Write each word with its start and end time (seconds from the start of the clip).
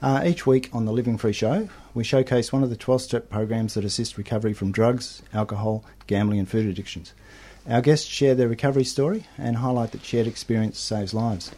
Uh, 0.00 0.22
each 0.24 0.46
week 0.46 0.70
on 0.72 0.86
the 0.86 0.92
Living 0.92 1.18
Free 1.18 1.34
Show, 1.34 1.68
we 1.92 2.02
showcase 2.02 2.50
one 2.50 2.62
of 2.62 2.70
the 2.70 2.78
12 2.78 3.02
step 3.02 3.28
programs 3.28 3.74
that 3.74 3.84
assist 3.84 4.16
recovery 4.16 4.54
from 4.54 4.72
drugs, 4.72 5.20
alcohol, 5.34 5.84
gambling, 6.06 6.38
and 6.38 6.48
food 6.48 6.64
addictions. 6.64 7.12
Our 7.68 7.82
guests 7.82 8.06
share 8.06 8.34
their 8.34 8.48
recovery 8.48 8.84
story 8.84 9.26
and 9.36 9.56
highlight 9.56 9.92
that 9.92 10.02
shared 10.02 10.26
experience 10.26 10.78
saves 10.78 11.12
lives. 11.12 11.50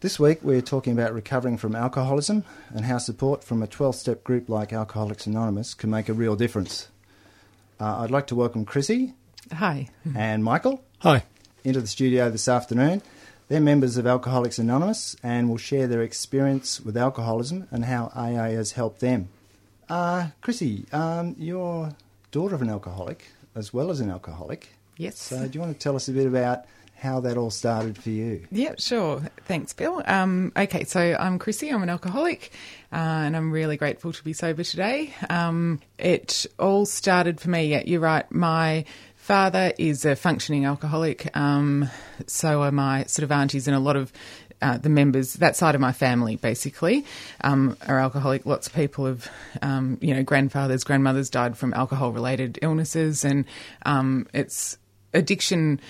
This 0.00 0.20
week, 0.20 0.40
we're 0.42 0.60
talking 0.60 0.92
about 0.92 1.14
recovering 1.14 1.56
from 1.56 1.74
alcoholism 1.74 2.44
and 2.68 2.84
how 2.84 2.98
support 2.98 3.42
from 3.42 3.62
a 3.62 3.66
12 3.66 3.94
step 3.94 4.22
group 4.22 4.50
like 4.50 4.74
Alcoholics 4.74 5.26
Anonymous 5.26 5.72
can 5.72 5.88
make 5.88 6.10
a 6.10 6.12
real 6.12 6.36
difference. 6.36 6.88
Uh, 7.80 8.00
I'd 8.00 8.10
like 8.10 8.26
to 8.28 8.34
welcome 8.34 8.64
Chrissy. 8.64 9.14
Hi. 9.52 9.88
And 10.16 10.42
Michael. 10.42 10.82
Hi. 11.00 11.24
Into 11.64 11.80
the 11.80 11.86
studio 11.86 12.30
this 12.30 12.48
afternoon. 12.48 13.02
They're 13.48 13.60
members 13.60 13.96
of 13.96 14.06
Alcoholics 14.06 14.58
Anonymous 14.58 15.16
and 15.22 15.48
will 15.48 15.58
share 15.58 15.86
their 15.86 16.02
experience 16.02 16.80
with 16.80 16.96
alcoholism 16.96 17.68
and 17.70 17.84
how 17.84 18.10
AA 18.14 18.50
has 18.50 18.72
helped 18.72 19.00
them. 19.00 19.28
Uh, 19.88 20.28
Chrissy, 20.40 20.86
um, 20.92 21.34
you're 21.38 21.94
daughter 22.30 22.54
of 22.54 22.62
an 22.62 22.68
alcoholic 22.68 23.26
as 23.54 23.72
well 23.72 23.90
as 23.90 24.00
an 24.00 24.10
alcoholic. 24.10 24.70
Yes. 24.96 25.18
So, 25.18 25.46
do 25.46 25.50
you 25.52 25.60
want 25.60 25.72
to 25.72 25.78
tell 25.78 25.96
us 25.96 26.08
a 26.08 26.12
bit 26.12 26.26
about 26.26 26.64
how 26.96 27.20
that 27.20 27.36
all 27.36 27.50
started 27.50 27.96
for 27.96 28.10
you? 28.10 28.46
Yeah, 28.50 28.74
sure. 28.76 29.22
Thanks, 29.46 29.72
Bill. 29.72 30.02
Um, 30.04 30.52
okay, 30.56 30.84
so 30.84 31.16
I'm 31.18 31.38
Chrissy. 31.38 31.70
I'm 31.70 31.82
an 31.82 31.88
alcoholic, 31.88 32.52
uh, 32.92 32.96
and 32.96 33.36
I'm 33.36 33.50
really 33.50 33.76
grateful 33.76 34.12
to 34.12 34.24
be 34.24 34.32
sober 34.32 34.64
today. 34.64 35.14
Um, 35.28 35.80
it 35.98 36.46
all 36.58 36.86
started 36.86 37.40
for 37.40 37.50
me. 37.50 37.66
Yeah, 37.66 37.82
you're 37.84 38.00
right. 38.00 38.30
My 38.30 38.84
father 39.16 39.72
is 39.78 40.04
a 40.04 40.16
functioning 40.16 40.64
alcoholic. 40.64 41.36
Um, 41.36 41.90
so 42.26 42.62
are 42.62 42.72
my 42.72 43.04
sort 43.04 43.24
of 43.24 43.32
aunties 43.32 43.68
and 43.68 43.76
a 43.76 43.80
lot 43.80 43.96
of 43.96 44.12
uh, 44.60 44.78
the 44.78 44.88
members, 44.88 45.34
that 45.34 45.54
side 45.54 45.74
of 45.74 45.80
my 45.80 45.92
family, 45.92 46.36
basically, 46.36 47.04
um, 47.42 47.76
are 47.86 47.98
alcoholic. 47.98 48.44
Lots 48.46 48.66
of 48.66 48.72
people 48.72 49.06
have, 49.06 49.30
um, 49.62 49.98
you 50.00 50.14
know, 50.14 50.22
grandfathers, 50.22 50.82
grandmothers 50.84 51.30
died 51.30 51.56
from 51.56 51.74
alcohol-related 51.74 52.58
illnesses, 52.62 53.24
and 53.24 53.44
um, 53.86 54.26
it's 54.34 54.78
addiction 55.14 55.80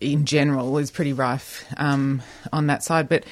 in 0.00 0.26
general 0.26 0.76
is 0.78 0.90
pretty 0.90 1.12
rife 1.12 1.64
um, 1.76 2.22
on 2.52 2.66
that 2.66 2.82
side. 2.82 3.08
But 3.08 3.24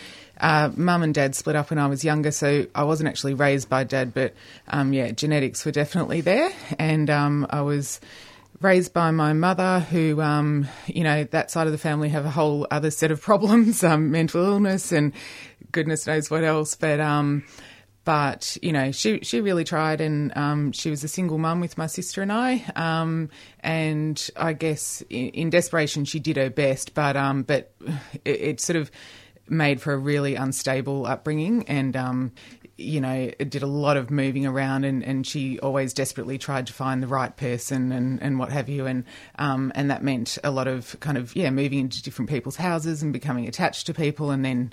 uh, 0.45 0.70
mum 0.77 1.03
and 1.03 1.14
dad 1.14 1.34
split 1.34 1.56
up 1.56 1.70
when 1.70 1.78
I 1.78 1.87
was 1.87 2.05
younger, 2.05 2.31
so 2.31 2.67
I 2.75 2.84
wasn't 2.84 3.09
actually 3.09 3.33
raised 3.33 3.70
by 3.70 3.84
dad, 3.84 4.12
but 4.12 4.34
um, 4.69 4.92
yeah, 4.92 5.11
genetics 5.11 5.64
were 5.64 5.73
definitely 5.73 6.20
there. 6.20 6.50
And 6.78 7.09
um, 7.09 7.47
I 7.48 7.62
was 7.62 7.98
raised 8.61 8.92
by 8.92 9.11
my 9.11 9.33
mother, 9.33 9.81
who, 9.81 10.20
um, 10.20 10.69
you 10.87 11.03
know, 11.03 11.25
that 11.25 11.50
side 11.50 11.67
of 11.67 11.72
the 11.72 11.78
family 11.78 12.11
have 12.11 12.27
a 12.27 12.31
whole 12.31 12.67
other 12.70 12.91
set 12.91 13.11
of 13.11 13.22
problems, 13.22 13.83
um, 13.84 14.11
mental 14.11 14.45
illness 14.45 14.92
and 14.92 15.15
goodness 15.72 16.06
knows 16.06 16.31
what 16.31 16.44
else. 16.44 16.75
But 16.75 17.00
um, 17.00 17.44
but 18.05 18.59
you 18.61 18.71
know 18.71 18.93
she 18.93 19.21
she 19.21 19.41
really 19.41 19.65
tried 19.65 20.03
and 20.03 20.37
um, 20.37 20.72
she 20.72 20.91
was 20.91 21.03
a 21.05 21.09
single 21.09 21.38
mum 21.38 21.61
with 21.61 21.78
my 21.78 21.87
sister 21.87 22.21
and 22.21 22.31
I 22.31 22.62
um, 22.76 23.31
and 23.61 24.31
I 24.37 24.53
guess 24.53 25.03
in, 25.09 25.28
in, 25.31 25.50
desperation 25.50 26.05
she 26.05 26.21
did 26.21 26.37
her 26.37 26.50
best 26.50 26.93
but 26.93 27.16
um, 27.16 27.44
but 27.44 27.72
it, 28.26 28.41
it, 28.41 28.61
sort 28.61 28.76
of 28.76 28.91
made 29.49 29.81
for 29.81 29.93
a 29.93 29.99
really 29.99 30.34
unstable 30.34 31.06
upbringing 31.06 31.69
and 31.69 31.97
um, 31.97 32.32
you 32.77 33.01
know, 33.01 33.31
did 33.39 33.62
a 33.62 33.67
lot 33.67 33.97
of 33.97 34.11
moving 34.11 34.47
around, 34.47 34.85
and, 34.85 35.05
and 35.05 35.27
she 35.27 35.61
always 35.61 35.93
desperately 35.93 36.39
tried 36.39 36.67
to 36.67 36.73
find 36.73 37.03
the 37.03 37.07
right 37.07 37.37
person 37.37 37.93
and, 37.93 38.21
and 38.21 38.39
what 38.39 38.51
have 38.51 38.69
you, 38.69 38.87
and 38.87 39.05
um, 39.39 39.71
and 39.75 39.91
that 39.91 40.03
meant 40.03 40.39
a 40.43 40.51
lot 40.51 40.67
of 40.67 40.99
kind 41.01 41.17
of 41.17 41.35
yeah, 41.37 41.51
moving 41.51 41.79
into 41.79 42.03
different 42.03 42.29
people's 42.31 42.57
houses 42.57 43.03
and 43.03 43.12
becoming 43.12 43.47
attached 43.47 43.87
to 43.87 43.95
people, 43.95 44.31
and 44.31 44.45
then 44.45 44.73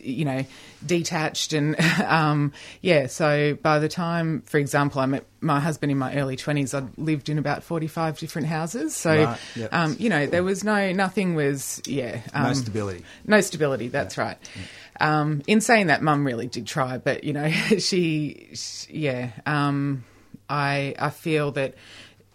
you 0.00 0.24
know, 0.24 0.44
detached, 0.84 1.52
and 1.52 1.78
um, 2.06 2.52
yeah. 2.80 3.06
So 3.06 3.54
by 3.60 3.78
the 3.78 3.88
time, 3.88 4.42
for 4.46 4.58
example, 4.58 5.00
I 5.00 5.06
met 5.06 5.26
my 5.40 5.60
husband 5.60 5.92
in 5.92 5.98
my 5.98 6.16
early 6.16 6.36
twenties, 6.36 6.72
I'd 6.72 6.96
lived 6.96 7.28
in 7.28 7.36
about 7.36 7.62
forty 7.62 7.86
five 7.86 8.18
different 8.18 8.48
houses. 8.48 8.94
So 8.94 9.24
right. 9.24 9.38
yep. 9.56 9.72
um, 9.74 9.96
you 9.98 10.08
know, 10.08 10.26
there 10.26 10.42
was 10.42 10.64
no 10.64 10.92
nothing 10.92 11.34
was 11.34 11.82
yeah, 11.86 12.20
no 12.34 12.46
um, 12.46 12.54
stability, 12.54 13.04
no 13.26 13.40
stability. 13.42 13.88
That's 13.88 14.16
yeah. 14.16 14.24
right. 14.24 14.38
Yeah. 14.54 14.62
Um, 15.00 15.42
in 15.46 15.60
saying 15.60 15.88
that, 15.88 16.02
Mum 16.02 16.24
really 16.24 16.46
did 16.46 16.66
try, 16.66 16.98
but 16.98 17.24
you 17.24 17.32
know, 17.32 17.50
she, 17.78 18.50
she 18.54 18.92
yeah. 18.92 19.30
Um, 19.46 20.04
I 20.48 20.94
I 20.98 21.10
feel 21.10 21.52
that 21.52 21.74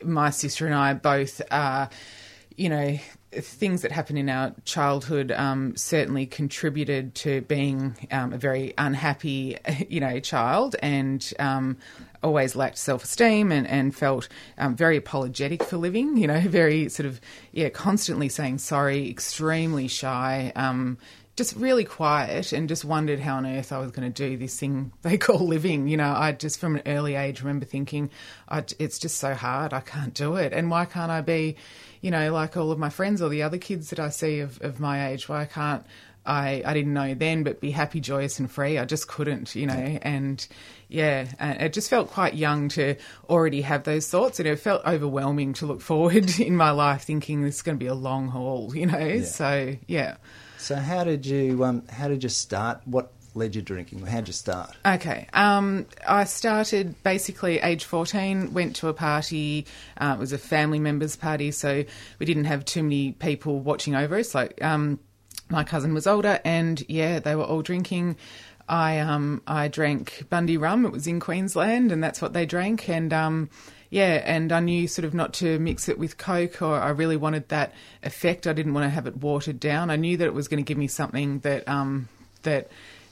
my 0.03 0.29
sister 0.29 0.65
and 0.65 0.75
I 0.75 0.93
both 0.93 1.41
are, 1.51 1.89
you 2.55 2.69
know, 2.69 2.97
things 3.31 3.81
that 3.81 3.91
happened 3.91 4.17
in 4.19 4.29
our 4.29 4.53
childhood 4.65 5.31
um, 5.31 5.75
certainly 5.75 6.25
contributed 6.25 7.13
to 7.15 7.41
being 7.41 7.95
um, 8.11 8.33
a 8.33 8.37
very 8.37 8.73
unhappy, 8.77 9.57
you 9.89 9.99
know, 9.99 10.19
child, 10.19 10.75
and 10.81 11.33
um, 11.39 11.77
always 12.23 12.55
lacked 12.55 12.77
self 12.77 13.03
esteem 13.03 13.51
and, 13.51 13.67
and 13.67 13.95
felt 13.95 14.27
um, 14.57 14.75
very 14.75 14.97
apologetic 14.97 15.63
for 15.63 15.77
living. 15.77 16.17
You 16.17 16.27
know, 16.27 16.39
very 16.45 16.89
sort 16.89 17.05
of 17.05 17.21
yeah, 17.51 17.69
constantly 17.69 18.29
saying 18.29 18.59
sorry, 18.59 19.09
extremely 19.09 19.87
shy. 19.87 20.51
Just 21.37 21.55
really 21.55 21.85
quiet 21.85 22.51
and 22.51 22.67
just 22.67 22.83
wondered 22.83 23.19
how 23.19 23.37
on 23.37 23.45
earth 23.45 23.71
I 23.71 23.77
was 23.77 23.91
going 23.91 24.11
to 24.11 24.27
do 24.29 24.35
this 24.35 24.59
thing 24.59 24.91
they 25.03 25.17
call 25.17 25.47
living. 25.47 25.87
You 25.87 25.97
know, 25.97 26.11
I 26.11 26.33
just 26.33 26.59
from 26.59 26.75
an 26.75 26.81
early 26.85 27.15
age 27.15 27.41
remember 27.41 27.65
thinking, 27.65 28.09
it's 28.51 28.99
just 28.99 29.17
so 29.17 29.33
hard, 29.33 29.71
I 29.71 29.79
can't 29.79 30.13
do 30.13 30.35
it. 30.35 30.51
And 30.51 30.69
why 30.69 30.85
can't 30.85 31.11
I 31.11 31.21
be, 31.21 31.55
you 32.01 32.11
know, 32.11 32.33
like 32.33 32.57
all 32.57 32.71
of 32.71 32.79
my 32.79 32.89
friends 32.89 33.21
or 33.21 33.29
the 33.29 33.43
other 33.43 33.57
kids 33.57 33.91
that 33.91 33.99
I 33.99 34.09
see 34.09 34.39
of, 34.39 34.61
of 34.61 34.79
my 34.79 35.09
age? 35.09 35.29
Why 35.29 35.45
can't 35.45 35.85
I, 36.27 36.61
I 36.65 36.73
didn't 36.73 36.93
know 36.93 37.13
then, 37.13 37.43
but 37.43 37.61
be 37.61 37.71
happy, 37.71 38.01
joyous, 38.01 38.37
and 38.37 38.51
free? 38.51 38.77
I 38.77 38.83
just 38.83 39.07
couldn't, 39.07 39.55
you 39.55 39.65
know, 39.65 39.97
and 40.01 40.45
yeah, 40.89 41.27
and 41.39 41.61
it 41.61 41.71
just 41.71 41.89
felt 41.89 42.11
quite 42.11 42.33
young 42.33 42.67
to 42.69 42.95
already 43.29 43.61
have 43.61 43.83
those 43.83 44.09
thoughts, 44.09 44.39
and 44.39 44.47
it 44.47 44.59
felt 44.59 44.85
overwhelming 44.85 45.53
to 45.53 45.65
look 45.65 45.81
forward 45.81 46.37
in 46.39 46.57
my 46.57 46.71
life, 46.71 47.03
thinking 47.03 47.43
this 47.43 47.55
is 47.55 47.61
going 47.61 47.77
to 47.77 47.83
be 47.83 47.87
a 47.87 47.93
long 47.93 48.27
haul, 48.27 48.75
you 48.75 48.85
know. 48.87 48.97
Yeah. 48.97 49.23
So 49.23 49.75
yeah. 49.87 50.17
So 50.67 50.75
how 50.75 51.05
did 51.05 51.25
you 51.25 51.63
um, 51.63 51.87
how 51.87 52.09
did 52.09 52.23
you 52.23 52.27
start? 52.27 52.81
What 52.83 53.13
led 53.35 53.55
you 53.55 53.61
drinking? 53.61 54.05
How 54.05 54.17
did 54.17 54.27
you 54.27 54.33
start? 54.33 54.75
Okay, 54.85 55.25
um, 55.31 55.85
I 56.05 56.25
started 56.25 57.01
basically 57.03 57.59
age 57.59 57.85
fourteen. 57.85 58.53
Went 58.53 58.75
to 58.75 58.89
a 58.89 58.93
party. 58.93 59.65
Uh, 59.95 60.15
it 60.17 60.19
was 60.19 60.33
a 60.33 60.37
family 60.37 60.79
members 60.79 61.15
party, 61.15 61.51
so 61.51 61.85
we 62.19 62.25
didn't 62.25 62.43
have 62.51 62.65
too 62.65 62.83
many 62.83 63.13
people 63.13 63.61
watching 63.61 63.95
over 63.95 64.17
us. 64.17 64.35
Like 64.35 64.61
um, 64.61 64.99
my 65.49 65.63
cousin 65.63 65.93
was 65.93 66.05
older, 66.05 66.41
and 66.43 66.83
yeah, 66.89 67.19
they 67.19 67.37
were 67.37 67.45
all 67.45 67.61
drinking. 67.61 68.17
I 68.67 68.99
um 68.99 69.43
I 69.47 69.69
drank 69.69 70.25
Bundy 70.29 70.57
rum. 70.57 70.85
It 70.85 70.91
was 70.91 71.07
in 71.07 71.21
Queensland, 71.21 71.93
and 71.93 72.03
that's 72.03 72.21
what 72.21 72.33
they 72.33 72.45
drank. 72.45 72.89
And 72.89 73.13
um, 73.13 73.49
yeah, 73.89 74.21
and 74.25 74.51
I 74.51 74.59
knew 74.59 74.87
sort 74.87 75.05
of 75.05 75.13
not 75.13 75.33
to 75.35 75.59
mix 75.59 75.87
it 75.87 75.97
with 75.97 76.17
Coke, 76.17 76.61
or 76.61 76.75
I 76.75 76.89
really 76.89 77.17
wanted 77.17 77.49
that 77.49 77.73
effect. 78.03 78.45
I 78.45 78.53
didn't 78.53 78.73
want 78.73 78.85
to 78.85 78.89
have 78.89 79.07
it 79.07 79.17
watered 79.17 79.59
down. 79.59 79.89
I 79.89 79.95
knew 79.95 80.17
that 80.17 80.25
it 80.25 80.33
was 80.33 80.47
going 80.47 80.63
to 80.63 80.67
give 80.67 80.77
me 80.77 80.87
something 80.87 81.39
that 81.39 81.67
um, 81.67 82.09
that 82.43 82.69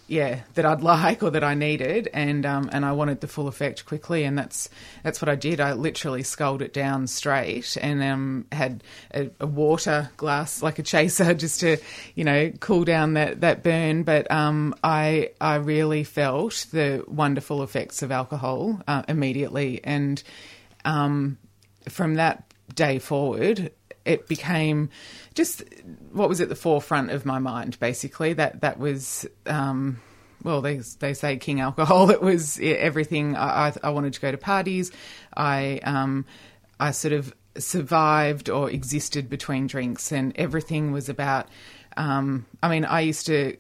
yeah 0.08 0.42
that 0.54 0.66
I'd 0.66 0.82
like 0.84 1.24
or 1.24 1.30
that 1.32 1.46
I 1.46 1.54
needed, 1.54 2.10
and 2.14 2.46
um, 2.46 2.70
and 2.74 2.84
I 2.84 2.92
wanted 2.92 3.22
the 3.22 3.28
full 3.30 3.48
effect 3.48 3.86
quickly, 3.86 4.26
and 4.26 4.38
that's 4.38 4.70
that's 5.02 5.22
what 5.22 5.30
I 5.30 5.36
did. 5.36 5.62
I 5.62 5.72
literally 5.74 6.24
sculled 6.24 6.62
it 6.62 6.74
down 6.74 7.08
straight, 7.08 7.78
and 7.82 8.04
um, 8.04 8.46
had 8.52 8.84
a, 9.14 9.30
a 9.40 9.48
water 9.48 10.10
glass 10.18 10.62
like 10.62 10.78
a 10.78 10.84
chaser 10.84 11.34
just 11.36 11.62
to 11.62 11.78
you 12.16 12.26
know 12.26 12.52
cool 12.60 12.84
down 12.84 13.14
that 13.14 13.40
that 13.40 13.64
burn. 13.64 14.04
But 14.04 14.30
um, 14.30 14.76
I 14.84 15.30
I 15.40 15.56
really 15.56 16.04
felt 16.04 16.66
the 16.72 17.06
wonderful 17.08 17.64
effects 17.64 18.02
of 18.02 18.12
alcohol 18.12 18.82
uh, 18.90 19.04
immediately, 19.08 19.80
and 19.86 20.22
um, 20.86 21.38
from 21.90 22.16
that 22.16 22.54
day 22.74 23.00
forward, 23.00 23.72
it 24.06 24.28
became 24.28 24.90
just 25.34 25.64
what 26.12 26.30
was 26.30 26.40
at 26.40 26.50
the 26.50 26.56
forefront 26.56 27.12
of 27.12 27.26
my 27.26 27.40
mind. 27.40 27.80
Basically, 27.80 28.34
that 28.34 28.62
that 28.62 28.80
was. 28.80 29.26
Um, 29.46 30.00
well, 30.44 30.62
they 30.62 30.78
they 31.00 31.14
say 31.14 31.38
king 31.38 31.60
alcohol. 31.60 32.12
It 32.12 32.22
was 32.22 32.60
everything. 32.62 33.36
I, 33.36 33.68
I, 33.68 33.74
I 33.84 33.90
wanted 33.90 34.14
to 34.14 34.22
go 34.22 34.32
to 34.32 34.38
parties. 34.38 34.92
I 35.36 35.80
um, 35.84 36.26
I 36.80 36.92
sort 36.92 37.14
of 37.14 37.34
survived 37.58 38.50
or 38.50 38.70
existed 38.70 39.30
between 39.30 39.68
drinks, 39.68 40.12
and 40.12 40.34
everything 40.38 40.92
was 40.92 41.10
about. 41.10 41.48
Um, 41.98 42.46
I 42.62 42.70
mean, 42.70 42.86
I 42.86 43.02
used 43.02 43.26
to 43.26 43.58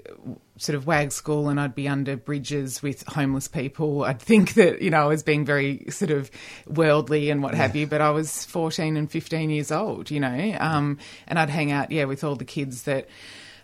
sort 0.57 0.75
of 0.75 0.87
wag 0.87 1.11
school 1.11 1.49
and 1.49 1.59
I'd 1.59 1.75
be 1.75 1.87
under 1.87 2.15
bridges 2.15 2.81
with 2.81 3.05
homeless 3.07 3.47
people. 3.47 4.03
I'd 4.03 4.21
think 4.21 4.53
that, 4.53 4.81
you 4.81 4.89
know, 4.89 5.03
I 5.03 5.05
was 5.07 5.23
being 5.23 5.45
very 5.45 5.85
sort 5.89 6.11
of 6.11 6.31
worldly 6.65 7.29
and 7.29 7.43
what 7.43 7.53
yeah. 7.53 7.63
have 7.63 7.75
you, 7.75 7.87
but 7.87 8.01
I 8.01 8.11
was 8.11 8.45
14 8.45 8.95
and 8.95 9.11
15 9.11 9.49
years 9.49 9.71
old, 9.71 10.09
you 10.09 10.19
know, 10.19 10.57
um, 10.59 10.97
and 11.27 11.37
I'd 11.37 11.49
hang 11.49 11.71
out, 11.71 11.91
yeah, 11.91 12.05
with 12.05 12.23
all 12.23 12.35
the 12.35 12.45
kids 12.45 12.83
that 12.83 13.07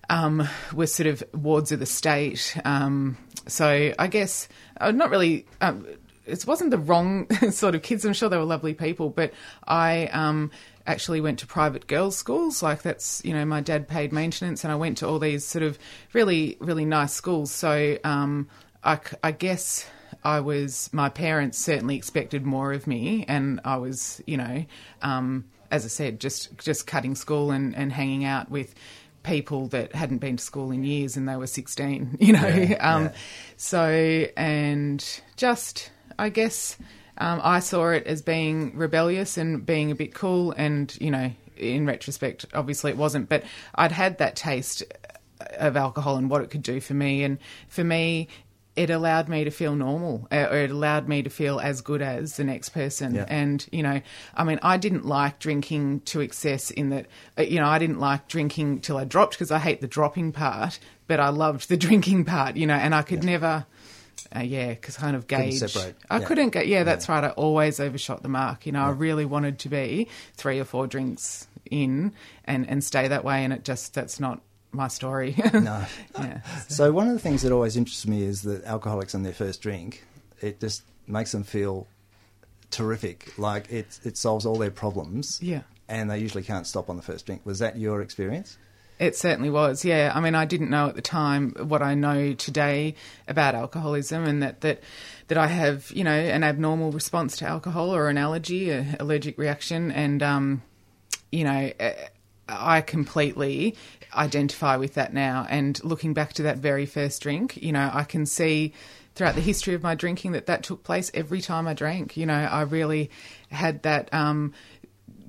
um, 0.10 0.48
were 0.74 0.88
sort 0.88 1.08
of 1.08 1.24
wards 1.34 1.72
of 1.72 1.80
the 1.80 1.86
state. 1.86 2.58
Um, 2.66 3.18
so 3.48 3.94
I 3.98 4.08
guess 4.08 4.48
uh, 4.80 4.92
not 4.92 5.10
really. 5.10 5.46
Um, 5.62 5.88
it 6.26 6.46
wasn't 6.46 6.70
the 6.72 6.78
wrong 6.78 7.30
sort 7.52 7.76
of 7.76 7.82
kids. 7.82 8.06
I'm 8.06 8.14
sure 8.14 8.30
they 8.30 8.38
were 8.38 8.44
lovely 8.44 8.74
people, 8.74 9.10
but 9.10 9.34
I 9.68 10.06
um, 10.08 10.52
actually 10.88 11.22
went 11.22 11.40
to 11.40 11.48
private 11.48 11.88
girls' 11.88 12.18
schools. 12.18 12.62
Like 12.62 12.82
that's 12.82 13.22
you 13.24 13.34
know 13.34 13.46
my 13.46 13.62
dad 13.62 13.88
paid 13.88 14.12
maintenance, 14.12 14.64
and 14.64 14.72
I 14.72 14.76
went 14.76 14.98
to 15.00 15.08
all 15.08 15.20
these 15.20 15.46
sort 15.46 15.64
of 15.64 15.78
really 16.14 16.58
really 16.60 16.86
nice 16.86 17.14
schools. 17.14 17.52
So 17.52 17.98
um, 18.04 18.50
I, 18.84 19.00
I 19.24 19.32
guess. 19.32 19.86
I 20.24 20.42
was 20.42 20.90
my 20.94 21.10
parents 21.10 21.58
certainly 21.58 21.96
expected 21.96 22.46
more 22.46 22.74
of 22.74 22.86
me, 22.86 23.26
and 23.28 23.60
I 23.66 23.78
was, 23.78 24.22
you 24.28 24.38
know, 24.38 24.66
um, 25.02 25.46
as 25.72 25.84
I 25.84 25.88
said, 25.88 26.20
just 26.20 26.56
just 26.60 26.86
cutting 26.86 27.16
school 27.16 27.50
and, 27.50 27.76
and 27.76 27.92
hanging 27.92 28.24
out 28.24 28.52
with 28.52 28.76
people 29.24 29.68
that 29.68 29.94
hadn't 29.94 30.18
been 30.18 30.38
to 30.38 30.44
school 30.44 30.72
in 30.72 30.84
years 30.84 31.16
and 31.16 31.28
they 31.28 31.36
were 31.36 31.48
16, 31.48 32.18
you 32.20 32.34
know. 32.34 32.48
Yeah, 32.48 32.96
um, 32.96 33.04
yeah. 33.06 33.14
So, 33.58 34.28
and 34.38 35.22
just, 35.38 35.92
I 36.18 36.30
guess, 36.30 36.78
um, 37.22 37.40
I 37.44 37.60
saw 37.60 37.90
it 37.90 38.08
as 38.08 38.24
being 38.24 38.76
rebellious 38.76 39.38
and 39.38 39.64
being 39.64 39.92
a 39.92 39.96
bit 39.96 40.14
cool. 40.16 40.54
And, 40.58 40.96
you 41.00 41.12
know, 41.12 41.32
in 41.56 41.86
retrospect, 41.86 42.48
obviously 42.54 42.90
it 42.90 42.98
wasn't, 42.98 43.30
but 43.30 43.44
I'd 43.76 43.92
had 43.92 44.18
that 44.18 44.36
taste 44.36 44.84
of 45.58 45.78
alcohol 45.78 46.18
and 46.18 46.32
what 46.32 46.42
it 46.42 46.50
could 46.50 46.64
do 46.64 46.82
for 46.82 46.96
me. 46.96 47.24
And 47.24 47.38
for 47.68 47.84
me, 47.84 48.28
it 48.76 48.90
allowed 48.90 49.30
me 49.30 49.44
to 49.44 49.52
feel 49.52 49.76
normal 49.76 50.28
uh, 50.32 50.48
or 50.50 50.58
it 50.58 50.72
allowed 50.72 51.08
me 51.08 51.22
to 51.22 51.30
feel 51.30 51.60
as 51.60 51.82
good 51.82 52.02
as 52.02 52.38
the 52.38 52.44
next 52.44 52.70
person 52.70 53.16
yeah. 53.16 53.26
and 53.28 53.68
you 53.70 53.84
know 53.84 54.02
i 54.34 54.46
mean 54.46 54.58
i 54.64 54.78
didn't 54.78 55.06
like 55.06 55.40
drinking 55.40 56.00
to 56.00 56.22
excess 56.22 56.72
in 56.72 56.90
that 56.90 57.06
uh, 57.38 57.42
you 57.42 57.60
know 57.60 57.68
i 57.68 57.78
didn't 57.78 58.00
like 58.00 58.30
drinking 58.30 58.80
till 58.80 58.96
i 58.96 59.04
dropped 59.04 59.34
because 59.34 59.52
i 59.52 59.60
hate 59.60 59.82
the 59.82 59.88
dropping 59.88 60.32
part 60.32 60.80
but 61.06 61.20
i 61.20 61.28
loved 61.28 61.68
the 61.68 61.76
drinking 61.86 62.24
part 62.24 62.56
you 62.56 62.66
know 62.66 62.74
and 62.74 62.96
i 62.96 63.02
could 63.02 63.26
yeah. 63.26 63.32
never 63.32 63.66
uh, 64.36 64.40
yeah, 64.40 64.70
because 64.70 64.98
kind 64.98 65.16
of 65.16 65.28
gauge. 65.28 65.60
Couldn't 65.60 65.96
I 66.10 66.20
yeah. 66.20 66.26
couldn't 66.26 66.50
get. 66.50 66.68
Yeah, 66.68 66.84
that's 66.84 67.08
yeah. 67.08 67.16
right. 67.16 67.24
I 67.26 67.30
always 67.30 67.80
overshot 67.80 68.24
the 68.24 68.30
mark. 68.30 68.66
You 68.66 68.72
know, 68.72 68.80
yeah. 68.80 68.88
I 68.88 68.92
really 68.92 69.26
wanted 69.26 69.60
to 69.60 69.70
be 69.70 70.08
three 70.36 70.60
or 70.60 70.66
four 70.66 70.88
drinks 70.88 71.48
in 71.70 72.14
and 72.46 72.70
and 72.70 72.84
stay 72.84 73.08
that 73.08 73.24
way, 73.24 73.44
and 73.44 73.52
it 73.52 73.64
just 73.64 73.94
that's 73.94 74.20
not 74.20 74.42
my 74.72 74.88
story. 74.88 75.36
no. 75.54 75.86
Yeah. 76.18 76.42
So 76.68 76.92
one 76.92 77.08
of 77.08 77.14
the 77.14 77.20
things 77.20 77.42
that 77.42 77.52
always 77.52 77.76
interests 77.76 78.08
me 78.08 78.24
is 78.24 78.44
that 78.44 78.64
alcoholics 78.64 79.16
on 79.16 79.24
their 79.24 79.34
first 79.34 79.62
drink, 79.62 80.04
it 80.40 80.60
just 80.60 80.84
makes 81.08 81.32
them 81.32 81.44
feel 81.44 81.88
terrific. 82.70 83.38
Like 83.38 83.72
it 83.72 84.00
it 84.04 84.18
solves 84.18 84.46
all 84.46 84.58
their 84.58 84.72
problems. 84.72 85.40
Yeah. 85.42 85.62
And 85.90 86.10
they 86.10 86.20
usually 86.20 86.44
can't 86.44 86.66
stop 86.66 86.90
on 86.90 86.96
the 86.96 87.02
first 87.02 87.26
drink. 87.26 87.42
Was 87.46 87.60
that 87.60 87.78
your 87.78 88.02
experience? 88.02 88.58
It 89.02 89.16
certainly 89.16 89.50
was, 89.50 89.84
yeah. 89.84 90.12
I 90.14 90.20
mean, 90.20 90.36
I 90.36 90.46
didn't 90.46 90.70
know 90.70 90.88
at 90.88 90.96
the 90.96 91.02
time 91.02 91.56
what 91.58 91.82
I 91.82 91.96
know 91.96 92.34
today 92.34 92.94
about 93.28 93.56
alcoholism, 93.56 94.26
and 94.26 94.44
that 94.44 94.62
that 94.62 94.84
that 95.28 95.40
I 95.40 95.48
have, 95.48 95.90
you 95.90 96.04
know, 96.04 96.12
an 96.12 96.44
abnormal 96.44 96.92
response 96.92 97.36
to 97.38 97.48
alcohol 97.48 97.96
or 97.96 98.10
an 98.10 98.20
allergy, 98.20 98.70
an 98.70 98.98
allergic 99.00 99.40
reaction, 99.40 99.92
and 99.92 100.22
um, 100.22 100.62
you 101.32 101.44
know, 101.46 101.72
I 102.48 102.82
completely 102.82 103.76
identify 104.14 104.76
with 104.76 104.94
that 104.94 105.16
now. 105.16 105.48
And 105.50 105.84
looking 105.84 106.14
back 106.14 106.34
to 106.34 106.44
that 106.44 106.58
very 106.58 106.86
first 106.86 107.24
drink, 107.24 107.58
you 107.58 107.72
know, 107.72 107.90
I 107.92 108.04
can 108.04 108.28
see 108.28 108.72
throughout 109.16 109.36
the 109.36 109.42
history 109.42 109.74
of 109.74 109.84
my 109.84 109.96
drinking 109.96 110.34
that 110.34 110.46
that 110.46 110.64
took 110.64 110.84
place 110.84 111.10
every 111.16 111.42
time 111.42 111.68
I 111.68 111.74
drank. 111.74 112.18
You 112.18 112.28
know, 112.28 112.34
I 112.34 112.62
really 112.62 113.10
had 113.50 113.82
that 113.84 114.14
um, 114.14 114.54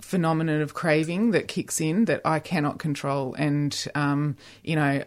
phenomenon 0.02 0.60
of 0.60 0.74
craving 0.74 1.30
that 1.30 1.48
kicks 1.48 1.80
in 1.80 2.04
that 2.04 2.20
I 2.24 2.38
cannot 2.38 2.78
control. 2.78 3.34
And, 3.34 3.86
um, 3.94 4.36
you 4.62 4.76
know, 4.76 5.04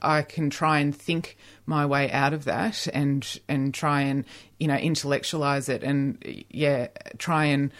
I 0.00 0.22
can 0.22 0.50
try 0.50 0.78
and 0.78 0.94
think 0.94 1.36
my 1.66 1.86
way 1.86 2.10
out 2.10 2.32
of 2.32 2.44
that 2.44 2.86
and 2.88 3.40
and 3.48 3.72
try 3.72 4.02
and 4.02 4.24
you 4.58 4.68
know 4.68 4.76
intellectualize 4.76 5.68
it 5.68 5.82
and 5.82 6.44
yeah 6.48 6.88
try 7.18 7.46
and 7.46 7.72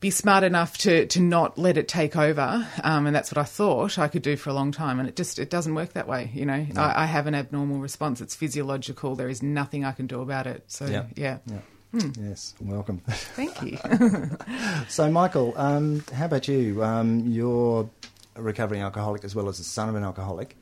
be 0.00 0.10
smart 0.10 0.44
enough 0.44 0.78
to 0.78 1.06
to 1.06 1.20
not 1.20 1.58
let 1.58 1.76
it 1.76 1.88
take 1.88 2.16
over, 2.16 2.66
um, 2.84 3.06
and 3.06 3.16
that's 3.16 3.32
what 3.32 3.38
I 3.38 3.44
thought 3.44 3.98
I 3.98 4.06
could 4.06 4.22
do 4.22 4.36
for 4.36 4.50
a 4.50 4.52
long 4.52 4.70
time, 4.70 5.00
and 5.00 5.08
it 5.08 5.16
just 5.16 5.40
it 5.40 5.50
doesn't 5.50 5.74
work 5.74 5.94
that 5.94 6.06
way. 6.06 6.30
You 6.32 6.46
know, 6.46 6.64
no. 6.72 6.80
I, 6.80 7.02
I, 7.02 7.06
have 7.06 7.26
an 7.26 7.34
abnormal 7.34 7.78
response. 7.78 8.20
It's 8.20 8.36
physiological. 8.36 9.16
There 9.16 9.28
is 9.28 9.42
nothing 9.42 9.84
I 9.84 9.90
can 9.90 10.06
do 10.06 10.20
about 10.20 10.46
it. 10.46 10.62
So 10.68 10.86
yeah, 10.86 11.06
yeah. 11.16 11.38
yeah. 11.46 11.58
Hmm. 11.92 12.10
Yes, 12.20 12.54
welcome. 12.60 12.98
Thank 13.06 13.62
you. 13.62 13.78
so, 14.88 15.10
Michael, 15.10 15.54
um, 15.56 16.04
how 16.12 16.26
about 16.26 16.46
you? 16.46 16.84
Um, 16.84 17.26
you're 17.26 17.88
a 18.36 18.42
recovering 18.42 18.82
alcoholic 18.82 19.24
as 19.24 19.34
well 19.34 19.48
as 19.48 19.58
the 19.58 19.64
son 19.64 19.88
of 19.88 19.94
an 19.94 20.04
alcoholic. 20.04 20.56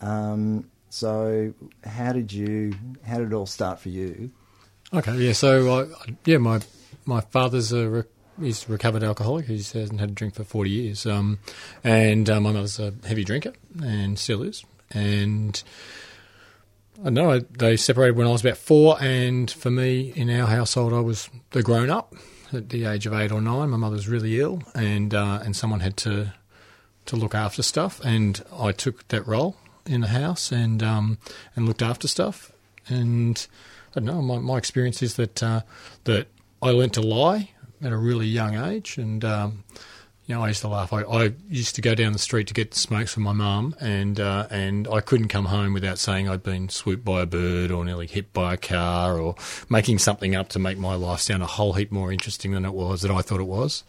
Um, 0.00 0.68
so, 0.90 1.54
how 1.84 2.12
did 2.12 2.32
you? 2.32 2.74
How 3.04 3.18
did 3.18 3.28
it 3.28 3.34
all 3.34 3.46
start 3.46 3.78
for 3.78 3.90
you? 3.90 4.32
Okay, 4.92 5.16
yeah. 5.16 5.32
So, 5.32 5.82
I, 5.82 6.14
yeah, 6.24 6.38
my 6.38 6.60
my 7.04 7.20
father's 7.20 7.72
a 7.72 8.04
he's 8.40 8.68
a 8.68 8.72
recovered 8.72 9.02
alcoholic. 9.02 9.46
He 9.46 9.56
hasn't 9.56 10.00
had 10.00 10.10
a 10.10 10.12
drink 10.12 10.34
for 10.34 10.44
40 10.44 10.70
years. 10.70 11.06
Um, 11.06 11.38
and 11.84 12.28
uh, 12.28 12.40
my 12.40 12.52
mother's 12.52 12.78
a 12.78 12.92
heavy 13.06 13.24
drinker 13.24 13.52
and 13.82 14.18
still 14.18 14.42
is. 14.42 14.64
And 14.90 15.62
I 17.04 17.10
know 17.10 17.38
they 17.38 17.76
separated 17.76 18.16
when 18.16 18.26
I 18.26 18.30
was 18.30 18.44
about 18.44 18.56
four. 18.56 18.96
And 19.00 19.50
for 19.50 19.70
me, 19.70 20.12
in 20.14 20.30
our 20.30 20.46
household, 20.46 20.92
I 20.92 21.00
was 21.00 21.28
the 21.50 21.62
grown 21.62 21.90
up 21.90 22.14
at 22.52 22.70
the 22.70 22.84
age 22.84 23.06
of 23.06 23.12
eight 23.12 23.32
or 23.32 23.40
nine. 23.40 23.70
My 23.70 23.76
mother 23.76 23.96
was 23.96 24.08
really 24.08 24.40
ill, 24.40 24.62
and 24.74 25.14
uh, 25.14 25.40
and 25.44 25.54
someone 25.54 25.80
had 25.80 25.96
to 25.98 26.32
to 27.06 27.16
look 27.16 27.34
after 27.34 27.62
stuff. 27.62 28.00
And 28.04 28.42
I 28.52 28.72
took 28.72 29.06
that 29.08 29.26
role 29.26 29.56
in 29.84 30.00
the 30.00 30.08
house 30.08 30.52
and 30.52 30.82
um, 30.82 31.18
and 31.54 31.66
looked 31.66 31.82
after 31.82 32.08
stuff. 32.08 32.52
And 32.88 33.46
I 33.94 34.00
don't 34.00 34.06
know. 34.06 34.22
My, 34.22 34.38
my 34.38 34.58
experience 34.58 35.02
is 35.02 35.16
that 35.16 35.42
uh, 35.42 35.62
that 36.04 36.28
I 36.62 36.70
learnt 36.70 36.94
to 36.94 37.02
lie 37.02 37.50
at 37.82 37.92
a 37.92 37.96
really 37.96 38.26
young 38.26 38.56
age, 38.56 38.96
and 38.96 39.24
um, 39.24 39.64
you 40.26 40.34
know, 40.34 40.42
I 40.42 40.48
used 40.48 40.62
to 40.62 40.68
laugh. 40.68 40.92
I, 40.92 41.02
I, 41.02 41.32
used 41.48 41.76
to 41.76 41.80
go 41.80 41.94
down 41.94 42.12
the 42.12 42.18
street 42.18 42.48
to 42.48 42.54
get 42.54 42.74
smokes 42.74 43.14
from 43.14 43.22
my 43.22 43.32
mum, 43.32 43.76
and 43.80 44.18
uh, 44.18 44.48
and 44.50 44.88
I 44.88 45.00
couldn't 45.00 45.28
come 45.28 45.44
home 45.44 45.72
without 45.72 45.98
saying 45.98 46.28
I'd 46.28 46.42
been 46.42 46.68
swooped 46.68 47.04
by 47.04 47.22
a 47.22 47.26
bird 47.26 47.70
or 47.70 47.84
nearly 47.84 48.08
hit 48.08 48.32
by 48.32 48.54
a 48.54 48.56
car, 48.56 49.20
or 49.20 49.36
making 49.68 49.98
something 49.98 50.34
up 50.34 50.48
to 50.50 50.58
make 50.58 50.78
my 50.78 50.96
life 50.96 51.20
sound 51.20 51.44
a 51.44 51.46
whole 51.46 51.74
heap 51.74 51.92
more 51.92 52.10
interesting 52.10 52.52
than 52.52 52.64
it 52.64 52.74
was 52.74 53.02
that 53.02 53.12
I 53.12 53.22
thought 53.22 53.38
it 53.38 53.44
was, 53.46 53.84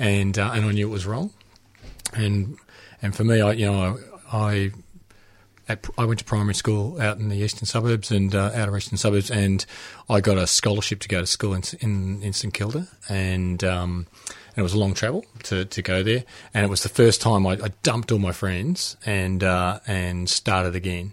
and 0.00 0.36
uh, 0.36 0.50
and 0.52 0.66
I 0.66 0.72
knew 0.72 0.88
it 0.88 0.92
was 0.92 1.06
wrong, 1.06 1.32
and 2.12 2.58
and 3.00 3.14
for 3.14 3.22
me, 3.22 3.40
I 3.40 3.52
you 3.52 3.66
know 3.70 3.98
I, 4.32 4.72
I 5.68 5.78
I 5.96 6.04
went 6.06 6.18
to 6.18 6.24
primary 6.24 6.54
school 6.54 7.00
out 7.00 7.18
in 7.18 7.28
the 7.28 7.36
eastern 7.36 7.66
suburbs 7.66 8.10
and 8.10 8.34
uh, 8.34 8.50
outer 8.54 8.76
eastern 8.76 8.96
suburbs, 8.96 9.30
and 9.30 9.64
I 10.08 10.20
got 10.20 10.38
a 10.38 10.46
scholarship 10.46 11.00
to 11.00 11.08
go 11.08 11.20
to 11.20 11.26
school 11.26 11.54
in 11.54 11.62
in, 11.80 12.22
in 12.22 12.32
St 12.32 12.52
Kilda, 12.52 12.88
and, 13.08 13.62
um, 13.62 14.06
it 14.58 14.62
was 14.62 14.74
a 14.74 14.78
long 14.78 14.94
travel 14.94 15.24
to, 15.44 15.64
to 15.64 15.82
go 15.82 16.02
there, 16.02 16.24
and 16.52 16.64
it 16.64 16.68
was 16.68 16.82
the 16.82 16.88
first 16.88 17.20
time 17.20 17.46
I, 17.46 17.52
I 17.52 17.68
dumped 17.82 18.10
all 18.10 18.18
my 18.18 18.32
friends 18.32 18.96
and 19.06 19.42
uh, 19.44 19.80
and 19.86 20.28
started 20.28 20.74
again, 20.74 21.12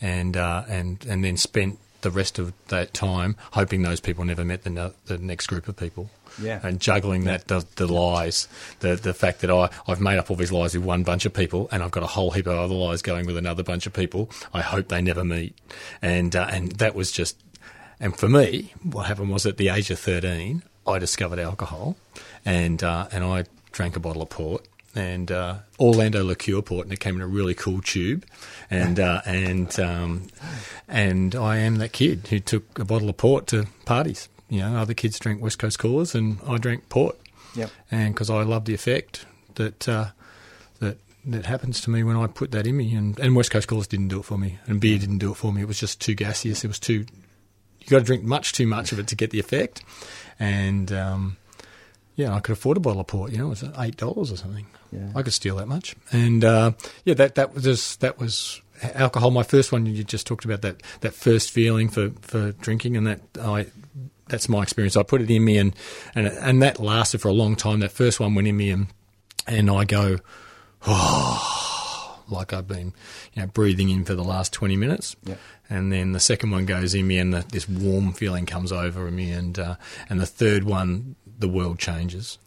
and 0.00 0.36
uh, 0.36 0.64
and 0.68 1.04
and 1.06 1.24
then 1.24 1.36
spent 1.36 1.78
the 2.00 2.10
rest 2.10 2.38
of 2.38 2.52
that 2.68 2.92
time 2.92 3.36
hoping 3.52 3.82
those 3.82 3.98
people 3.98 4.24
never 4.24 4.44
met 4.44 4.62
the, 4.62 4.94
the 5.06 5.16
next 5.16 5.46
group 5.46 5.68
of 5.68 5.76
people 5.76 6.10
yeah. 6.40 6.60
and 6.62 6.78
juggling 6.78 7.24
that 7.24 7.48
the, 7.48 7.64
the, 7.76 7.90
lies, 7.90 8.46
the 8.80 8.96
the 8.96 9.14
fact 9.14 9.40
that 9.40 9.50
I 9.50 9.70
I've 9.86 10.00
made 10.00 10.18
up 10.18 10.30
all 10.30 10.36
these 10.36 10.52
lies 10.52 10.74
with 10.74 10.84
one 10.84 11.02
bunch 11.02 11.24
of 11.24 11.32
people, 11.32 11.68
and 11.72 11.82
I've 11.82 11.90
got 11.90 12.02
a 12.02 12.08
whole 12.08 12.30
heap 12.30 12.46
of 12.46 12.58
other 12.58 12.74
lies 12.74 13.02
going 13.02 13.26
with 13.26 13.36
another 13.36 13.62
bunch 13.62 13.86
of 13.86 13.92
people. 13.92 14.30
I 14.52 14.60
hope 14.60 14.88
they 14.88 15.02
never 15.02 15.24
meet, 15.24 15.56
and 16.02 16.34
uh, 16.34 16.48
and 16.50 16.72
that 16.72 16.94
was 16.94 17.10
just. 17.10 17.36
And 18.00 18.16
for 18.16 18.28
me, 18.28 18.74
what 18.82 19.06
happened 19.06 19.30
was 19.30 19.46
at 19.46 19.56
the 19.56 19.68
age 19.68 19.90
of 19.90 19.98
thirteen, 19.98 20.62
I 20.86 20.98
discovered 20.98 21.38
alcohol, 21.38 21.96
and 22.44 22.82
uh, 22.82 23.08
and 23.12 23.24
I 23.24 23.44
drank 23.72 23.96
a 23.96 24.00
bottle 24.00 24.22
of 24.22 24.30
port, 24.30 24.66
and 24.94 25.30
uh, 25.30 25.56
Orlando 25.78 26.24
liqueur 26.24 26.62
port, 26.62 26.86
and 26.86 26.92
it 26.92 27.00
came 27.00 27.16
in 27.16 27.22
a 27.22 27.26
really 27.26 27.54
cool 27.54 27.80
tube, 27.80 28.24
and 28.70 28.98
uh, 29.00 29.22
and 29.26 29.78
um, 29.80 30.26
and 30.88 31.34
I 31.34 31.58
am 31.58 31.76
that 31.76 31.92
kid 31.92 32.28
who 32.28 32.40
took 32.40 32.78
a 32.78 32.84
bottle 32.84 33.08
of 33.08 33.16
port 33.16 33.46
to 33.48 33.66
parties 33.84 34.28
you 34.48 34.60
know, 34.60 34.76
other 34.76 34.94
kids 34.94 35.18
drink 35.18 35.42
West 35.42 35.58
Coast 35.58 35.78
coolers, 35.78 36.14
and 36.14 36.38
I 36.46 36.58
drank 36.58 36.88
port. 36.88 37.18
Yep. 37.56 37.70
And 37.90 38.14
because 38.14 38.30
I 38.30 38.42
love 38.42 38.64
the 38.64 38.74
effect 38.74 39.26
that 39.54 39.88
uh, 39.88 40.06
that 40.80 40.98
that 41.24 41.46
happens 41.46 41.80
to 41.82 41.90
me 41.90 42.02
when 42.02 42.16
I 42.16 42.26
put 42.26 42.50
that 42.52 42.66
in 42.66 42.76
me, 42.76 42.94
and, 42.94 43.18
and 43.18 43.34
West 43.34 43.50
Coast 43.50 43.68
coolers 43.68 43.86
didn't 43.86 44.08
do 44.08 44.20
it 44.20 44.24
for 44.24 44.38
me, 44.38 44.58
and 44.66 44.80
beer 44.80 44.98
didn't 44.98 45.18
do 45.18 45.32
it 45.32 45.36
for 45.36 45.52
me. 45.52 45.62
It 45.62 45.68
was 45.68 45.80
just 45.80 46.00
too 46.00 46.14
gaseous. 46.14 46.64
It 46.64 46.68
was 46.68 46.78
too. 46.78 47.04
You 47.80 47.90
got 47.90 47.98
to 47.98 48.04
drink 48.04 48.22
much 48.22 48.52
too 48.52 48.66
much 48.66 48.92
of 48.92 48.98
it 48.98 49.08
to 49.08 49.16
get 49.16 49.30
the 49.30 49.40
effect, 49.40 49.82
and 50.38 50.92
um, 50.92 51.36
yeah, 52.16 52.34
I 52.34 52.40
could 52.40 52.52
afford 52.52 52.76
a 52.76 52.80
bottle 52.80 53.00
of 53.00 53.06
port. 53.06 53.32
You 53.32 53.38
know, 53.38 53.46
it 53.46 53.50
was 53.50 53.64
eight 53.78 53.96
dollars 53.96 54.30
or 54.30 54.36
something. 54.36 54.66
Yeah. 54.92 55.08
I 55.14 55.22
could 55.22 55.32
steal 55.32 55.56
that 55.56 55.66
much. 55.66 55.96
And 56.12 56.44
uh, 56.44 56.72
yeah, 57.04 57.14
that 57.14 57.34
that 57.34 57.54
was 57.54 57.64
just, 57.64 58.00
that 58.00 58.18
was 58.18 58.60
alcohol. 58.94 59.30
My 59.30 59.42
first 59.42 59.72
one. 59.72 59.86
You 59.86 60.04
just 60.04 60.26
talked 60.26 60.44
about 60.44 60.62
that 60.62 60.82
that 61.00 61.14
first 61.14 61.50
feeling 61.50 61.88
for, 61.88 62.10
for 62.20 62.52
drinking, 62.52 62.96
and 62.96 63.06
that 63.06 63.20
I 63.40 63.66
that's 64.28 64.48
my 64.48 64.62
experience. 64.62 64.96
I 64.96 65.02
put 65.02 65.20
it 65.20 65.30
in 65.30 65.44
me, 65.44 65.58
and 65.58 65.74
and 66.14 66.26
and 66.28 66.62
that 66.62 66.78
lasted 66.78 67.20
for 67.20 67.28
a 67.28 67.32
long 67.32 67.56
time. 67.56 67.80
That 67.80 67.92
first 67.92 68.20
one 68.20 68.34
went 68.34 68.48
in 68.48 68.56
me, 68.56 68.70
and 68.70 68.86
and 69.46 69.70
I 69.70 69.84
go, 69.84 70.18
oh, 70.86 72.22
like 72.28 72.52
I've 72.52 72.68
been, 72.68 72.92
you 73.34 73.42
know, 73.42 73.46
breathing 73.48 73.90
in 73.90 74.04
for 74.04 74.14
the 74.14 74.24
last 74.24 74.52
twenty 74.52 74.76
minutes. 74.76 75.16
Yep. 75.24 75.38
And 75.70 75.90
then 75.90 76.12
the 76.12 76.20
second 76.20 76.50
one 76.50 76.66
goes 76.66 76.94
in 76.94 77.06
me, 77.06 77.18
and 77.18 77.32
the, 77.32 77.44
this 77.50 77.68
warm 77.68 78.12
feeling 78.12 78.44
comes 78.46 78.70
over 78.70 79.10
me, 79.10 79.30
and 79.30 79.58
uh, 79.58 79.76
and 80.08 80.20
the 80.20 80.26
third 80.26 80.64
one, 80.64 81.16
the 81.38 81.48
world 81.48 81.78
changes, 81.78 82.38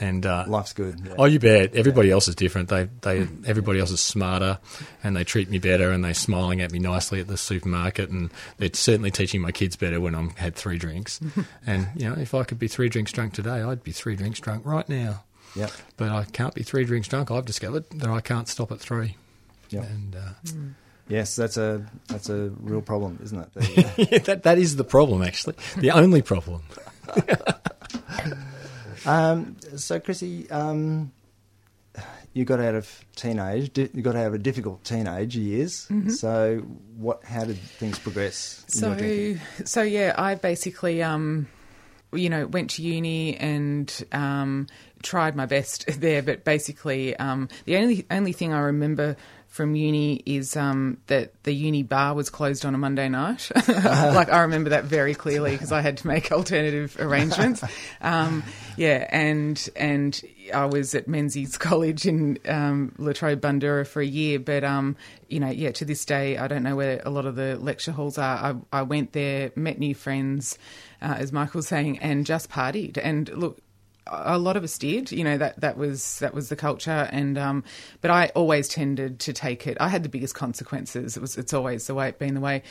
and 0.00 0.24
uh, 0.24 0.44
Life's 0.46 0.72
good. 0.72 1.00
Yeah. 1.04 1.14
Oh, 1.18 1.24
you 1.24 1.38
bet. 1.38 1.74
Everybody 1.74 2.10
else 2.10 2.28
is 2.28 2.34
different. 2.34 2.68
They, 2.68 2.88
they, 3.02 3.28
everybody 3.46 3.80
else 3.80 3.90
is 3.90 4.00
smarter, 4.00 4.58
and 5.02 5.16
they 5.16 5.24
treat 5.24 5.50
me 5.50 5.58
better, 5.58 5.90
and 5.90 6.04
they're 6.04 6.14
smiling 6.14 6.60
at 6.60 6.72
me 6.72 6.78
nicely 6.78 7.20
at 7.20 7.28
the 7.28 7.36
supermarket, 7.36 8.10
and 8.10 8.30
they're 8.58 8.70
certainly 8.72 9.10
teaching 9.10 9.40
my 9.40 9.52
kids 9.52 9.76
better 9.76 10.00
when 10.00 10.14
I'm 10.14 10.30
had 10.30 10.54
three 10.54 10.78
drinks. 10.78 11.20
and 11.66 11.88
you 11.94 12.08
know, 12.08 12.16
if 12.20 12.34
I 12.34 12.44
could 12.44 12.58
be 12.58 12.68
three 12.68 12.88
drinks 12.88 13.12
drunk 13.12 13.34
today, 13.34 13.62
I'd 13.62 13.82
be 13.82 13.92
three 13.92 14.16
drinks 14.16 14.40
drunk 14.40 14.64
right 14.64 14.88
now. 14.88 15.24
Yep. 15.56 15.72
But 15.96 16.10
I 16.10 16.24
can't 16.24 16.54
be 16.54 16.62
three 16.62 16.84
drinks 16.84 17.08
drunk. 17.08 17.30
I've 17.30 17.44
discovered 17.44 17.90
that 17.90 18.08
I 18.08 18.20
can't 18.20 18.48
stop 18.48 18.70
at 18.70 18.78
three. 18.78 19.16
Yep. 19.70 19.84
And 19.84 20.16
uh, 20.16 20.52
Yes, 21.10 21.34
that's 21.34 21.56
a 21.56 21.84
that's 22.06 22.30
a 22.30 22.50
real 22.60 22.80
problem, 22.80 23.18
isn't 23.22 23.48
it? 23.56 23.98
Yeah, 24.12 24.18
that 24.18 24.44
that 24.44 24.58
is 24.58 24.76
the 24.76 24.84
problem. 24.84 25.22
Actually, 25.22 25.56
the 25.76 25.90
only 25.90 26.22
problem. 26.22 26.62
um, 29.06 29.56
so, 29.76 29.98
Chrissy, 30.00 30.50
um, 30.50 31.12
you 32.32 32.44
got 32.44 32.60
out 32.60 32.74
of 32.74 33.04
teenage. 33.16 33.72
di- 33.72 33.90
You 33.92 34.02
got 34.02 34.16
out 34.16 34.26
of 34.26 34.34
a 34.34 34.38
difficult 34.38 34.84
teenage 34.84 35.36
years. 35.36 35.88
So, 36.10 36.58
what? 36.96 37.24
How 37.24 37.44
did 37.44 37.58
things 37.58 37.98
progress? 37.98 38.64
in 38.72 38.78
So, 38.80 38.88
so 39.64 39.82
yeah, 39.82 40.14
I 40.16 40.34
basically, 40.36 41.02
um, 41.02 41.48
you 42.12 42.28
know, 42.28 42.46
went 42.46 42.70
to 42.70 42.82
uni 42.82 43.36
and 43.36 44.04
um, 44.12 44.66
tried 45.02 45.34
my 45.34 45.46
best 45.46 45.86
there. 46.00 46.22
But 46.22 46.44
basically, 46.44 47.16
um, 47.16 47.48
the 47.64 47.76
only 47.76 48.06
only 48.10 48.32
thing 48.32 48.52
I 48.52 48.60
remember 48.60 49.16
from 49.50 49.74
uni 49.74 50.22
is 50.24 50.56
um, 50.56 50.98
that 51.08 51.42
the 51.42 51.52
uni 51.52 51.82
bar 51.82 52.14
was 52.14 52.30
closed 52.30 52.64
on 52.64 52.72
a 52.76 52.78
Monday 52.78 53.08
night. 53.08 53.50
like 53.68 54.30
I 54.30 54.42
remember 54.42 54.70
that 54.70 54.84
very 54.84 55.12
clearly 55.12 55.50
because 55.50 55.72
I 55.72 55.80
had 55.80 55.98
to 55.98 56.06
make 56.06 56.30
alternative 56.32 56.96
arrangements. 57.00 57.64
Um, 58.00 58.44
yeah, 58.76 59.08
and 59.10 59.68
and 59.74 60.22
I 60.54 60.66
was 60.66 60.94
at 60.94 61.08
Menzies 61.08 61.58
College 61.58 62.06
in 62.06 62.38
um, 62.46 62.94
La 62.96 63.12
Trobe 63.12 63.40
Bundoora 63.40 63.86
for 63.86 64.00
a 64.00 64.06
year, 64.06 64.38
but 64.38 64.62
um, 64.62 64.96
you 65.28 65.40
know, 65.40 65.50
yeah, 65.50 65.72
to 65.72 65.84
this 65.84 66.04
day, 66.04 66.38
I 66.38 66.46
don't 66.46 66.62
know 66.62 66.76
where 66.76 67.02
a 67.04 67.10
lot 67.10 67.26
of 67.26 67.34
the 67.34 67.56
lecture 67.56 67.92
halls 67.92 68.18
are. 68.18 68.54
I, 68.72 68.78
I 68.78 68.82
went 68.82 69.12
there, 69.12 69.50
met 69.56 69.80
new 69.80 69.96
friends, 69.96 70.58
uh, 71.02 71.16
as 71.18 71.32
Michael 71.32 71.58
was 71.58 71.66
saying, 71.66 71.98
and 71.98 72.24
just 72.24 72.50
partied. 72.50 72.98
And 73.02 73.28
look, 73.30 73.60
a 74.06 74.38
lot 74.38 74.56
of 74.56 74.64
us 74.64 74.76
did. 74.78 75.12
You 75.12 75.24
know 75.24 75.38
that 75.38 75.60
that 75.60 75.76
was 75.76 76.18
that 76.18 76.34
was 76.34 76.48
the 76.48 76.56
culture, 76.56 77.08
and 77.12 77.38
um, 77.38 77.64
but 78.00 78.10
I 78.10 78.28
always 78.34 78.68
tended 78.68 79.20
to 79.20 79.32
take 79.32 79.66
it. 79.66 79.76
I 79.80 79.88
had 79.88 80.02
the 80.02 80.08
biggest 80.08 80.34
consequences. 80.34 81.16
It 81.16 81.20
was 81.20 81.38
it's 81.38 81.54
always 81.54 81.86
the 81.86 81.94
way 81.94 82.08
it 82.08 82.18
been 82.18 82.34
the 82.34 82.40
way. 82.40 82.62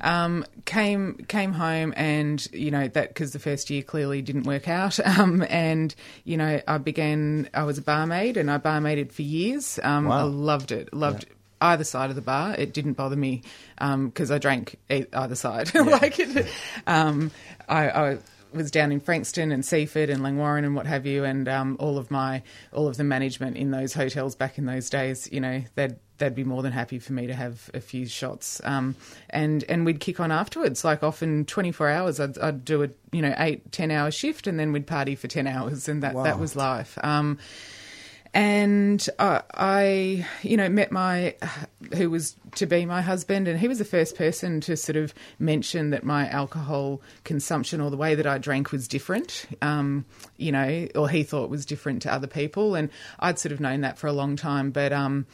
Um, 0.00 0.44
came 0.64 1.14
came 1.28 1.52
home, 1.52 1.94
and 1.96 2.46
you 2.52 2.70
know 2.70 2.88
that 2.88 3.08
because 3.08 3.32
the 3.32 3.38
first 3.38 3.70
year 3.70 3.82
clearly 3.82 4.22
didn't 4.22 4.44
work 4.44 4.68
out. 4.68 4.98
Um, 5.14 5.46
and 5.48 5.94
you 6.24 6.36
know 6.36 6.60
I 6.66 6.78
began. 6.78 7.48
I 7.54 7.62
was 7.62 7.78
a 7.78 7.82
barmaid, 7.82 8.36
and 8.36 8.50
I 8.50 8.58
barmaided 8.58 9.12
for 9.12 9.22
years. 9.22 9.78
Um, 9.82 10.06
Wow. 10.06 10.18
I 10.18 10.22
loved 10.22 10.72
it. 10.72 10.92
Loved. 10.92 11.26
Either 11.60 11.84
side 11.84 12.10
of 12.10 12.16
the 12.16 12.22
bar, 12.22 12.54
it 12.58 12.74
didn't 12.74 12.94
bother 12.94 13.16
me 13.16 13.42
because 13.78 14.30
I 14.30 14.38
drank 14.38 14.76
either 14.90 15.34
side. 15.34 15.74
like, 15.74 16.18
it, 16.18 16.46
um, 16.86 17.30
I, 17.68 17.88
I 17.88 18.18
was 18.54 18.70
down 18.70 18.92
in 18.92 19.00
Frankston 19.00 19.52
and 19.52 19.64
Seaford 19.64 20.10
and 20.10 20.22
Langwarrin 20.22 20.64
and 20.64 20.74
what 20.74 20.86
have 20.86 21.06
you, 21.06 21.24
and 21.24 21.48
um, 21.48 21.76
all 21.80 21.98
of 21.98 22.10
my 22.10 22.42
all 22.72 22.86
of 22.88 22.96
the 22.96 23.04
management 23.04 23.56
in 23.56 23.70
those 23.70 23.92
hotels 23.94 24.34
back 24.34 24.58
in 24.58 24.66
those 24.66 24.88
days, 24.90 25.28
you 25.32 25.40
know, 25.40 25.62
they'd 25.74 25.96
they'd 26.18 26.34
be 26.34 26.44
more 26.44 26.62
than 26.62 26.70
happy 26.72 26.98
for 27.00 27.12
me 27.12 27.26
to 27.26 27.34
have 27.34 27.68
a 27.74 27.80
few 27.80 28.06
shots, 28.06 28.60
um, 28.64 28.94
and 29.30 29.64
and 29.68 29.84
we'd 29.84 30.00
kick 30.00 30.20
on 30.20 30.30
afterwards. 30.32 30.84
Like 30.84 31.02
often, 31.02 31.44
twenty 31.44 31.72
four 31.72 31.88
hours, 31.90 32.20
I'd, 32.20 32.38
I'd 32.38 32.64
do 32.64 32.82
a 32.84 32.88
you 33.12 33.22
know 33.22 33.34
eight 33.38 33.72
ten 33.72 33.90
hour 33.90 34.10
shift, 34.10 34.46
and 34.46 34.58
then 34.58 34.72
we'd 34.72 34.86
party 34.86 35.14
for 35.16 35.28
ten 35.28 35.46
hours, 35.46 35.88
and 35.88 36.02
that 36.02 36.14
Wow. 36.14 36.22
that 36.24 36.38
was 36.38 36.54
life. 36.56 36.98
Um, 37.02 37.38
and 38.34 39.08
uh, 39.20 39.42
I, 39.54 40.26
you 40.42 40.56
know, 40.56 40.68
met 40.68 40.90
my 40.90 41.36
who 41.94 42.10
was 42.10 42.36
to 42.56 42.66
be 42.66 42.84
my 42.84 43.00
husband, 43.00 43.46
and 43.46 43.58
he 43.58 43.68
was 43.68 43.78
the 43.78 43.84
first 43.84 44.16
person 44.16 44.60
to 44.62 44.76
sort 44.76 44.96
of 44.96 45.14
mention 45.38 45.90
that 45.90 46.02
my 46.02 46.28
alcohol 46.28 47.00
consumption 47.22 47.80
or 47.80 47.90
the 47.90 47.96
way 47.96 48.16
that 48.16 48.26
I 48.26 48.38
drank 48.38 48.72
was 48.72 48.88
different, 48.88 49.46
um, 49.62 50.04
you 50.36 50.50
know, 50.50 50.88
or 50.96 51.08
he 51.08 51.22
thought 51.22 51.48
was 51.48 51.64
different 51.64 52.02
to 52.02 52.12
other 52.12 52.26
people, 52.26 52.74
and 52.74 52.90
I'd 53.20 53.38
sort 53.38 53.52
of 53.52 53.60
known 53.60 53.82
that 53.82 53.98
for 53.98 54.08
a 54.08 54.12
long 54.12 54.34
time, 54.34 54.72
but 54.72 54.92
um, 54.92 55.26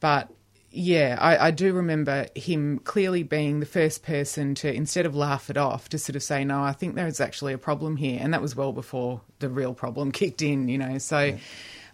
but 0.00 0.30
yeah, 0.70 1.16
I, 1.20 1.48
I 1.48 1.50
do 1.50 1.72
remember 1.74 2.26
him 2.34 2.78
clearly 2.80 3.22
being 3.22 3.60
the 3.60 3.66
first 3.66 4.02
person 4.02 4.54
to, 4.56 4.72
instead 4.72 5.06
of 5.06 5.16
laugh 5.16 5.48
it 5.48 5.56
off, 5.56 5.88
to 5.90 5.98
sort 5.98 6.14
of 6.14 6.22
say, 6.22 6.44
no, 6.44 6.62
I 6.62 6.72
think 6.72 6.94
there 6.94 7.06
is 7.06 7.20
actually 7.20 7.54
a 7.54 7.58
problem 7.58 7.96
here. 7.96 8.18
And 8.20 8.34
that 8.34 8.42
was 8.42 8.54
well 8.54 8.72
before 8.72 9.22
the 9.38 9.48
real 9.48 9.72
problem 9.72 10.12
kicked 10.12 10.42
in, 10.42 10.68
you 10.68 10.76
know. 10.76 10.98
So 10.98 11.38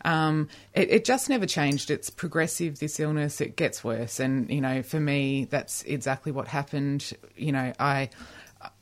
um, 0.04 0.48
it, 0.74 0.90
it 0.90 1.04
just 1.04 1.28
never 1.28 1.46
changed. 1.46 1.90
It's 1.90 2.10
progressive, 2.10 2.78
this 2.78 3.00
illness, 3.00 3.40
it 3.40 3.56
gets 3.56 3.82
worse. 3.82 4.20
And, 4.20 4.50
you 4.50 4.60
know, 4.60 4.82
for 4.82 5.00
me, 5.00 5.46
that's 5.46 5.82
exactly 5.84 6.32
what 6.32 6.48
happened. 6.48 7.12
You 7.36 7.52
know, 7.52 7.72
I. 7.78 8.10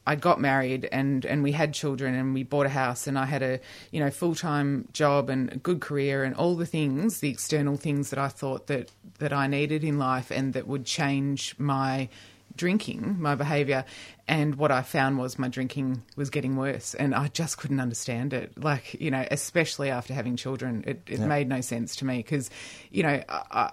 I 0.05 0.17
got 0.17 0.41
married 0.41 0.89
and, 0.91 1.25
and 1.25 1.45
we 1.45 1.53
had 1.53 1.75
children 1.75 2.15
and 2.15 2.35
we 2.35 2.43
bought 2.43 2.67
a 2.67 2.71
house 2.71 3.07
and 3.07 3.17
I 3.17 3.25
had 3.25 3.43
a 3.43 3.61
you 3.93 4.01
know 4.01 4.11
full 4.11 4.35
time 4.35 4.89
job 4.93 5.29
and 5.29 5.53
a 5.53 5.57
good 5.57 5.81
career 5.81 6.25
and 6.25 6.35
all 6.35 6.57
the 6.57 6.67
things 6.67 7.21
the 7.21 7.29
external 7.29 7.77
things 7.77 8.11
that 8.11 8.19
I 8.19 8.29
thought 8.29 8.67
that 8.67 8.91
that 9.19 9.33
I 9.33 9.47
needed 9.47 9.85
in 9.85 9.99
life 9.99 10.31
and 10.31 10.55
that 10.55 10.67
would 10.67 10.85
change 10.85 11.55
my 11.59 12.09
drinking 12.57 13.17
my 13.19 13.35
behavior 13.35 13.85
and 14.29 14.57
what 14.57 14.71
I 14.71 14.83
found 14.83 15.19
was 15.19 15.39
my 15.39 15.49
drinking 15.49 16.03
was 16.17 16.31
getting 16.31 16.57
worse 16.57 16.95
and 16.95 17.15
I 17.15 17.29
just 17.29 17.59
couldn't 17.59 17.81
understand 17.81 18.33
it 18.33 18.53
like 18.63 18.95
you 19.01 19.11
know 19.11 19.27
especially 19.31 19.91
after 19.91 20.15
having 20.15 20.37
children 20.37 20.85
it, 20.87 21.03
it 21.07 21.21
made 21.21 21.49
no 21.49 21.61
sense 21.61 21.97
to 21.97 22.05
me 22.05 22.19
because 22.19 22.51
you 22.91 23.03
know 23.03 23.23
I, 23.29 23.43
I 23.51 23.73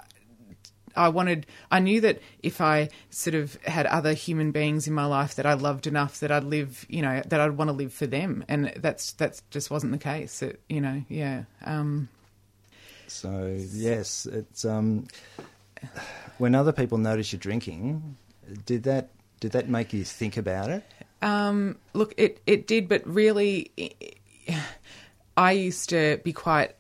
I 0.95 1.09
wanted, 1.09 1.45
I 1.71 1.79
knew 1.79 2.01
that 2.01 2.19
if 2.41 2.61
I 2.61 2.89
sort 3.09 3.35
of 3.35 3.55
had 3.63 3.85
other 3.85 4.13
human 4.13 4.51
beings 4.51 4.87
in 4.87 4.93
my 4.93 5.05
life 5.05 5.35
that 5.35 5.45
I 5.45 5.53
loved 5.53 5.87
enough 5.87 6.19
that 6.19 6.31
I'd 6.31 6.43
live, 6.43 6.85
you 6.89 7.01
know, 7.01 7.21
that 7.27 7.39
I'd 7.39 7.57
want 7.57 7.69
to 7.69 7.73
live 7.73 7.93
for 7.93 8.07
them. 8.07 8.43
And 8.47 8.73
that's, 8.75 9.13
that's 9.13 9.41
just 9.51 9.69
wasn't 9.69 9.91
the 9.91 9.97
case. 9.97 10.41
It, 10.41 10.59
you 10.67 10.81
know, 10.81 11.03
yeah. 11.07 11.43
Um, 11.63 12.09
So 13.07 13.55
yes, 13.71 14.25
it's 14.25 14.65
um, 14.65 15.07
when 16.37 16.55
other 16.55 16.71
people 16.71 16.97
notice 16.97 17.31
you're 17.31 17.39
drinking, 17.39 18.17
did 18.65 18.83
that 18.83 19.09
did 19.39 19.51
that 19.53 19.69
make 19.69 19.93
you 19.93 20.03
think 20.03 20.37
about 20.37 20.69
it? 20.69 20.83
Um, 21.21 21.77
look, 21.93 22.13
it, 22.17 22.41
it 22.45 22.67
did, 22.67 22.87
but 22.87 23.05
really, 23.07 23.71
I 25.37 25.51
used 25.53 25.89
to 25.89 26.19
be 26.23 26.33
quite 26.33 26.75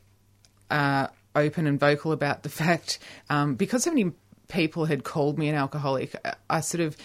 uh, 0.69 1.07
open 1.35 1.67
and 1.67 1.79
vocal 1.79 2.11
about 2.11 2.43
the 2.43 2.49
fact 2.63 2.99
um, 3.29 3.55
because 3.55 3.83
so 3.83 3.91
many 3.91 4.11
people 4.49 4.85
had 4.85 5.03
called 5.03 5.39
me 5.39 5.47
an 5.47 5.55
alcoholic. 5.55 6.13
I- 6.49 6.59
sort 6.59 6.81
of 6.81 6.97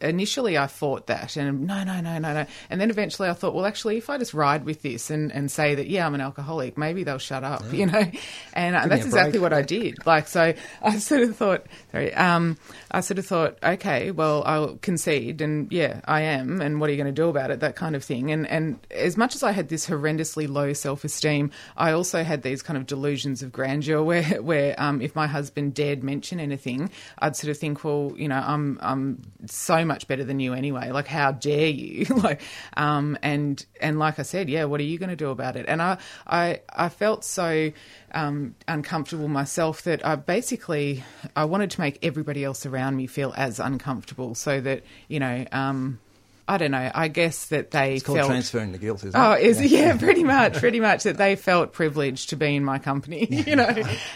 initially 0.00 0.56
I 0.56 0.68
fought 0.68 1.08
that, 1.08 1.36
and 1.36 1.66
no, 1.66 1.84
no, 1.84 2.00
no, 2.00 2.18
no, 2.18 2.32
no, 2.32 2.46
and 2.70 2.80
then 2.80 2.88
eventually 2.88 3.28
I 3.28 3.34
thought, 3.34 3.54
well, 3.54 3.66
actually, 3.66 3.98
if 3.98 4.08
I 4.08 4.16
just 4.16 4.32
ride 4.32 4.64
with 4.64 4.80
this 4.82 5.10
and, 5.10 5.30
and 5.32 5.50
say 5.50 5.74
that 5.74 5.88
yeah, 5.88 6.06
I'm 6.06 6.14
an 6.14 6.20
alcoholic, 6.20 6.78
maybe 6.78 7.04
they'll 7.04 7.18
shut 7.18 7.44
up, 7.44 7.62
you 7.72 7.86
know, 7.86 8.10
and 8.54 8.76
uh, 8.76 8.82
me 8.84 8.88
that's 8.88 9.04
exactly 9.04 9.38
what 9.38 9.52
I 9.52 9.62
did. 9.62 10.06
Like, 10.06 10.28
so 10.28 10.54
I 10.80 10.98
sort 10.98 11.22
of 11.22 11.36
thought, 11.36 11.66
sorry, 11.90 12.14
um, 12.14 12.56
I 12.90 13.00
sort 13.00 13.18
of 13.18 13.26
thought, 13.26 13.58
okay, 13.62 14.12
well, 14.12 14.42
I'll 14.46 14.76
concede, 14.76 15.42
and 15.42 15.70
yeah, 15.70 16.00
I 16.06 16.22
am, 16.22 16.60
and 16.60 16.80
what 16.80 16.88
are 16.88 16.92
you 16.92 16.96
going 17.02 17.12
to 17.14 17.22
do 17.22 17.28
about 17.28 17.50
it? 17.50 17.60
That 17.60 17.76
kind 17.76 17.96
of 17.96 18.04
thing. 18.04 18.30
And 18.30 18.46
and 18.46 18.78
as 18.90 19.16
much 19.16 19.34
as 19.34 19.42
I 19.42 19.50
had 19.50 19.68
this 19.68 19.86
horrendously 19.86 20.48
low 20.48 20.72
self 20.72 21.04
esteem, 21.04 21.50
I 21.76 21.92
also 21.92 22.22
had 22.22 22.42
these 22.42 22.62
kind 22.62 22.76
of 22.76 22.86
delusions 22.86 23.42
of 23.42 23.50
grandeur, 23.50 24.02
where 24.02 24.22
where 24.42 24.80
um, 24.80 25.02
if 25.02 25.16
my 25.16 25.26
husband 25.26 25.74
dared 25.74 26.04
mention 26.04 26.38
anything, 26.38 26.90
I'd 27.18 27.36
sort 27.36 27.50
of 27.50 27.58
think, 27.58 27.84
well, 27.84 28.12
you 28.16 28.28
know, 28.28 28.42
I'm 28.44 28.78
I'm 28.80 29.22
so 29.46 29.84
much 29.84 30.08
better 30.08 30.24
than 30.24 30.40
you 30.40 30.54
anyway. 30.54 30.90
Like, 30.90 31.06
how 31.06 31.32
dare 31.32 31.68
you? 31.68 32.04
like, 32.16 32.42
um, 32.76 33.18
and 33.22 33.64
and 33.80 33.98
like 33.98 34.18
I 34.18 34.22
said, 34.22 34.48
yeah, 34.48 34.64
what 34.64 34.80
are 34.80 34.84
you 34.84 34.98
going 34.98 35.10
to 35.10 35.16
do 35.16 35.30
about 35.30 35.56
it? 35.56 35.66
And 35.68 35.82
I 35.82 35.98
I 36.26 36.60
I 36.68 36.88
felt 36.88 37.24
so 37.24 37.72
um, 38.12 38.54
uncomfortable 38.68 39.28
myself 39.28 39.82
that 39.82 40.04
I 40.04 40.16
basically 40.16 41.04
I 41.36 41.44
wanted 41.44 41.70
to 41.72 41.80
make 41.80 41.98
everybody 42.02 42.44
else 42.44 42.66
around 42.66 42.96
me 42.96 43.06
feel 43.06 43.32
as 43.36 43.58
uncomfortable, 43.58 44.34
so 44.34 44.60
that 44.60 44.82
you 45.08 45.20
know. 45.20 45.44
Um, 45.52 46.00
I 46.48 46.58
don't 46.58 46.72
know. 46.72 46.90
I 46.94 47.08
guess 47.08 47.46
that 47.46 47.70
they 47.70 47.94
It's 47.94 48.04
called 48.04 48.18
felt. 48.18 48.28
transferring 48.30 48.72
the 48.72 48.78
guilt, 48.78 49.04
isn't 49.04 49.18
Oh, 49.18 49.32
it? 49.32 49.42
is 49.44 49.60
yeah. 49.62 49.96
pretty 49.96 50.24
much, 50.24 50.54
pretty 50.54 50.80
much 50.80 51.04
that 51.04 51.16
they 51.16 51.36
felt 51.36 51.72
privileged 51.72 52.30
to 52.30 52.36
be 52.36 52.56
in 52.56 52.64
my 52.64 52.78
company, 52.78 53.26
you 53.30 53.54
know. 53.56 53.72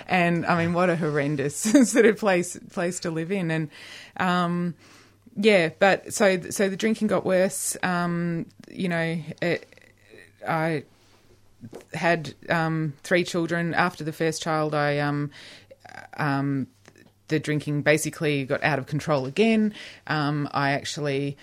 And 0.09 0.45
I 0.45 0.63
mean, 0.65 0.75
what 0.75 0.91
a 0.91 0.97
horrendous 0.97 1.57
sort 1.91 2.05
of 2.07 2.19
place 2.19 2.59
place 2.73 3.01
to 3.01 3.11
live 3.11 3.31
in, 3.31 3.51
and 3.51 3.71
um, 4.17 4.75
yeah. 5.37 5.71
But 5.79 6.13
so 6.13 6.41
so 6.51 6.69
the 6.69 6.77
drinking 6.77 7.09
got 7.09 7.25
worse. 7.25 7.77
Um, 7.83 8.47
you 8.71 8.89
know, 8.89 9.19
it, 9.41 9.67
I 10.47 10.83
had 11.95 12.35
um, 12.51 12.93
three 13.05 13.23
children. 13.25 13.73
After 13.73 14.03
the 14.05 14.13
first 14.13 14.43
child, 14.43 14.75
I 14.75 14.99
um, 14.99 15.31
um, 16.17 16.67
the 17.29 17.39
drinking 17.41 17.83
basically 17.83 18.45
got 18.45 18.63
out 18.63 18.79
of 18.79 18.87
control 18.87 19.27
again. 19.27 19.75
Um, 20.07 20.49
I 20.53 20.73
actually 20.73 21.37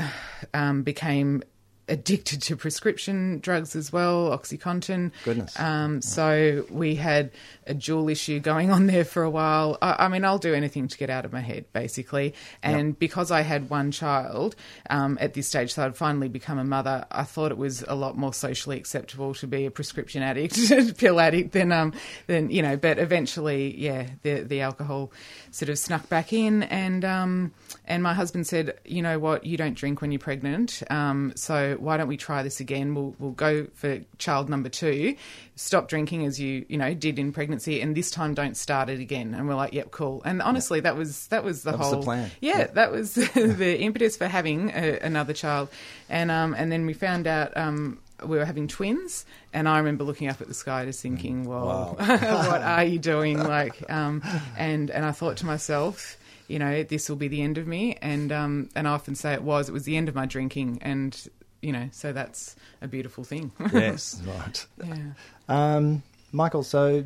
um, 0.54 0.82
became 0.82 1.42
addicted 1.90 2.40
to 2.42 2.56
prescription 2.56 3.40
drugs 3.40 3.74
as 3.74 3.92
well, 3.92 4.30
OxyContin. 4.30 5.10
Goodness. 5.24 5.58
Um, 5.58 6.00
so 6.00 6.64
we 6.70 6.94
had 6.94 7.32
a 7.66 7.74
dual 7.74 8.08
issue 8.08 8.40
going 8.40 8.70
on 8.70 8.86
there 8.88 9.04
for 9.04 9.22
a 9.22 9.30
while. 9.30 9.76
I, 9.82 10.06
I 10.06 10.08
mean, 10.08 10.24
I'll 10.24 10.38
do 10.38 10.54
anything 10.54 10.88
to 10.88 10.96
get 10.96 11.10
out 11.10 11.24
of 11.24 11.32
my 11.32 11.40
head, 11.40 11.66
basically. 11.72 12.34
And 12.62 12.98
because 12.98 13.30
I 13.30 13.42
had 13.42 13.68
one 13.68 13.90
child 13.90 14.54
um, 14.88 15.18
at 15.20 15.34
this 15.34 15.48
stage, 15.48 15.74
so 15.74 15.84
I'd 15.84 15.96
finally 15.96 16.28
become 16.28 16.58
a 16.58 16.64
mother, 16.64 17.06
I 17.10 17.24
thought 17.24 17.50
it 17.50 17.58
was 17.58 17.82
a 17.86 17.94
lot 17.94 18.16
more 18.16 18.32
socially 18.32 18.76
acceptable 18.76 19.34
to 19.34 19.46
be 19.46 19.66
a 19.66 19.70
prescription 19.70 20.22
addict, 20.22 20.56
pill 20.98 21.20
addict, 21.20 21.52
than 21.52 21.72
um, 21.72 21.92
than 22.28 22.50
you 22.50 22.62
know. 22.62 22.76
But 22.76 22.98
eventually, 22.98 23.76
yeah, 23.76 24.06
the 24.22 24.42
the 24.42 24.60
alcohol 24.60 25.12
sort 25.50 25.68
of 25.68 25.78
snuck 25.78 26.08
back 26.08 26.32
in, 26.32 26.62
and 26.64 27.04
um, 27.04 27.52
and 27.86 28.02
my 28.02 28.14
husband 28.14 28.46
said, 28.46 28.78
you 28.84 29.02
know 29.02 29.18
what, 29.18 29.44
you 29.44 29.56
don't 29.56 29.74
drink 29.74 30.00
when 30.00 30.12
you're 30.12 30.20
pregnant, 30.20 30.82
um, 30.90 31.32
so 31.34 31.76
why 31.80 31.96
don't 31.96 32.08
we 32.08 32.16
try 32.16 32.42
this 32.42 32.60
again? 32.60 32.94
We'll 32.94 33.14
we'll 33.18 33.30
go 33.32 33.66
for 33.74 34.00
child 34.18 34.48
number 34.48 34.68
two, 34.68 35.16
stop 35.56 35.88
drinking 35.88 36.26
as 36.26 36.38
you 36.40 36.64
you 36.68 36.76
know 36.78 36.94
did 36.94 37.18
in 37.18 37.32
pregnancy, 37.32 37.80
and 37.80 37.96
this 37.96 38.10
time 38.10 38.34
don't 38.34 38.56
start 38.56 38.88
it 38.88 39.00
again. 39.00 39.34
And 39.34 39.48
we're 39.48 39.54
like, 39.54 39.72
yep, 39.72 39.90
cool. 39.90 40.22
And 40.24 40.40
honestly, 40.42 40.80
that 40.80 40.96
was 40.96 41.26
that 41.28 41.44
was 41.44 41.62
the 41.62 41.72
That 41.72 41.78
was 41.78 41.88
whole 41.88 41.96
the 42.00 42.04
plan. 42.04 42.30
Yeah, 42.40 42.58
Yeah. 42.58 42.66
that 42.74 42.92
was 42.92 43.14
the 43.34 43.80
impetus 43.80 44.16
for 44.16 44.26
having 44.28 44.70
a, 44.70 44.98
another 45.02 45.32
child, 45.32 45.68
and 46.08 46.30
um 46.30 46.54
and 46.56 46.70
then 46.70 46.86
we 46.86 46.92
found 46.92 47.26
out 47.26 47.56
um. 47.56 47.98
We 48.22 48.36
were 48.36 48.44
having 48.44 48.68
twins, 48.68 49.24
and 49.54 49.66
I 49.66 49.78
remember 49.78 50.04
looking 50.04 50.28
up 50.28 50.42
at 50.42 50.46
the 50.48 50.52
sky, 50.52 50.84
just 50.84 51.00
thinking, 51.00 51.44
"Well, 51.44 51.94
what 51.98 52.60
are 52.60 52.84
you 52.84 52.98
doing?" 52.98 53.38
Like, 53.42 53.90
um, 53.90 54.22
and 54.58 54.90
and 54.90 55.06
I 55.06 55.12
thought 55.12 55.38
to 55.38 55.46
myself, 55.46 56.18
you 56.46 56.58
know, 56.58 56.82
this 56.82 57.08
will 57.08 57.16
be 57.16 57.28
the 57.28 57.40
end 57.40 57.56
of 57.56 57.66
me. 57.66 57.96
And 58.02 58.30
um, 58.30 58.68
and 58.76 58.86
I 58.86 58.90
often 58.90 59.14
say 59.14 59.32
it 59.32 59.42
was. 59.42 59.70
It 59.70 59.72
was 59.72 59.84
the 59.84 59.96
end 59.96 60.10
of 60.10 60.14
my 60.14 60.26
drinking, 60.26 60.80
and 60.82 61.16
you 61.62 61.72
know, 61.72 61.88
so 61.92 62.12
that's 62.12 62.56
a 62.80 62.88
beautiful 62.88 63.24
thing. 63.24 63.52
yes, 63.72 64.20
right. 64.38 64.66
yeah. 64.84 65.12
Um, 65.48 66.02
Michael, 66.32 66.62
so 66.62 67.04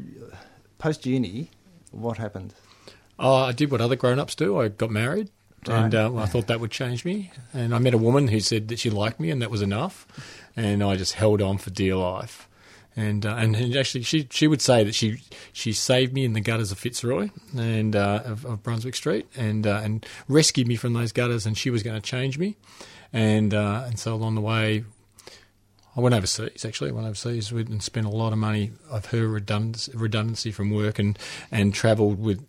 post 0.79 1.07
uni, 1.07 1.51
what 1.91 2.19
happened? 2.19 2.55
Oh, 3.19 3.35
I 3.37 3.53
did 3.53 3.71
what 3.71 3.81
other 3.81 3.97
grown-ups 3.97 4.35
do. 4.35 4.61
I 4.61 4.69
got 4.69 4.91
married, 4.91 5.31
and 5.67 5.95
uh, 5.95 6.15
I 6.17 6.27
thought 6.27 6.49
that 6.49 6.61
would 6.61 6.71
change 6.71 7.05
me. 7.05 7.31
And 7.53 7.75
I 7.75 7.79
met 7.79 7.95
a 7.95 7.99
woman 7.99 8.29
who 8.29 8.41
said 8.41 8.69
that 8.69 8.79
she 8.79 8.91
liked 8.91 9.21
me, 9.21 9.31
and 9.31 9.41
that 9.41 9.51
was 9.51 9.63
enough. 9.63 10.07
And 10.57 10.83
I 10.83 10.97
just 10.97 11.15
held 11.15 11.41
on 11.41 11.59
for 11.59 11.71
dear 11.71 11.97
life. 11.97 12.49
And 12.97 13.27
uh, 13.27 13.35
and 13.37 13.57
and 13.57 13.75
actually, 13.75 14.03
she 14.05 14.29
she 14.31 14.47
would 14.47 14.63
say 14.63 14.85
that 14.85 14.95
she 14.95 15.21
she 15.53 15.73
saved 15.73 16.13
me 16.13 16.25
in 16.25 16.33
the 16.33 16.41
gutters 16.41 16.71
of 16.71 16.79
Fitzroy 16.79 17.31
and 17.57 17.97
uh, 17.97 18.23
of, 18.25 18.45
of 18.45 18.63
Brunswick 18.63 18.95
Street, 18.95 19.27
and 19.37 19.67
uh, 19.67 19.81
and 19.83 20.07
rescued 20.29 20.69
me 20.69 20.77
from 20.77 20.93
those 20.93 21.11
gutters. 21.11 21.45
And 21.45 21.59
she 21.59 21.71
was 21.71 21.83
going 21.83 22.01
to 22.01 22.03
change 22.03 22.39
me. 22.39 22.57
And 23.15 23.55
uh, 23.55 23.85
and 23.87 23.97
so 23.97 24.13
along 24.13 24.35
the 24.35 24.41
way, 24.41 24.85
I 25.97 26.01
went 26.01 26.17
overseas. 26.17 26.65
Actually, 26.65 26.91
I 26.91 26.95
went 26.95 27.07
overseas 27.07 27.53
and 27.53 27.81
spent 27.81 28.07
a 28.07 28.11
lot 28.11 28.33
of 28.33 28.39
money 28.39 28.73
of 28.91 29.07
her 29.07 29.29
redundancy, 29.29 29.93
redundancy 29.95 30.51
from 30.51 30.71
work, 30.71 30.99
and 30.99 31.17
and 31.53 31.73
travelled 31.73 32.19
with 32.19 32.45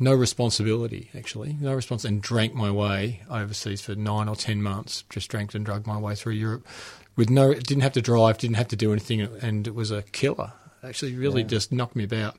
no 0.00 0.12
responsibility. 0.12 1.10
Actually, 1.16 1.56
no 1.60 1.72
response, 1.72 2.04
and 2.04 2.20
drank 2.20 2.52
my 2.52 2.68
way 2.68 3.22
overseas 3.30 3.80
for 3.80 3.94
nine 3.94 4.28
or 4.28 4.34
ten 4.34 4.60
months. 4.60 5.04
Just 5.08 5.30
drank 5.30 5.54
and 5.54 5.64
drugged 5.64 5.86
my 5.86 5.98
way 5.98 6.16
through 6.16 6.32
Europe 6.32 6.66
with 7.14 7.30
no. 7.30 7.54
Didn't 7.54 7.82
have 7.82 7.92
to 7.92 8.02
drive. 8.02 8.38
Didn't 8.38 8.56
have 8.56 8.68
to 8.68 8.76
do 8.76 8.90
anything, 8.90 9.20
and 9.20 9.68
it 9.68 9.74
was 9.76 9.92
a 9.92 10.02
killer. 10.02 10.52
Actually, 10.82 11.14
really 11.14 11.44
just 11.44 11.70
knocked 11.70 11.94
me 11.94 12.02
about, 12.02 12.36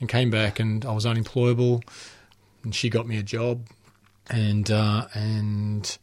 and 0.00 0.08
came 0.10 0.28
back, 0.28 0.60
and 0.60 0.84
I 0.84 0.92
was 0.92 1.06
unemployable, 1.06 1.82
and 2.62 2.74
she 2.74 2.90
got 2.90 3.06
me 3.06 3.16
a 3.16 3.22
job, 3.22 3.68
and 4.28 4.70
uh, 4.70 5.06
and 5.14 5.96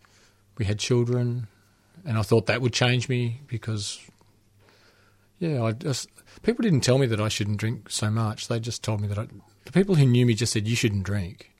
we 0.57 0.65
had 0.65 0.79
children, 0.79 1.47
and 2.05 2.17
I 2.17 2.21
thought 2.21 2.45
that 2.47 2.61
would 2.61 2.73
change 2.73 3.09
me 3.09 3.41
because, 3.47 3.99
yeah, 5.39 5.63
I 5.63 5.71
just 5.71 6.09
people 6.43 6.63
didn't 6.63 6.81
tell 6.81 6.97
me 6.97 7.07
that 7.07 7.19
I 7.19 7.27
shouldn't 7.29 7.57
drink 7.57 7.89
so 7.89 8.09
much. 8.11 8.47
They 8.47 8.59
just 8.59 8.83
told 8.83 9.01
me 9.01 9.07
that 9.07 9.17
I, 9.17 9.27
the 9.65 9.71
people 9.71 9.95
who 9.95 10.05
knew 10.05 10.25
me 10.25 10.33
just 10.33 10.53
said 10.53 10.67
you 10.67 10.75
shouldn't 10.75 11.03
drink, 11.03 11.51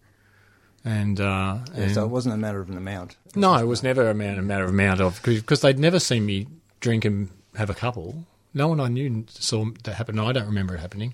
and, 0.83 1.19
uh, 1.19 1.59
Yeah, 1.75 1.83
and 1.83 1.93
so 1.93 2.03
it 2.03 2.09
wasn't 2.09 2.35
a 2.35 2.37
matter 2.37 2.59
of 2.59 2.69
an 2.69 2.77
amount. 2.77 3.17
no, 3.35 3.55
it 3.55 3.65
was 3.67 3.83
never 3.83 4.09
a, 4.09 4.13
man, 4.13 4.37
a 4.37 4.41
matter 4.41 4.63
of 4.63 4.69
amount 4.71 5.01
of 5.01 5.21
because 5.23 5.61
they'd 5.61 5.79
never 5.79 5.99
seen 5.99 6.25
me 6.25 6.47
drink 6.79 7.05
and 7.05 7.29
have 7.55 7.69
a 7.69 7.75
couple. 7.75 8.25
No 8.53 8.67
one 8.67 8.79
I 8.79 8.87
knew 8.89 9.25
saw 9.29 9.65
that 9.83 9.93
happen. 9.95 10.19
I 10.19 10.31
don't 10.33 10.45
remember 10.47 10.75
it 10.75 10.79
happening 10.79 11.13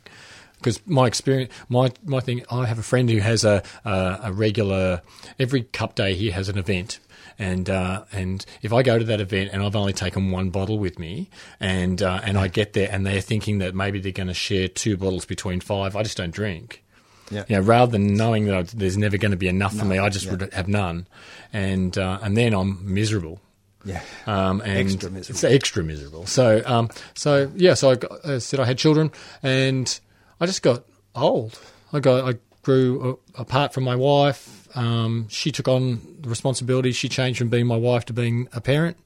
because 0.58 0.80
my 0.88 1.06
experience, 1.06 1.54
my 1.70 1.92
my 2.04 2.20
thing. 2.20 2.44
I 2.50 2.66
have 2.66 2.80
a 2.80 2.84
friend 2.84 3.10
who 3.10 3.20
has 3.20 3.44
a 3.46 3.62
a, 3.86 4.20
a 4.24 4.34
regular 4.34 5.02
every 5.38 5.63
cup 5.63 5.94
day 5.96 6.16
he 6.16 6.32
has 6.32 6.50
an 6.50 6.58
event. 6.58 7.00
And 7.39 7.69
uh, 7.69 8.06
and 8.12 8.43
if 8.62 8.73
I 8.73 8.82
go 8.82 8.97
to 8.97 9.06
that 9.06 9.21
event 9.21 9.52
and 9.54 9.62
I've 9.62 9.76
only 9.76 9.93
taken 9.93 10.32
one 10.32 10.50
bottle 10.50 10.80
with 10.80 10.97
me, 10.97 11.30
and 11.60 12.02
uh, 12.02 12.19
and 12.23 12.38
I 12.38 12.47
get 12.47 12.73
there 12.73 12.89
and 12.91 13.06
they're 13.06 13.21
thinking 13.21 13.60
that 13.60 13.76
maybe 13.76 14.00
they're 14.00 14.12
going 14.12 14.28
to 14.28 14.34
share 14.34 14.67
two 14.67 14.97
bottles 14.97 15.26
between 15.26 15.60
five, 15.60 15.95
I 15.95 16.04
just 16.04 16.17
don't 16.17 16.32
drink. 16.34 16.84
Yeah. 17.30 17.43
You 17.47 17.58
know, 17.58 17.62
rather 17.62 17.91
than 17.91 18.15
knowing 18.15 18.45
that 18.45 18.56
I, 18.56 18.62
there's 18.63 18.97
never 18.97 19.17
going 19.17 19.32
to 19.32 19.38
be 19.38 19.50
enough 19.50 19.73
for 19.73 19.84
No, 19.84 19.89
me, 19.89 19.97
I 20.00 20.10
just 20.10 20.26
yeah. 20.26 20.32
would 20.32 20.54
have 20.54 20.67
none, 20.67 21.08
and 21.54 21.95
uh, 21.97 22.19
and 22.23 22.36
then 22.36 22.54
I'm 22.54 22.93
miserable. 22.93 23.39
Yeah. 23.86 24.02
Um, 24.26 24.62
and 24.62 24.80
Extra 24.80 25.12
miserable. 25.12 25.36
It's 25.36 25.43
extra 25.43 25.84
miserable. 25.84 26.26
So, 26.26 26.62
um, 26.65 26.89
so 27.13 27.52
yeah. 27.56 27.73
So 27.76 27.91
I 27.91 27.95
got, 27.95 28.26
I 28.26 28.38
said 28.39 28.60
I 28.60 28.65
had 28.65 28.78
children, 28.78 29.12
and 29.43 30.00
I 30.41 30.45
just 30.45 30.62
got 30.63 30.86
old. 31.15 31.60
I 31.93 32.00
got 32.00 32.28
I 32.28 32.38
grew 32.68 33.18
apart 33.36 33.74
from 33.74 33.86
my 33.86 33.96
wife. 33.96 34.68
Um, 34.76 35.28
she 35.30 35.52
took 35.52 35.68
on 35.70 36.02
the 36.20 36.28
responsibility. 36.30 36.92
She 36.92 37.08
changed 37.08 37.40
from 37.40 37.48
being 37.50 37.66
my 37.66 37.78
wife 37.78 38.04
to 38.06 38.14
being 38.14 38.50
a 38.52 38.60
parent, 38.60 38.98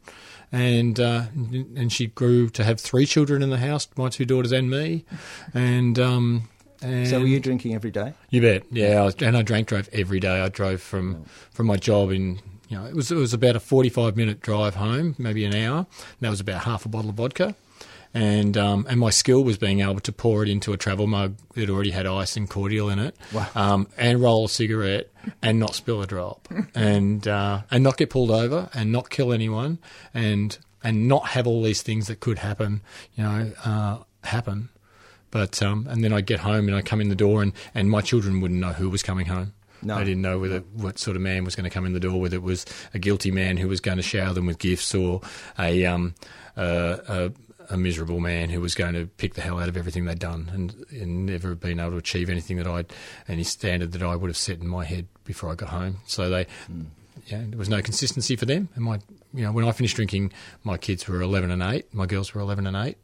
and 0.52 1.00
uh, 1.00 1.26
and 1.80 1.94
she 1.94 2.08
grew 2.08 2.50
to 2.50 2.64
have 2.64 2.80
three 2.80 3.06
children 3.06 3.44
in 3.44 3.52
the 3.52 3.60
house, 3.60 3.88
my 3.96 4.10
two 4.10 4.26
daughters 4.26 4.52
and 4.52 4.70
me, 4.70 5.06
and. 5.54 5.98
Um, 6.00 6.50
and 6.84 7.08
So 7.08 7.20
were 7.20 7.28
you 7.28 7.40
drinking 7.40 7.76
every 7.76 7.92
day? 7.92 8.16
you 8.32 8.42
bet. 8.42 8.64
Yeah, 8.72 9.02
I 9.02 9.06
was, 9.06 9.16
and 9.22 9.38
I 9.38 9.44
drank 9.44 9.68
drove 9.68 9.88
every 9.94 10.20
day. 10.20 10.42
I 10.42 10.50
drove 10.50 10.82
from 10.82 11.26
from 11.52 11.68
my 11.68 11.78
job 11.78 12.10
in 12.10 12.40
you 12.70 12.76
know 12.78 12.86
it 12.88 12.96
was 12.96 13.12
it 13.12 13.16
was 13.18 13.34
about 13.36 13.56
a 13.56 13.60
forty 13.60 13.90
five 13.90 14.18
minute 14.18 14.42
drive 14.42 14.74
home, 14.74 15.14
maybe 15.20 15.46
an 15.46 15.54
hour. 15.54 15.78
And 15.78 16.22
that 16.22 16.32
was 16.32 16.40
about 16.40 16.64
half 16.64 16.84
a 16.88 16.90
bottle 16.90 17.12
of 17.12 17.18
vodka, 17.18 17.54
and 18.14 18.58
um, 18.58 18.86
and 18.90 19.00
my 19.00 19.10
skill 19.10 19.44
was 19.44 19.58
being 19.58 19.80
able 19.82 20.00
to 20.02 20.12
pour 20.12 20.44
it 20.44 20.50
into 20.50 20.74
a 20.74 20.78
travel 20.78 21.08
mug 21.08 21.36
that 21.56 21.70
already 21.70 21.92
had 21.92 22.06
ice 22.06 22.36
and 22.38 22.50
cordial 22.50 22.90
in 22.90 23.00
it, 23.00 23.16
Wow. 23.34 23.48
um, 23.56 23.88
and 23.98 24.22
roll 24.22 24.46
a 24.46 24.50
cigarette 24.50 25.10
and 25.42 25.60
not 25.60 25.76
spill 25.76 26.02
a 26.02 26.08
drop, 26.08 26.48
and 26.76 27.28
uh, 27.28 27.62
and 27.72 27.84
not 27.84 27.98
get 27.98 28.10
pulled 28.10 28.32
over 28.32 28.70
and 28.74 28.92
not 28.92 29.10
kill 29.10 29.32
anyone, 29.34 29.80
and 30.14 30.58
and 30.84 31.08
not 31.08 31.28
have 31.30 31.46
all 31.48 31.62
these 31.64 31.82
things 31.82 32.08
that 32.08 32.20
could 32.20 32.40
happen, 32.40 32.82
you 33.16 33.24
know, 33.24 33.52
uh, 33.66 33.98
happen. 34.24 34.70
But 35.30 35.62
um, 35.64 35.88
and 35.90 36.04
then 36.04 36.12
I 36.12 36.22
get 36.22 36.42
home 36.42 36.68
and 36.68 36.76
I 36.76 36.82
come 36.82 37.00
in 37.00 37.08
the 37.10 37.16
door 37.16 37.42
and, 37.42 37.54
and 37.74 37.90
my 37.90 38.02
children 38.02 38.42
wouldn't 38.42 38.60
know 38.60 38.74
who 38.74 38.90
was 38.90 39.02
coming 39.04 39.28
home. 39.28 39.54
No. 39.84 39.98
They 39.98 40.04
didn't 40.06 40.22
know 40.22 40.38
whether 40.40 40.60
what 40.74 41.00
sort 41.00 41.16
of 41.16 41.22
man 41.24 41.44
was 41.46 41.56
going 41.56 41.64
to 41.64 41.70
come 41.70 41.86
in 41.86 41.94
the 41.94 42.00
door, 42.02 42.20
whether 42.20 42.36
it 42.36 42.44
was 42.44 42.66
a 42.94 43.00
guilty 43.00 43.32
man 43.32 43.58
who 43.58 43.68
was 43.70 43.80
going 43.80 43.96
to 43.98 44.04
shower 44.04 44.34
them 44.34 44.46
with 44.46 44.60
gifts 44.60 44.94
or 44.94 45.22
a 45.58 45.86
um, 45.86 46.14
uh, 46.58 46.98
a, 47.08 47.32
a 47.72 47.78
miserable 47.78 48.20
man 48.20 48.50
who 48.50 48.60
was 48.60 48.76
going 48.76 48.94
to 48.94 49.08
pick 49.18 49.34
the 49.34 49.42
hell 49.42 49.60
out 49.60 49.70
of 49.70 49.78
everything 49.78 50.06
they'd 50.06 50.20
done 50.20 50.52
and, 50.54 50.86
and 50.92 51.26
never 51.26 51.56
been 51.56 51.80
able 51.80 51.92
to 51.92 51.98
achieve 51.98 52.30
anything 52.30 52.58
that 52.58 52.68
I'd 52.68 52.92
any 53.28 53.44
standard 53.44 53.94
that 53.94 54.04
I 54.04 54.16
would 54.16 54.30
have 54.30 54.38
set 54.38 54.60
in 54.60 54.68
my 54.68 54.84
head 54.84 55.08
before 55.24 55.50
I 55.50 55.56
got 55.56 55.70
home. 55.70 55.98
So 56.06 56.30
they, 56.30 56.48
yeah, 57.28 57.44
there 57.48 57.58
was 57.58 57.70
no 57.70 57.82
consistency 57.82 58.36
for 58.36 58.46
them. 58.46 58.70
And 58.76 58.84
my, 58.84 59.00
you 59.34 59.44
know, 59.44 59.52
when 59.52 59.66
I 59.66 59.72
finished 59.72 59.96
drinking, 59.96 60.34
my 60.64 60.78
kids 60.78 61.08
were 61.08 61.22
eleven 61.22 61.50
and 61.50 61.64
eight. 61.64 61.94
My 61.94 62.06
girls 62.06 62.34
were 62.34 62.42
eleven 62.42 62.68
and 62.68 62.76
eight, 62.76 62.98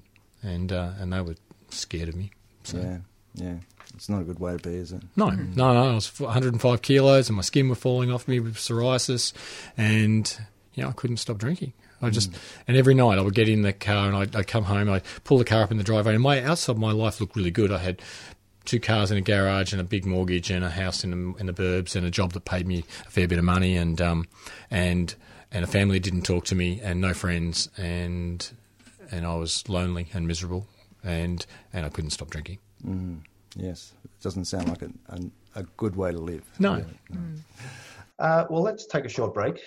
and 0.43 0.71
uh, 0.71 0.91
and 0.99 1.13
they 1.13 1.21
were 1.21 1.36
scared 1.69 2.10
of 2.10 2.15
me. 2.15 2.32
So. 2.63 2.77
Yeah. 2.77 2.97
Yeah. 3.36 3.56
It's 3.93 4.10
not 4.10 4.21
a 4.21 4.25
good 4.25 4.39
way 4.39 4.58
to 4.58 4.60
be, 4.60 4.75
is 4.75 4.91
it? 4.91 5.01
No, 5.15 5.30
no, 5.30 5.73
no. 5.73 5.91
I 5.91 5.95
was 5.95 6.19
105 6.19 6.82
kilos, 6.82 7.30
and 7.30 7.36
my 7.36 7.41
skin 7.41 7.69
was 7.69 7.80
falling 7.80 8.12
off 8.12 8.27
me 8.27 8.39
with 8.39 8.56
psoriasis, 8.56 9.34
and 9.77 10.38
you 10.73 10.84
know 10.84 10.89
I 10.89 10.91
couldn't 10.91 11.17
stop 11.17 11.38
drinking. 11.38 11.73
I 12.01 12.10
just 12.10 12.31
and 12.67 12.77
every 12.77 12.93
night 12.93 13.17
I 13.17 13.21
would 13.21 13.36
get 13.36 13.49
in 13.49 13.62
the 13.63 13.73
car 13.73 14.07
and 14.07 14.15
I'd, 14.15 14.36
I'd 14.36 14.47
come 14.47 14.65
home. 14.65 14.89
I'd 14.89 15.03
pull 15.23 15.38
the 15.38 15.45
car 15.45 15.63
up 15.63 15.71
in 15.71 15.77
the 15.77 15.83
driveway, 15.83 16.13
and 16.13 16.23
my 16.23 16.43
outside 16.43 16.77
my 16.77 16.91
life 16.91 17.19
looked 17.19 17.36
really 17.36 17.51
good. 17.51 17.71
I 17.71 17.79
had 17.79 18.01
two 18.65 18.79
cars 18.79 19.12
in 19.12 19.17
a 19.17 19.21
garage 19.21 19.71
and 19.71 19.79
a 19.79 19.83
big 19.83 20.05
mortgage 20.05 20.51
and 20.51 20.63
a 20.63 20.69
house 20.69 21.03
in 21.03 21.12
the, 21.12 21.39
in 21.39 21.45
the 21.45 21.53
burbs 21.53 21.95
and 21.95 22.05
a 22.05 22.12
job 22.12 22.33
that 22.33 22.43
paid 22.43 22.67
me 22.67 22.83
a 23.05 23.10
fair 23.10 23.25
bit 23.25 23.38
of 23.38 23.45
money 23.45 23.77
and 23.77 24.01
um 24.01 24.27
and 24.69 25.15
and 25.51 25.63
a 25.63 25.67
family 25.67 25.99
didn't 25.99 26.23
talk 26.23 26.45
to 26.45 26.55
me, 26.55 26.79
and 26.81 26.99
no 27.01 27.13
friends, 27.13 27.69
and 27.77 28.49
and 29.12 29.25
I 29.25 29.36
was 29.36 29.67
lonely 29.69 30.07
and 30.13 30.27
miserable, 30.27 30.67
and 31.03 31.45
and 31.73 31.86
I 31.86 31.89
couldn't 31.89 32.12
stop 32.12 32.29
drinking. 32.29 32.60
Mm, 32.86 33.21
yes, 33.55 33.93
it 34.03 34.12
doesn't 34.21 34.45
sound 34.45 34.67
like 34.69 34.81
a, 34.81 34.89
a, 35.10 35.19
a 35.62 35.63
good 35.77 35.95
way 35.95 36.12
to 36.12 36.19
live. 36.19 36.43
No. 36.60 36.75
really. 36.75 37.41
Uh, 38.19 38.45
well, 38.49 38.62
let's 38.62 38.86
take 38.86 39.05
a 39.05 39.10
short 39.10 39.33
break. 39.33 39.62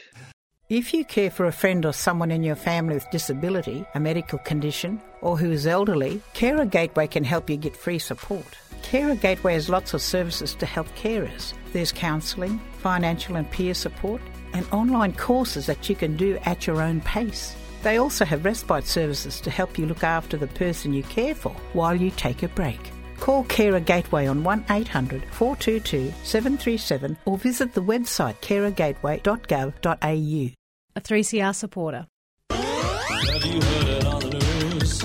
If 0.70 0.94
you 0.94 1.04
care 1.04 1.30
for 1.32 1.46
a 1.46 1.52
friend 1.52 1.84
or 1.84 1.92
someone 1.92 2.30
in 2.30 2.44
your 2.44 2.54
family 2.54 2.94
with 2.94 3.10
disability, 3.10 3.84
a 3.96 3.98
medical 3.98 4.38
condition, 4.38 5.00
or 5.20 5.36
who 5.36 5.50
is 5.50 5.66
elderly, 5.66 6.22
Carer 6.32 6.64
Gateway 6.64 7.08
can 7.08 7.24
help 7.24 7.50
you 7.50 7.56
get 7.56 7.76
free 7.76 7.98
support. 7.98 8.46
Carer 8.80 9.16
Gateway 9.16 9.54
has 9.54 9.68
lots 9.68 9.94
of 9.94 10.00
services 10.00 10.54
to 10.54 10.66
help 10.66 10.86
carers. 10.94 11.54
There's 11.72 11.90
counselling, 11.90 12.60
financial 12.78 13.34
and 13.34 13.50
peer 13.50 13.74
support, 13.74 14.22
and 14.52 14.64
online 14.70 15.14
courses 15.14 15.66
that 15.66 15.88
you 15.88 15.96
can 15.96 16.16
do 16.16 16.38
at 16.44 16.68
your 16.68 16.80
own 16.80 17.00
pace. 17.00 17.56
They 17.82 17.96
also 17.96 18.24
have 18.24 18.44
respite 18.44 18.86
services 18.86 19.40
to 19.40 19.50
help 19.50 19.76
you 19.76 19.86
look 19.86 20.04
after 20.04 20.36
the 20.36 20.46
person 20.46 20.92
you 20.92 21.02
care 21.02 21.34
for 21.34 21.50
while 21.72 21.96
you 21.96 22.12
take 22.12 22.44
a 22.44 22.48
break. 22.48 22.78
Call 23.18 23.42
Carer 23.42 23.80
Gateway 23.80 24.28
on 24.28 24.44
1800 24.44 25.24
422 25.32 26.12
737 26.22 27.18
or 27.24 27.38
visit 27.38 27.74
the 27.74 27.82
website 27.82 28.36
carergateway.gov.au. 28.36 30.54
a 31.00 31.02
3CR 31.02 31.54
supporter. 31.54 32.06
Have 32.50 33.44
you 33.44 33.60
heard 33.60 33.88
it 33.88 34.04
on 34.04 34.20
the 34.20 34.70
news 34.70 35.02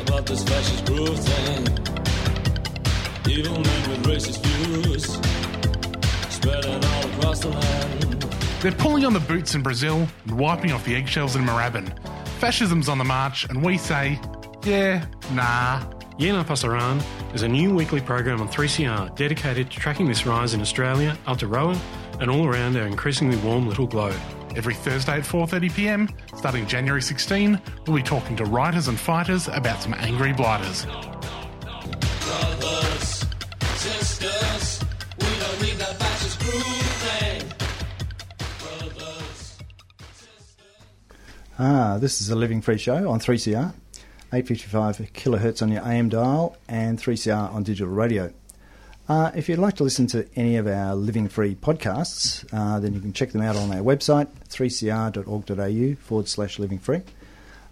about 0.00 0.26
this 0.26 0.44
fascist 0.44 0.84
groove 0.86 1.18
thing? 1.18 1.62
Evil 3.30 3.54
men 3.54 3.90
with 3.90 4.06
racist 4.06 4.42
views 4.44 5.04
spreading 6.32 6.84
all 6.84 7.06
across 7.10 7.40
the 7.40 7.48
land. 7.48 8.22
They're 8.62 8.72
pulling 8.72 9.04
on 9.04 9.12
the 9.12 9.20
boots 9.20 9.54
in 9.54 9.62
Brazil 9.62 10.08
and 10.24 10.38
wiping 10.38 10.72
off 10.72 10.84
the 10.84 10.94
eggshells 10.94 11.36
in 11.36 11.42
Moorabbin. 11.42 11.86
Fascism's 12.40 12.88
on 12.88 12.98
the 12.98 13.04
march, 13.04 13.44
and 13.48 13.62
we 13.62 13.78
say, 13.78 14.20
yeah, 14.64 15.06
nah. 15.32 15.82
Yeah 16.18 16.32
Nah 16.32 16.42
Pasaran 16.42 17.00
is 17.32 17.42
a 17.42 17.48
new 17.48 17.72
weekly 17.72 18.00
program 18.00 18.40
on 18.40 18.48
3CR 18.48 19.14
dedicated 19.14 19.70
to 19.70 19.78
tracking 19.78 20.08
this 20.08 20.26
rise 20.26 20.52
in 20.52 20.60
Australia, 20.60 21.16
Aotearoa, 21.26 21.78
and 22.20 22.28
all 22.28 22.44
around 22.46 22.76
our 22.76 22.86
increasingly 22.86 23.36
warm 23.36 23.68
little 23.68 23.86
globe. 23.86 24.20
Every 24.56 24.74
Thursday 24.74 25.12
at 25.12 25.22
4.30pm, 25.22 26.10
starting 26.36 26.66
January 26.66 27.02
16, 27.02 27.60
we'll 27.86 27.96
be 27.96 28.02
talking 28.02 28.36
to 28.36 28.44
writers 28.44 28.88
and 28.88 28.98
fighters 28.98 29.46
about 29.48 29.80
some 29.82 29.94
angry 29.94 30.32
blighters. 30.32 30.84
Brothers, 30.84 33.24
sisters, 33.76 34.84
we 35.20 35.26
don't 35.38 35.62
need 35.62 35.76
that 35.76 35.96
fascist 35.98 36.40
groove 36.40 36.64
thing. 37.04 37.42
Brothers. 38.58 39.58
Ah, 41.58 41.98
this 42.00 42.20
is 42.20 42.30
a 42.30 42.36
Living 42.36 42.60
Free 42.60 42.78
show 42.78 43.08
on 43.08 43.20
3CR, 43.20 43.72
855 44.32 45.12
kilohertz 45.12 45.62
on 45.62 45.70
your 45.70 45.86
AM 45.86 46.08
dial, 46.08 46.56
and 46.68 46.98
3CR 46.98 47.52
on 47.54 47.62
digital 47.62 47.92
radio. 47.92 48.32
Uh, 49.08 49.30
if 49.34 49.48
you'd 49.48 49.58
like 49.58 49.74
to 49.74 49.82
listen 49.82 50.06
to 50.06 50.28
any 50.36 50.56
of 50.56 50.66
our 50.66 50.94
Living 50.94 51.28
Free 51.28 51.54
podcasts, 51.54 52.44
uh, 52.52 52.78
then 52.78 52.92
you 52.92 53.00
can 53.00 53.14
check 53.14 53.32
them 53.32 53.40
out 53.40 53.56
on 53.56 53.72
our 53.72 53.82
website, 53.82 54.28
3cr.org.au 54.50 55.94
forward 56.02 56.28
slash 56.28 56.58
living 56.58 56.78
free. 56.78 57.00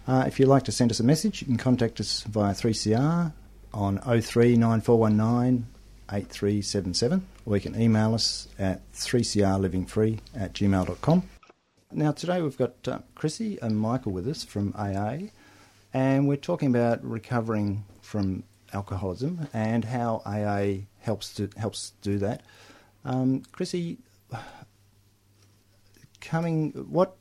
Uh, 0.07 0.23
if 0.25 0.39
you'd 0.39 0.47
like 0.47 0.63
to 0.63 0.71
send 0.71 0.89
us 0.89 0.99
a 0.99 1.03
message, 1.03 1.41
you 1.41 1.45
can 1.45 1.57
contact 1.57 1.99
us 1.99 2.23
via 2.23 2.53
3CR 2.53 3.31
on 3.71 3.97
039419 3.99 5.67
8377, 6.11 7.27
or 7.45 7.55
you 7.55 7.61
can 7.61 7.79
email 7.79 8.15
us 8.15 8.47
at 8.57 8.91
3crlivingfree 8.93 10.19
at 10.35 10.53
gmail.com. 10.53 11.23
Now, 11.91 12.11
today 12.13 12.41
we've 12.41 12.57
got 12.57 12.87
uh, 12.87 12.99
Chrissy 13.13 13.59
and 13.61 13.79
Michael 13.79 14.11
with 14.11 14.27
us 14.27 14.43
from 14.43 14.73
AA, 14.75 15.27
and 15.93 16.27
we're 16.27 16.37
talking 16.37 16.69
about 16.69 17.03
recovering 17.03 17.83
from 18.01 18.43
alcoholism 18.73 19.47
and 19.53 19.85
how 19.85 20.21
AA 20.25 20.85
helps 21.07 21.33
to 21.33 21.49
helps 21.57 21.93
do 22.01 22.19
that. 22.19 22.43
Um, 23.05 23.43
Chrissy, 23.53 23.97
coming, 26.19 26.71
what 26.71 27.15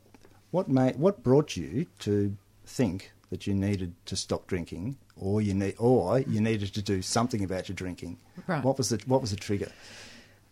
what 0.51 0.69
made 0.69 0.97
what 0.97 1.23
brought 1.23 1.57
you 1.57 1.87
to 2.01 2.37
think 2.67 3.13
that 3.31 3.47
you 3.47 3.55
needed 3.55 3.95
to 4.07 4.17
stop 4.17 4.49
drinking, 4.49 4.97
or 5.17 5.41
you 5.41 5.55
need, 5.55 5.77
or 5.79 6.19
you 6.19 6.41
needed 6.41 6.75
to 6.75 6.83
do 6.83 7.01
something 7.01 7.45
about 7.45 7.69
your 7.69 7.77
drinking? 7.77 8.19
Right. 8.49 8.63
What 8.63 8.77
was 8.77 8.89
the 8.89 9.01
what 9.07 9.21
was 9.21 9.31
the 9.31 9.37
trigger? 9.37 9.71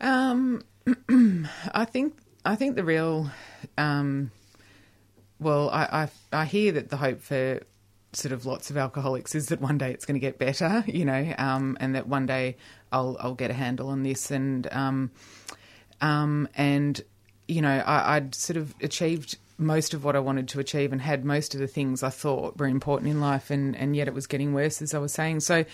Um, 0.01 0.63
I 1.75 1.85
think 1.85 2.17
I 2.45 2.55
think 2.55 2.77
the 2.77 2.85
real, 2.85 3.31
um, 3.77 4.31
well, 5.41 5.71
I, 5.71 6.09
I 6.33 6.43
I 6.43 6.45
hear 6.45 6.71
that 6.73 6.89
the 6.91 6.99
hope 6.99 7.21
for 7.21 7.61
sort 8.17 8.33
of 8.33 8.47
lots 8.47 8.71
of 8.71 8.77
alcoholics 8.77 9.35
is 9.35 9.47
that 9.47 9.61
one 9.61 9.79
day 9.79 9.93
it's 9.93 10.05
going 10.05 10.15
to 10.15 10.21
get 10.21 10.39
better, 10.39 10.85
you 10.89 11.05
know, 11.05 11.35
um, 11.39 11.77
and 11.81 11.95
that 11.95 12.07
one 12.07 12.27
day 12.27 12.57
I'll 12.93 13.17
I'll 13.21 13.35
get 13.35 13.51
a 13.51 13.55
handle 13.55 13.89
on 13.89 14.03
this, 14.03 14.31
and 14.31 14.67
um, 14.73 15.11
um, 16.01 16.49
and 16.55 17.01
you 17.49 17.61
know, 17.61 17.83
I, 17.87 18.17
I'd 18.17 18.35
sort 18.35 18.57
of 18.57 18.75
achieved 18.81 19.39
most 19.57 19.95
of 19.95 20.05
what 20.05 20.17
I 20.17 20.19
wanted 20.19 20.49
to 20.49 20.61
achieve 20.61 20.93
and 20.93 21.01
had 21.01 21.25
most 21.25 21.55
of 21.55 21.61
the 21.61 21.67
things 21.67 22.03
I 22.03 22.11
thought 22.11 22.59
were 22.59 22.67
important 22.67 23.11
in 23.11 23.21
life, 23.21 23.51
and, 23.51 23.77
and 23.77 23.95
yet 23.95 24.09
it 24.09 24.15
was 24.15 24.27
getting 24.27 24.53
worse, 24.53 24.83
as 24.83 24.95
I 24.95 24.99
was 24.99 25.13
saying. 25.13 25.41
So 25.41 25.65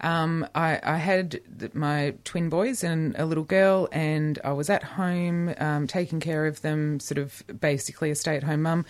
um, 0.00 0.46
I, 0.54 0.80
I 0.82 0.96
had 0.96 1.40
my 1.74 2.14
twin 2.24 2.48
boys 2.48 2.84
and 2.84 3.14
a 3.18 3.24
little 3.24 3.44
girl, 3.44 3.88
and 3.92 4.38
I 4.44 4.52
was 4.52 4.70
at 4.70 4.82
home 4.82 5.54
um, 5.58 5.86
taking 5.86 6.20
care 6.20 6.46
of 6.46 6.60
them, 6.62 7.00
sort 7.00 7.18
of 7.18 7.42
basically 7.60 8.10
a 8.10 8.14
stay 8.14 8.36
at 8.36 8.42
home 8.42 8.62
mum. 8.62 8.84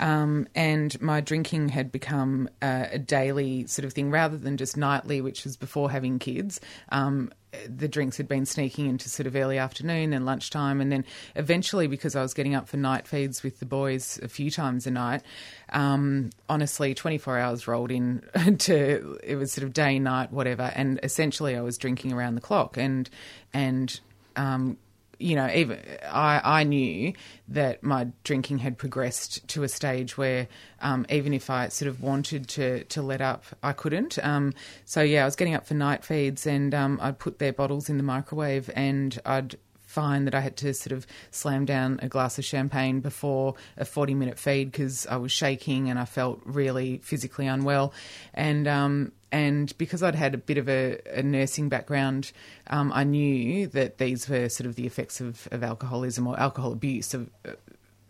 Um, 0.00 0.46
and 0.54 1.00
my 1.00 1.20
drinking 1.20 1.70
had 1.70 1.90
become 1.90 2.48
uh, 2.62 2.86
a 2.90 2.98
daily 2.98 3.66
sort 3.66 3.84
of 3.84 3.92
thing 3.92 4.10
rather 4.10 4.36
than 4.36 4.56
just 4.56 4.76
nightly, 4.76 5.20
which 5.20 5.44
was 5.44 5.56
before 5.56 5.90
having 5.90 6.18
kids. 6.18 6.60
Um, 6.90 7.30
the 7.66 7.88
drinks 7.88 8.16
had 8.16 8.28
been 8.28 8.44
sneaking 8.44 8.86
into 8.86 9.08
sort 9.08 9.26
of 9.26 9.34
early 9.34 9.58
afternoon 9.58 10.12
and 10.12 10.26
lunchtime, 10.26 10.80
and 10.80 10.92
then 10.92 11.04
eventually, 11.34 11.86
because 11.86 12.14
I 12.14 12.22
was 12.22 12.34
getting 12.34 12.54
up 12.54 12.68
for 12.68 12.76
night 12.76 13.06
feeds 13.06 13.42
with 13.42 13.58
the 13.58 13.66
boys 13.66 14.18
a 14.22 14.28
few 14.28 14.50
times 14.50 14.86
a 14.86 14.90
night, 14.90 15.22
um, 15.70 16.30
honestly, 16.48 16.94
24 16.94 17.38
hours 17.38 17.66
rolled 17.66 17.90
in 17.90 18.22
to 18.58 19.18
it 19.22 19.36
was 19.36 19.52
sort 19.52 19.64
of 19.64 19.72
day, 19.72 19.98
night, 19.98 20.30
whatever, 20.30 20.47
and 20.56 21.00
essentially 21.02 21.56
I 21.56 21.60
was 21.60 21.78
drinking 21.78 22.12
around 22.12 22.34
the 22.34 22.40
clock, 22.40 22.76
and 22.76 23.08
and 23.52 23.98
um, 24.36 24.78
you 25.18 25.34
know, 25.34 25.50
even 25.52 25.80
I, 26.08 26.40
I 26.44 26.64
knew 26.64 27.12
that 27.48 27.82
my 27.82 28.08
drinking 28.24 28.58
had 28.58 28.78
progressed 28.78 29.46
to 29.48 29.62
a 29.62 29.68
stage 29.68 30.16
where 30.16 30.48
um, 30.80 31.06
even 31.10 31.34
if 31.34 31.50
I 31.50 31.68
sort 31.68 31.88
of 31.88 32.02
wanted 32.02 32.48
to, 32.50 32.84
to 32.84 33.02
let 33.02 33.20
up, 33.20 33.44
I 33.62 33.72
couldn't. 33.72 34.18
Um, 34.24 34.54
so 34.84 35.02
yeah, 35.02 35.22
I 35.22 35.24
was 35.24 35.36
getting 35.36 35.54
up 35.54 35.66
for 35.66 35.74
night 35.74 36.04
feeds, 36.04 36.46
and 36.46 36.74
um, 36.74 36.98
I'd 37.02 37.18
put 37.18 37.38
their 37.38 37.52
bottles 37.52 37.88
in 37.88 37.96
the 37.96 38.02
microwave, 38.02 38.70
and 38.74 39.18
I'd 39.26 39.56
find 39.88 40.26
that 40.26 40.34
I 40.34 40.40
had 40.40 40.56
to 40.58 40.74
sort 40.74 40.92
of 40.92 41.06
slam 41.30 41.64
down 41.64 41.98
a 42.02 42.08
glass 42.08 42.38
of 42.38 42.44
champagne 42.44 43.00
before 43.00 43.54
a 43.78 43.86
40 43.86 44.14
minute 44.14 44.38
feed 44.38 44.70
because 44.70 45.06
I 45.06 45.16
was 45.16 45.32
shaking 45.32 45.88
and 45.88 45.98
I 45.98 46.04
felt 46.04 46.42
really 46.44 46.98
physically 46.98 47.46
unwell. 47.46 47.94
And, 48.34 48.68
um, 48.68 49.12
and 49.30 49.76
because 49.78 50.02
I'd 50.02 50.14
had 50.14 50.34
a 50.34 50.38
bit 50.38 50.58
of 50.58 50.68
a, 50.68 50.98
a 51.12 51.22
nursing 51.22 51.68
background, 51.68 52.32
um, 52.68 52.92
I 52.94 53.04
knew 53.04 53.66
that 53.68 53.98
these 53.98 54.28
were 54.28 54.48
sort 54.48 54.66
of 54.66 54.76
the 54.76 54.86
effects 54.86 55.20
of, 55.20 55.48
of 55.52 55.62
alcoholism 55.62 56.26
or 56.26 56.38
alcohol 56.38 56.72
abuse 56.72 57.14
of, 57.14 57.28
uh, 57.46 57.52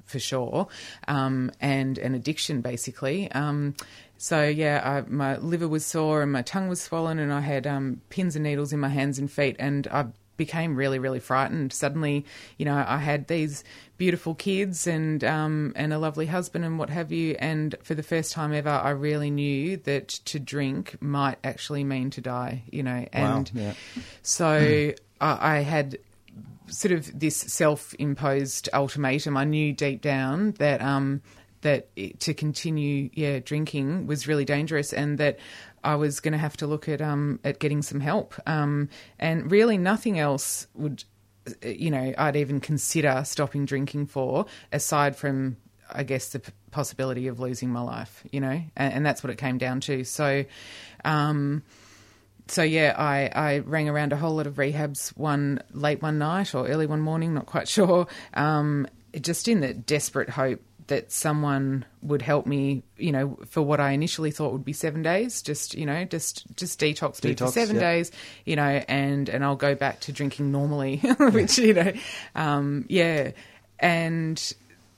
for 0.04 0.18
sure, 0.18 0.68
um, 1.06 1.50
and 1.60 1.98
an 1.98 2.14
addiction 2.14 2.60
basically. 2.60 3.30
Um, 3.32 3.74
so 4.16 4.44
yeah, 4.44 4.80
I, 4.84 5.08
my 5.10 5.36
liver 5.36 5.68
was 5.68 5.84
sore 5.84 6.22
and 6.22 6.32
my 6.32 6.42
tongue 6.42 6.68
was 6.68 6.80
swollen, 6.80 7.18
and 7.18 7.32
I 7.32 7.40
had 7.40 7.66
um, 7.66 8.00
pins 8.10 8.36
and 8.36 8.44
needles 8.44 8.72
in 8.72 8.80
my 8.80 8.88
hands 8.88 9.18
and 9.18 9.30
feet, 9.30 9.56
and 9.58 9.86
I 9.88 10.06
became 10.38 10.74
really, 10.74 10.98
really 10.98 11.20
frightened. 11.20 11.74
Suddenly, 11.74 12.24
you 12.56 12.64
know, 12.64 12.82
I 12.88 12.96
had 12.96 13.26
these 13.26 13.62
beautiful 13.98 14.34
kids 14.34 14.86
and 14.86 15.22
um, 15.24 15.74
and 15.76 15.92
a 15.92 15.98
lovely 15.98 16.24
husband 16.24 16.64
and 16.64 16.78
what 16.78 16.88
have 16.88 17.12
you. 17.12 17.36
And 17.38 17.74
for 17.82 17.94
the 17.94 18.02
first 18.02 18.32
time 18.32 18.54
ever, 18.54 18.70
I 18.70 18.90
really 18.90 19.30
knew 19.30 19.76
that 19.76 20.08
to 20.08 20.38
drink 20.38 20.96
might 21.02 21.36
actually 21.44 21.84
mean 21.84 22.08
to 22.10 22.22
die. 22.22 22.62
You 22.70 22.84
know, 22.84 23.06
and 23.12 23.50
yeah. 23.52 23.74
so 24.22 24.94
I, 25.20 25.56
I 25.58 25.60
had 25.60 25.98
sort 26.68 26.92
of 26.92 27.18
this 27.18 27.36
self-imposed 27.36 28.68
ultimatum. 28.72 29.36
I 29.36 29.44
knew 29.44 29.72
deep 29.72 30.00
down 30.00 30.52
that 30.52 30.80
um, 30.80 31.20
that 31.62 31.88
to 32.20 32.34
continue, 32.34 33.10
yeah, 33.12 33.40
drinking 33.40 34.06
was 34.06 34.28
really 34.28 34.44
dangerous, 34.44 34.92
and 34.92 35.18
that 35.18 35.38
I 35.84 35.96
was 35.96 36.20
going 36.20 36.32
to 36.32 36.38
have 36.38 36.56
to 36.58 36.66
look 36.66 36.88
at 36.88 37.00
um, 37.00 37.40
at 37.44 37.58
getting 37.58 37.82
some 37.82 38.00
help. 38.00 38.34
Um, 38.46 38.88
and 39.18 39.50
really, 39.50 39.78
nothing 39.78 40.18
else 40.18 40.66
would, 40.74 41.04
you 41.62 41.90
know, 41.90 42.14
I'd 42.16 42.36
even 42.36 42.60
consider 42.60 43.22
stopping 43.24 43.64
drinking 43.64 44.06
for, 44.06 44.46
aside 44.72 45.16
from, 45.16 45.56
I 45.90 46.02
guess, 46.02 46.30
the 46.30 46.42
possibility 46.70 47.28
of 47.28 47.40
losing 47.40 47.70
my 47.70 47.80
life. 47.80 48.24
You 48.30 48.40
know, 48.40 48.62
and, 48.76 48.94
and 48.94 49.06
that's 49.06 49.22
what 49.22 49.30
it 49.30 49.38
came 49.38 49.58
down 49.58 49.80
to. 49.80 50.04
So. 50.04 50.44
Um, 51.04 51.62
so 52.50 52.62
yeah, 52.62 52.94
I, 52.96 53.30
I 53.34 53.58
rang 53.58 53.90
around 53.90 54.14
a 54.14 54.16
whole 54.16 54.36
lot 54.36 54.46
of 54.46 54.54
rehabs 54.54 55.08
one 55.18 55.60
late 55.72 56.00
one 56.00 56.16
night 56.16 56.54
or 56.54 56.66
early 56.66 56.86
one 56.86 57.02
morning, 57.02 57.34
not 57.34 57.44
quite 57.44 57.68
sure. 57.76 58.06
Um, 58.32 58.86
just 59.20 59.48
in 59.48 59.60
the 59.60 59.74
desperate 59.74 60.30
hope 60.30 60.62
that 60.88 61.12
someone 61.12 61.84
would 62.02 62.22
help 62.22 62.46
me, 62.46 62.82
you 62.96 63.12
know, 63.12 63.38
for 63.46 63.62
what 63.62 63.80
I 63.80 63.92
initially 63.92 64.30
thought 64.30 64.52
would 64.52 64.64
be 64.64 64.72
seven 64.72 65.02
days, 65.02 65.40
just 65.40 65.74
you 65.74 65.86
know, 65.86 66.04
just 66.04 66.44
just 66.56 66.80
detox, 66.80 67.22
me 67.22 67.34
for 67.34 67.44
Detox, 67.44 67.52
seven 67.52 67.76
yeah. 67.76 67.82
days, 67.82 68.12
you 68.44 68.56
know, 68.56 68.82
and 68.88 69.28
and 69.28 69.44
I'll 69.44 69.56
go 69.56 69.74
back 69.74 70.00
to 70.00 70.12
drinking 70.12 70.50
normally, 70.50 70.96
which 71.18 71.58
you 71.58 71.74
know, 71.74 71.92
um, 72.34 72.84
yeah, 72.88 73.32
and 73.78 74.54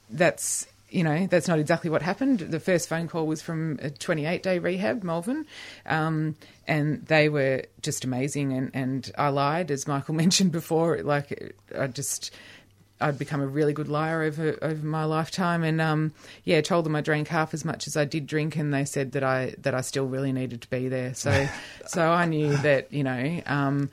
that's 0.09 0.67
you 0.89 1.05
know 1.05 1.27
that's 1.27 1.49
not 1.49 1.59
exactly 1.59 1.91
what 1.91 2.03
happened. 2.03 2.41
The 2.41 2.61
first 2.61 2.89
phone 2.89 3.09
call 3.09 3.27
was 3.27 3.43
from 3.43 3.79
a 3.83 3.91
28 3.91 4.43
day 4.43 4.59
rehab, 4.59 5.03
Melbourne, 5.03 5.47
um, 5.87 6.37
and 6.67 7.05
they 7.07 7.29
were 7.29 7.65
just 7.83 8.05
amazing. 8.05 8.53
And 8.53 8.71
and 8.75 9.13
I 9.19 9.29
lied, 9.29 9.71
as 9.71 9.87
Michael 9.87 10.15
mentioned 10.25 10.53
before, 10.53 11.03
like 11.03 11.55
I 11.77 11.87
just. 11.89 12.33
I'd 13.01 13.19
become 13.19 13.41
a 13.41 13.47
really 13.47 13.73
good 13.73 13.89
liar 13.89 14.23
over 14.23 14.59
over 14.63 14.87
my 14.87 15.05
lifetime, 15.05 15.63
and 15.65 15.81
um, 15.81 16.13
yeah, 16.45 16.61
told 16.61 16.85
them 16.85 16.95
I 16.95 17.01
drank 17.01 17.29
half 17.29 17.55
as 17.55 17.65
much 17.65 17.87
as 17.87 17.97
I 17.97 18.05
did 18.05 18.27
drink, 18.27 18.57
and 18.57 18.73
they 18.75 18.85
said 18.85 19.13
that 19.13 19.23
I 19.25 19.55
that 19.59 19.75
I 19.75 19.81
still 19.81 20.07
really 20.07 20.33
needed 20.33 20.63
to 20.63 20.69
be 20.71 20.89
there. 20.89 21.15
So, 21.15 21.49
so 21.87 22.11
I 22.11 22.27
knew 22.27 22.57
that 22.59 22.93
you 22.93 23.05
know, 23.05 23.41
um, 23.47 23.91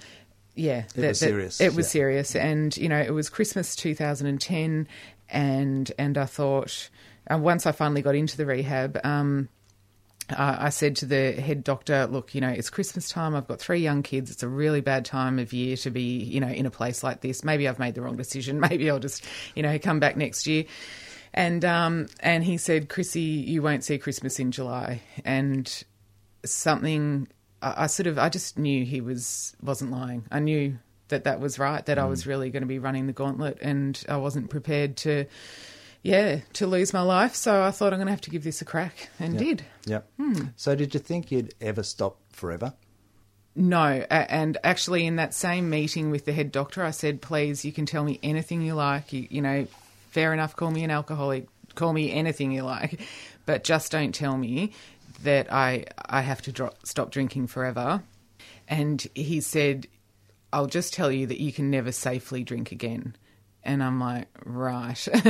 yeah, 0.56 0.80
It 0.80 0.94
that, 0.96 1.08
was 1.10 1.20
that- 1.20 1.26
serious, 1.28 1.62
It 1.62 1.74
was 1.76 1.86
yeah. 1.88 1.92
serious, 1.92 2.36
and 2.36 2.76
you 2.78 2.90
know, 2.90 3.00
it 3.00 3.12
was 3.14 3.30
Christmas 3.30 3.76
2010, 3.76 4.88
and 5.30 5.92
and 5.98 6.18
I 6.18 6.26
thought 6.26 6.90
uh, 7.32 7.38
once 7.38 7.66
I 7.66 7.72
finally 7.72 8.02
got 8.02 8.16
into 8.16 8.38
the 8.38 8.46
rehab. 8.46 9.00
Um, 9.04 9.50
uh, 10.30 10.58
I 10.60 10.70
said 10.70 10.96
to 10.98 11.06
the 11.06 11.32
head 11.34 11.64
doctor, 11.64 12.06
"Look, 12.08 12.36
you 12.36 12.42
know, 12.42 12.50
it's 12.50 12.70
Christmas 12.70 13.10
time. 13.10 13.36
I've 13.36 13.48
got 13.48 13.60
three 13.60 13.80
young 13.80 14.04
kids. 14.04 14.30
It's 14.30 14.44
a 14.44 14.48
really 14.48 14.82
bad 14.82 15.06
time 15.06 15.40
of 15.40 15.54
year 15.54 15.78
to 15.78 15.90
be, 15.90 16.18
you 16.24 16.40
know, 16.40 16.50
in 16.50 16.66
a 16.66 16.72
place 16.72 17.04
like 17.04 17.22
this. 17.22 17.44
Maybe 17.44 17.68
I've 17.68 17.80
made 17.80 17.96
the 17.96 18.02
wrong 18.02 18.18
decision. 18.18 18.60
Maybe 18.70 18.90
I'll 18.90 19.00
just, 19.00 19.24
you 19.56 19.64
know, 19.64 19.78
come 19.80 20.00
back 20.00 20.18
next 20.18 20.48
year." 20.48 20.66
And 21.34 21.64
um, 21.64 22.08
and 22.20 22.44
he 22.44 22.58
said, 22.58 22.90
"Chrissy, 22.90 23.22
you 23.22 23.62
won't 23.62 23.84
see 23.84 23.98
Christmas 23.98 24.40
in 24.40 24.52
July." 24.52 25.02
And 25.24 25.84
something, 26.46 27.28
I, 27.62 27.84
I 27.84 27.88
sort 27.88 28.08
of, 28.08 28.18
I 28.18 28.30
just 28.30 28.58
knew 28.58 28.84
he 28.86 29.02
was 29.02 29.56
wasn't 29.62 29.92
lying. 29.92 30.26
I 30.32 30.40
knew 30.40 30.78
that 31.10 31.24
that 31.24 31.40
was 31.40 31.58
right. 31.60 31.86
That 31.86 32.00
I 32.00 32.06
was 32.06 32.28
really 32.28 32.50
going 32.50 32.64
to 32.64 32.68
be 32.68 32.80
running 32.80 33.08
the 33.08 33.14
gauntlet, 33.14 33.60
and 33.62 34.02
I 34.10 34.18
wasn't 34.18 34.50
prepared 34.50 34.98
to. 34.98 35.26
Yeah, 36.08 36.40
to 36.54 36.68
lose 36.68 36.94
my 36.94 37.02
life. 37.02 37.36
So 37.36 37.64
I 37.64 37.72
thought 37.72 37.94
I'm 37.94 38.00
going 38.00 38.08
to 38.08 38.12
have 38.12 38.22
to 38.22 38.30
give 38.30 38.44
this 38.44 38.62
a 38.62 38.66
crack, 38.66 39.10
and 39.20 39.34
Yeah. 39.34 39.40
did. 39.40 39.66
Yep. 39.86 40.10
Hmm. 40.18 40.42
So, 40.56 40.76
did 40.76 40.94
you 40.94 41.00
think 41.00 41.32
you'd 41.32 41.54
ever 41.62 41.84
stop 41.84 42.18
forever? 42.32 42.74
No, 43.56 44.06
and 44.12 44.58
actually, 44.64 45.08
in 45.08 45.16
that 45.16 45.34
same 45.34 45.70
meeting 45.70 46.12
with 46.12 46.26
the 46.26 46.32
head 46.34 46.52
doctor, 46.52 46.84
I 46.84 46.92
said, 46.92 47.22
"Please, 47.22 47.66
you 47.66 47.72
can 47.72 47.86
tell 47.88 48.04
me 48.04 48.20
anything 48.22 48.62
you 48.62 48.76
like. 48.76 49.12
You, 49.12 49.28
you 49.32 49.42
know, 49.42 49.66
fair 50.12 50.32
enough. 50.32 50.56
Call 50.56 50.70
me 50.72 50.84
an 50.84 50.92
alcoholic. 50.92 51.48
Call 51.74 51.92
me 51.94 52.12
anything 52.12 52.52
you 52.52 52.62
like, 52.64 53.00
but 53.48 53.64
just 53.64 53.92
don't 53.92 54.14
tell 54.14 54.38
me 54.38 54.74
that 55.24 55.52
I 55.52 55.86
I 56.06 56.22
have 56.22 56.42
to 56.44 56.52
drop, 56.52 56.86
stop 56.86 57.10
drinking 57.10 57.48
forever." 57.48 58.04
And 58.68 59.06
he 59.16 59.42
said, 59.42 59.88
"I'll 60.54 60.68
just 60.68 60.94
tell 60.94 61.12
you 61.12 61.26
that 61.28 61.42
you 61.42 61.52
can 61.52 61.72
never 61.72 61.92
safely 61.92 62.44
drink 62.44 62.72
again." 62.72 63.16
And 63.68 63.84
I'm 63.84 64.00
like, 64.00 64.28
right. 64.46 65.08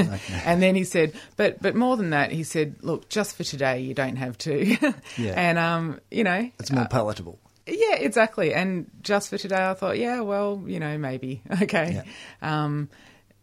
and 0.45 0.61
then 0.61 0.75
he 0.75 0.83
said, 0.83 1.13
but 1.35 1.61
but 1.61 1.75
more 1.75 1.97
than 1.97 2.11
that, 2.11 2.31
he 2.31 2.43
said, 2.43 2.75
look, 2.81 3.09
just 3.09 3.35
for 3.35 3.43
today, 3.43 3.81
you 3.81 3.93
don't 3.93 4.15
have 4.17 4.37
to. 4.39 4.77
Yeah. 5.17 5.33
And 5.35 5.57
um, 5.57 5.99
you 6.11 6.23
know, 6.23 6.49
It's 6.59 6.71
more 6.71 6.87
palatable. 6.87 7.39
yeah, 7.65 7.95
exactly. 7.95 8.53
And 8.53 8.89
just 9.01 9.29
for 9.29 9.37
today, 9.37 9.65
I 9.69 9.73
thought, 9.73 9.97
yeah, 9.97 10.21
well, 10.21 10.63
you 10.67 10.79
know, 10.79 10.97
maybe. 10.97 11.41
Okay. 11.63 12.03
Yeah. 12.41 12.63
Um, 12.63 12.89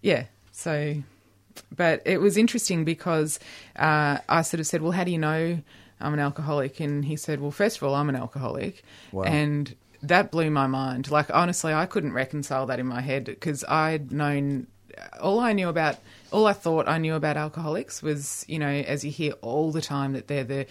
yeah. 0.01 0.27
So, 0.53 0.95
but 1.75 2.03
it 2.07 2.19
was 2.19 2.37
interesting 2.37 2.85
because 2.85 3.39
uh, 3.77 4.19
I 4.29 4.43
sort 4.43 4.61
of 4.61 4.67
said, 4.67 4.81
well, 4.81 4.93
how 4.93 5.03
do 5.05 5.11
you 5.11 5.19
know 5.19 5.59
I'm 6.01 6.13
an 6.15 6.21
alcoholic? 6.21 6.79
And 6.81 7.05
he 7.05 7.17
said, 7.17 7.41
well, 7.41 7.51
first 7.51 7.77
of 7.79 7.83
all, 7.83 7.95
I'm 7.97 8.09
an 8.09 8.17
alcoholic. 8.17 8.85
Wow. 9.11 9.25
And 9.25 9.75
that 10.05 10.31
blew 10.31 10.51
my 10.51 10.67
mind. 10.69 11.11
Like, 11.11 11.35
honestly, 11.35 11.73
I 11.73 11.87
couldn't 11.87 12.13
reconcile 12.13 12.67
that 12.67 12.79
in 12.79 12.87
my 12.87 13.01
head 13.01 13.25
because 13.25 13.65
I'd 13.65 14.13
known. 14.13 14.69
All 15.21 15.41
I 15.41 15.53
knew 15.53 15.69
about, 15.69 15.99
all 16.31 16.47
I 16.47 16.53
thought 16.53 16.89
I 16.89 16.99
knew 16.99 17.15
about 17.15 17.37
alcoholics 17.37 18.03
was, 18.03 18.45
you 18.49 18.59
know, 18.59 18.69
as 18.69 19.05
you 19.05 19.11
hear 19.11 19.33
all 19.43 19.73
the 19.73 19.83
time 19.83 20.13
that 20.13 20.29
they're 20.29 20.45
the 20.45 20.67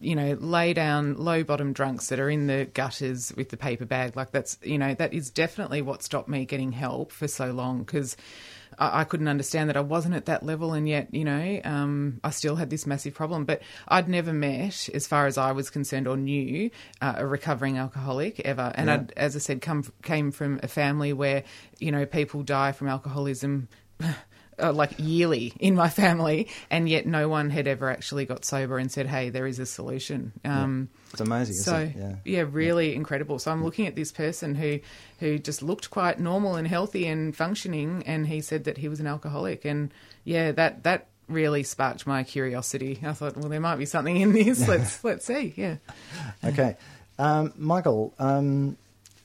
you 0.00 0.14
know, 0.16 0.36
lay 0.40 0.74
down 0.74 1.16
low 1.16 1.44
bottom 1.44 1.72
drunks 1.72 2.08
that 2.08 2.18
are 2.18 2.28
in 2.28 2.46
the 2.46 2.66
gutters 2.74 3.32
with 3.36 3.48
the 3.50 3.56
paper 3.56 3.84
bag. 3.84 4.16
Like 4.16 4.32
that's, 4.32 4.58
you 4.62 4.76
know, 4.76 4.92
that 4.94 5.14
is 5.14 5.30
definitely 5.30 5.82
what 5.82 6.02
stopped 6.02 6.28
me 6.28 6.44
getting 6.44 6.72
help 6.72 7.12
for 7.12 7.28
so 7.28 7.52
long 7.52 7.78
because 7.78 8.16
I, 8.78 9.00
I 9.00 9.04
couldn't 9.04 9.28
understand 9.28 9.68
that 9.70 9.76
I 9.76 9.80
wasn't 9.80 10.14
at 10.14 10.26
that 10.26 10.42
level 10.42 10.72
and 10.72 10.88
yet, 10.88 11.12
you 11.14 11.24
know, 11.24 11.60
um, 11.64 12.20
I 12.24 12.30
still 12.30 12.56
had 12.56 12.70
this 12.70 12.86
massive 12.86 13.14
problem. 13.14 13.44
But 13.44 13.62
I'd 13.88 14.08
never 14.08 14.32
met, 14.32 14.88
as 14.94 15.06
far 15.06 15.26
as 15.26 15.38
I 15.38 15.52
was 15.52 15.70
concerned 15.70 16.06
or 16.08 16.16
knew, 16.16 16.70
uh, 17.00 17.14
a 17.18 17.26
recovering 17.26 17.78
alcoholic 17.78 18.40
ever. 18.40 18.72
And 18.74 18.88
Yeah. 18.88 18.94
I'd, 18.94 19.12
as 19.16 19.36
I 19.36 19.38
said, 19.38 19.60
come 19.60 19.84
came 20.02 20.30
from 20.30 20.60
a 20.62 20.68
family 20.68 21.12
where, 21.12 21.44
you 21.78 21.92
know, 21.92 22.06
people 22.06 22.42
die 22.42 22.72
from 22.72 22.88
alcoholism. 22.88 23.68
Uh, 24.62 24.72
like 24.72 24.92
yearly 24.98 25.52
in 25.58 25.74
my 25.74 25.88
family, 25.88 26.48
and 26.70 26.88
yet 26.88 27.06
no 27.06 27.28
one 27.28 27.50
had 27.50 27.66
ever 27.66 27.90
actually 27.90 28.24
got 28.24 28.44
sober 28.44 28.78
and 28.78 28.90
said, 28.90 29.06
"Hey, 29.06 29.30
there 29.30 29.46
is 29.46 29.58
a 29.58 29.66
solution." 29.66 30.32
Um, 30.44 30.88
It's 31.12 31.20
amazing, 31.20 31.54
so 31.56 31.76
it? 31.78 31.92
Yeah. 31.96 32.14
yeah, 32.24 32.44
really 32.48 32.94
incredible. 32.94 33.38
So 33.38 33.50
I'm 33.50 33.64
looking 33.64 33.86
at 33.86 33.96
this 33.96 34.12
person 34.12 34.54
who 34.54 34.78
who 35.18 35.38
just 35.38 35.62
looked 35.62 35.90
quite 35.90 36.20
normal 36.20 36.54
and 36.54 36.68
healthy 36.68 37.06
and 37.06 37.34
functioning, 37.34 38.04
and 38.06 38.26
he 38.26 38.40
said 38.40 38.64
that 38.64 38.78
he 38.78 38.88
was 38.88 39.00
an 39.00 39.06
alcoholic, 39.06 39.64
and 39.64 39.92
yeah, 40.24 40.52
that 40.52 40.84
that 40.84 41.08
really 41.28 41.62
sparked 41.62 42.06
my 42.06 42.22
curiosity. 42.22 43.00
I 43.02 43.12
thought, 43.12 43.36
well, 43.36 43.48
there 43.48 43.60
might 43.60 43.76
be 43.76 43.86
something 43.86 44.16
in 44.16 44.32
this. 44.32 44.68
Let's 44.68 45.02
let's 45.02 45.24
see. 45.24 45.54
Yeah. 45.56 45.76
Okay. 46.44 46.76
Um, 47.18 47.52
Michael, 47.56 48.12
um, 48.18 48.76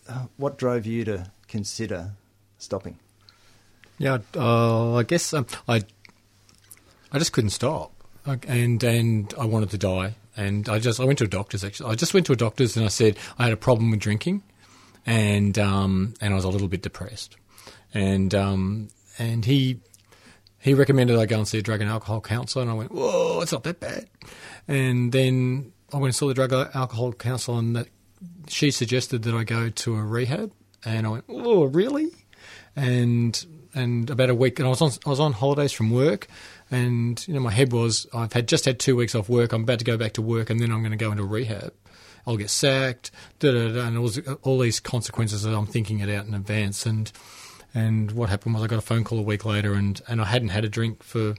uh, 0.07 0.25
what 0.37 0.57
drove 0.57 0.85
you 0.85 1.05
to 1.05 1.31
consider 1.47 2.11
stopping? 2.57 2.97
Yeah, 3.99 4.19
uh, 4.35 4.95
I 4.95 5.03
guess 5.03 5.33
um, 5.33 5.45
I 5.67 5.83
I 7.11 7.19
just 7.19 7.33
couldn't 7.33 7.49
stop, 7.51 7.91
and 8.25 8.81
and 8.81 9.33
I 9.37 9.45
wanted 9.45 9.69
to 9.71 9.77
die, 9.77 10.15
and 10.37 10.67
I 10.69 10.79
just 10.79 11.01
I 11.01 11.03
went 11.03 11.19
to 11.19 11.25
a 11.25 11.27
doctor's 11.27 11.63
actually. 11.63 11.91
I 11.91 11.95
just 11.95 12.13
went 12.13 12.25
to 12.27 12.31
a 12.31 12.37
doctor's 12.37 12.77
and 12.77 12.85
I 12.85 12.89
said 12.89 13.17
I 13.37 13.43
had 13.43 13.53
a 13.53 13.57
problem 13.57 13.91
with 13.91 13.99
drinking, 13.99 14.41
and 15.05 15.59
um, 15.59 16.13
and 16.21 16.33
I 16.33 16.35
was 16.35 16.45
a 16.45 16.49
little 16.49 16.69
bit 16.69 16.81
depressed, 16.81 17.35
and 17.93 18.33
um, 18.33 18.87
and 19.17 19.43
he 19.43 19.81
he 20.59 20.73
recommended 20.73 21.17
I 21.17 21.25
go 21.25 21.37
and 21.37 21.47
see 21.47 21.59
a 21.59 21.61
drug 21.61 21.81
and 21.81 21.89
alcohol 21.89 22.21
counsellor, 22.21 22.61
and 22.61 22.71
I 22.71 22.75
went, 22.75 22.93
whoa, 22.93 23.41
it's 23.41 23.51
not 23.51 23.63
that 23.63 23.81
bad, 23.81 24.07
and 24.65 25.11
then 25.11 25.73
I 25.91 25.97
went 25.97 26.05
and 26.07 26.15
saw 26.15 26.29
the 26.29 26.33
drug 26.33 26.53
and 26.53 26.69
alcohol 26.73 27.11
counsellor, 27.11 27.59
and 27.59 27.75
that 27.75 27.89
she 28.47 28.71
suggested 28.71 29.23
that 29.23 29.35
I 29.35 29.43
go 29.43 29.69
to 29.69 29.95
a 29.97 30.03
rehab, 30.03 30.53
and 30.85 31.05
I 31.05 31.09
went, 31.09 31.25
oh, 31.27 31.65
really? 31.65 32.11
and 32.75 33.45
and 33.73 34.09
about 34.09 34.29
a 34.29 34.35
week, 34.35 34.59
and 34.59 34.65
I 34.65 34.69
was 34.69 34.81
on 34.81 34.91
I 35.05 35.09
was 35.09 35.19
on 35.19 35.33
holidays 35.33 35.71
from 35.71 35.89
work, 35.91 36.27
and 36.71 37.25
you 37.27 37.33
know 37.33 37.39
my 37.39 37.51
head 37.51 37.71
was 37.71 38.07
I've 38.13 38.33
had 38.33 38.47
just 38.47 38.65
had 38.65 38.79
two 38.79 38.95
weeks 38.95 39.15
off 39.15 39.29
work. 39.29 39.53
I'm 39.53 39.63
about 39.63 39.79
to 39.79 39.85
go 39.85 39.97
back 39.97 40.13
to 40.13 40.21
work, 40.21 40.49
and 40.49 40.59
then 40.59 40.71
I'm 40.71 40.79
going 40.79 40.91
to 40.91 40.97
go 40.97 41.11
into 41.11 41.23
rehab. 41.23 41.73
I'll 42.27 42.37
get 42.37 42.49
sacked, 42.49 43.11
da, 43.39 43.51
da, 43.51 43.73
da, 43.73 43.87
and 43.87 43.97
all, 43.97 44.11
all 44.43 44.59
these 44.59 44.79
consequences 44.79 45.43
that 45.43 45.55
I'm 45.55 45.65
thinking 45.65 45.99
it 45.99 46.09
out 46.09 46.25
in 46.25 46.33
advance. 46.33 46.85
And 46.85 47.11
and 47.73 48.11
what 48.11 48.29
happened 48.29 48.55
was 48.55 48.63
I 48.63 48.67
got 48.67 48.79
a 48.79 48.83
phone 48.83 49.03
call 49.03 49.19
a 49.19 49.23
week 49.23 49.45
later, 49.45 49.73
and 49.73 50.01
and 50.07 50.21
I 50.21 50.25
hadn't 50.25 50.49
had 50.49 50.65
a 50.65 50.69
drink 50.69 51.03
for 51.03 51.35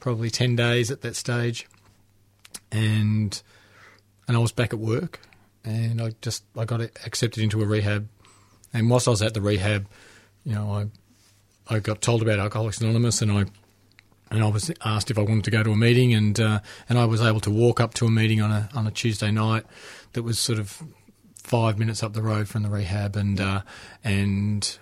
probably 0.00 0.30
ten 0.30 0.56
days 0.56 0.90
at 0.90 1.02
that 1.02 1.16
stage, 1.16 1.66
and 2.72 3.40
and 4.26 4.36
I 4.36 4.40
was 4.40 4.52
back 4.52 4.72
at 4.72 4.78
work, 4.78 5.20
and 5.64 6.00
I 6.00 6.12
just 6.22 6.44
I 6.56 6.64
got 6.64 6.80
accepted 6.80 7.42
into 7.42 7.62
a 7.62 7.66
rehab, 7.66 8.08
and 8.72 8.88
whilst 8.90 9.06
I 9.06 9.10
was 9.10 9.22
at 9.22 9.34
the 9.34 9.40
rehab, 9.40 9.86
you 10.44 10.54
know 10.54 10.72
I 10.72 10.86
I 11.68 11.78
got 11.78 12.00
told 12.00 12.22
about 12.22 12.38
Alcoholics 12.38 12.80
Anonymous, 12.80 13.22
and 13.22 13.32
I 13.32 13.44
and 14.30 14.42
I 14.42 14.48
was 14.48 14.70
asked 14.84 15.10
if 15.10 15.18
I 15.18 15.22
wanted 15.22 15.44
to 15.44 15.50
go 15.50 15.62
to 15.62 15.70
a 15.70 15.76
meeting, 15.76 16.12
and 16.12 16.38
uh, 16.38 16.60
and 16.88 16.98
I 16.98 17.04
was 17.04 17.22
able 17.22 17.40
to 17.40 17.50
walk 17.50 17.80
up 17.80 17.94
to 17.94 18.06
a 18.06 18.10
meeting 18.10 18.40
on 18.40 18.50
a 18.50 18.68
on 18.74 18.86
a 18.86 18.90
Tuesday 18.90 19.30
night 19.30 19.64
that 20.12 20.22
was 20.22 20.38
sort 20.38 20.58
of 20.58 20.82
five 21.42 21.78
minutes 21.78 22.02
up 22.02 22.14
the 22.14 22.22
road 22.22 22.48
from 22.48 22.62
the 22.62 22.70
rehab, 22.70 23.16
and 23.16 23.40
uh, 23.40 23.62
and 24.02 24.78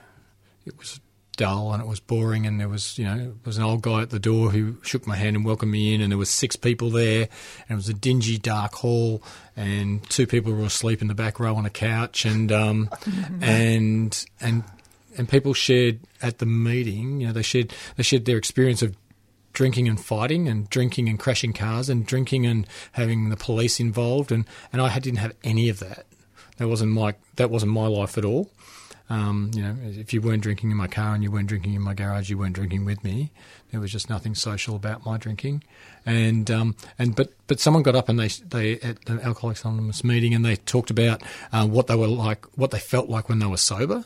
it 0.65 0.79
was 0.79 1.01
dull 1.37 1.73
and 1.73 1.83
it 1.83 1.87
was 1.87 2.01
boring, 2.01 2.47
and 2.47 2.61
there 2.61 2.69
was 2.69 2.99
you 2.99 3.05
know 3.05 3.17
there 3.17 3.35
was 3.45 3.59
an 3.59 3.65
old 3.65 3.83
guy 3.83 4.03
at 4.03 4.11
the 4.11 4.19
door 4.19 4.51
who 4.51 4.77
shook 4.83 5.07
my 5.07 5.17
hand 5.17 5.37
and 5.37 5.45
welcomed 5.45 5.73
me 5.73 5.95
in, 5.95 6.01
and 6.01 6.11
there 6.11 6.19
was 6.19 6.31
six 6.31 6.57
people 6.57 6.91
there, 6.91 7.29
and 7.69 7.71
it 7.71 7.75
was 7.75 7.89
a 7.89 7.95
dingy 7.95 8.39
dark 8.39 8.75
hall, 8.75 9.23
and 9.57 10.09
two 10.09 10.27
people 10.27 10.53
were 10.53 10.65
asleep 10.65 11.03
in 11.03 11.09
the 11.09 11.15
back 11.15 11.39
row 11.39 11.55
on 11.57 11.67
a 11.67 11.71
couch, 11.71 12.25
and 12.25 12.51
um, 12.53 12.91
and 13.41 14.25
and 14.41 14.65
and 15.17 15.29
people 15.29 15.55
shared 15.55 16.01
at 16.21 16.39
the 16.39 16.47
meeting, 16.47 17.21
you 17.21 17.27
know, 17.27 17.33
they 17.33 17.43
shared 17.43 17.73
they 17.97 18.03
shared 18.03 18.25
their 18.25 18.39
experience 18.39 18.83
of 18.83 18.97
drinking 19.53 19.89
and 19.89 20.03
fighting 20.03 20.49
and 20.49 20.69
drinking 20.71 21.09
and 21.09 21.19
crashing 21.19 21.53
cars 21.53 21.89
and 21.89 22.07
drinking 22.07 22.47
and 22.47 22.67
having 22.93 23.29
the 23.29 23.37
police 23.37 23.79
involved 23.81 24.33
and, 24.33 24.47
and 24.73 24.81
I 24.81 24.99
didn't 24.99 25.19
have 25.19 25.35
any 25.45 25.69
of 25.69 25.79
that. 25.81 26.07
That 26.57 26.69
wasn't 26.69 26.93
my 26.93 27.15
that 27.37 27.51
wasn't 27.51 27.73
my 27.73 27.87
life 27.87 28.17
at 28.19 28.25
all. 28.25 28.51
Um, 29.11 29.51
you 29.53 29.63
know, 29.63 29.77
if 29.83 30.15
you 30.15 30.23
weren't 30.23 30.43
drinking 30.43 30.71
in 30.71 30.77
my 30.77 30.87
car 30.87 31.15
and 31.15 31.23
you 31.23 31.31
weren't 31.31 31.49
drinking 31.49 31.75
in 31.75 31.83
my 31.83 31.93
garage, 31.93 32.31
you 32.31 32.39
weren't 32.39 32.55
drinking 32.55 32.87
with 32.87 33.05
me. 33.05 33.31
There 33.71 33.81
was 33.81 33.93
just 33.93 34.09
nothing 34.09 34.35
social 34.35 34.75
about 34.75 35.05
my 35.05 35.19
drinking. 35.19 35.65
And 36.07 36.51
um, 36.51 36.77
and 36.99 37.15
but 37.15 37.33
but 37.47 37.61
someone 37.61 37.83
got 37.83 37.95
up 37.95 38.09
and 38.09 38.19
they 38.19 38.29
they 38.29 38.81
at 38.81 39.05
the 39.05 39.21
Alcoholics 39.23 39.65
Anonymous 39.65 40.03
meeting 40.03 40.35
and 40.35 40.45
they 40.45 40.57
talked 40.57 40.91
about 40.91 41.23
uh, 41.53 41.67
what 41.67 41.89
they 41.89 41.95
were 41.95 42.07
like, 42.07 42.47
what 42.57 42.71
they 42.71 42.79
felt 42.79 43.09
like 43.09 43.29
when 43.29 43.39
they 43.39 43.47
were 43.47 43.59
sober, 43.59 44.05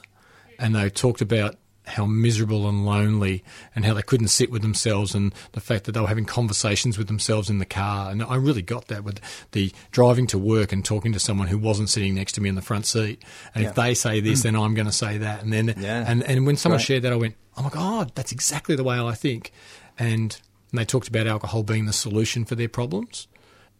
and 0.59 0.75
they 0.75 0.90
talked 0.90 1.21
about 1.21 1.57
how 1.88 2.05
miserable 2.05 2.69
and 2.69 2.85
lonely 2.85 3.45
and 3.75 3.85
how 3.85 3.95
they 3.95 4.03
couldn't 4.03 4.29
sit 4.29 4.51
with 4.51 4.62
themselves 4.62 5.14
and 5.14 5.33
the 5.53 5.61
fact 5.61 5.85
that 5.85 5.92
they 5.92 6.01
were 6.01 6.09
having 6.09 6.25
conversations 6.25 6.99
with 6.99 7.07
themselves 7.07 7.49
in 7.49 7.59
the 7.59 7.64
car. 7.64 8.11
And 8.11 8.23
I 8.25 8.35
really 8.37 8.62
got 8.62 8.88
that 8.88 9.05
with 9.05 9.21
the 9.53 9.73
driving 9.92 10.27
to 10.29 10.38
work 10.38 10.73
and 10.73 10.85
talking 10.85 11.12
to 11.12 11.21
someone 11.21 11.47
who 11.47 11.59
wasn't 11.59 11.88
sitting 11.88 12.14
next 12.14 12.33
to 12.33 12.40
me 12.40 12.49
in 12.49 12.57
the 12.57 12.62
front 12.62 12.87
seat. 12.87 13.23
And 13.55 13.62
Yeah. 13.62 13.71
if 13.71 13.77
they 13.77 13.95
say 13.95 14.19
this, 14.19 14.40
mm. 14.40 14.45
then 14.45 14.57
I'm 14.57 14.75
going 14.75 14.87
to 14.87 14.92
say 14.92 15.19
that. 15.19 15.45
And 15.45 15.53
then, 15.53 15.75
Yeah. 15.79 16.05
and, 16.07 16.25
and 16.25 16.45
when 16.45 16.57
someone 16.57 16.79
Great. 16.79 16.87
shared 16.87 17.03
that, 17.05 17.12
I 17.12 17.16
went, 17.16 17.37
oh 17.57 17.62
my 17.62 17.71
God, 17.71 18.11
that's 18.16 18.33
exactly 18.33 18.75
the 18.75 18.85
way 18.85 18.99
I 18.99 19.14
think. 19.14 19.53
And, 19.97 20.37
and 20.73 20.81
they 20.81 20.85
talked 20.85 21.07
about 21.07 21.29
alcohol 21.29 21.62
being 21.62 21.87
the 21.87 21.92
solution 21.92 22.45
for 22.45 22.57
their 22.57 22.69
problems 22.69 23.29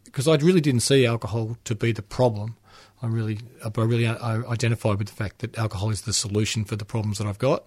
because 0.05 0.29
I 0.29 0.37
really 0.37 0.61
didn't 0.61 0.81
see 0.81 1.05
alcohol 1.05 1.59
to 1.65 1.75
be 1.75 1.91
the 1.91 2.03
problem. 2.03 2.57
I 3.03 3.07
really, 3.07 3.39
I 3.65 3.81
really 3.81 4.07
I 4.07 4.37
identified 4.43 4.99
with 4.99 5.09
the 5.09 5.15
fact 5.15 5.41
that 5.41 5.59
alcohol 5.59 5.91
is 5.91 6.03
the 6.03 6.13
solution 6.13 6.65
for 6.65 6.77
the 6.77 6.85
problems 6.85 7.19
that 7.19 7.27
I've 7.27 7.39
got, 7.39 7.65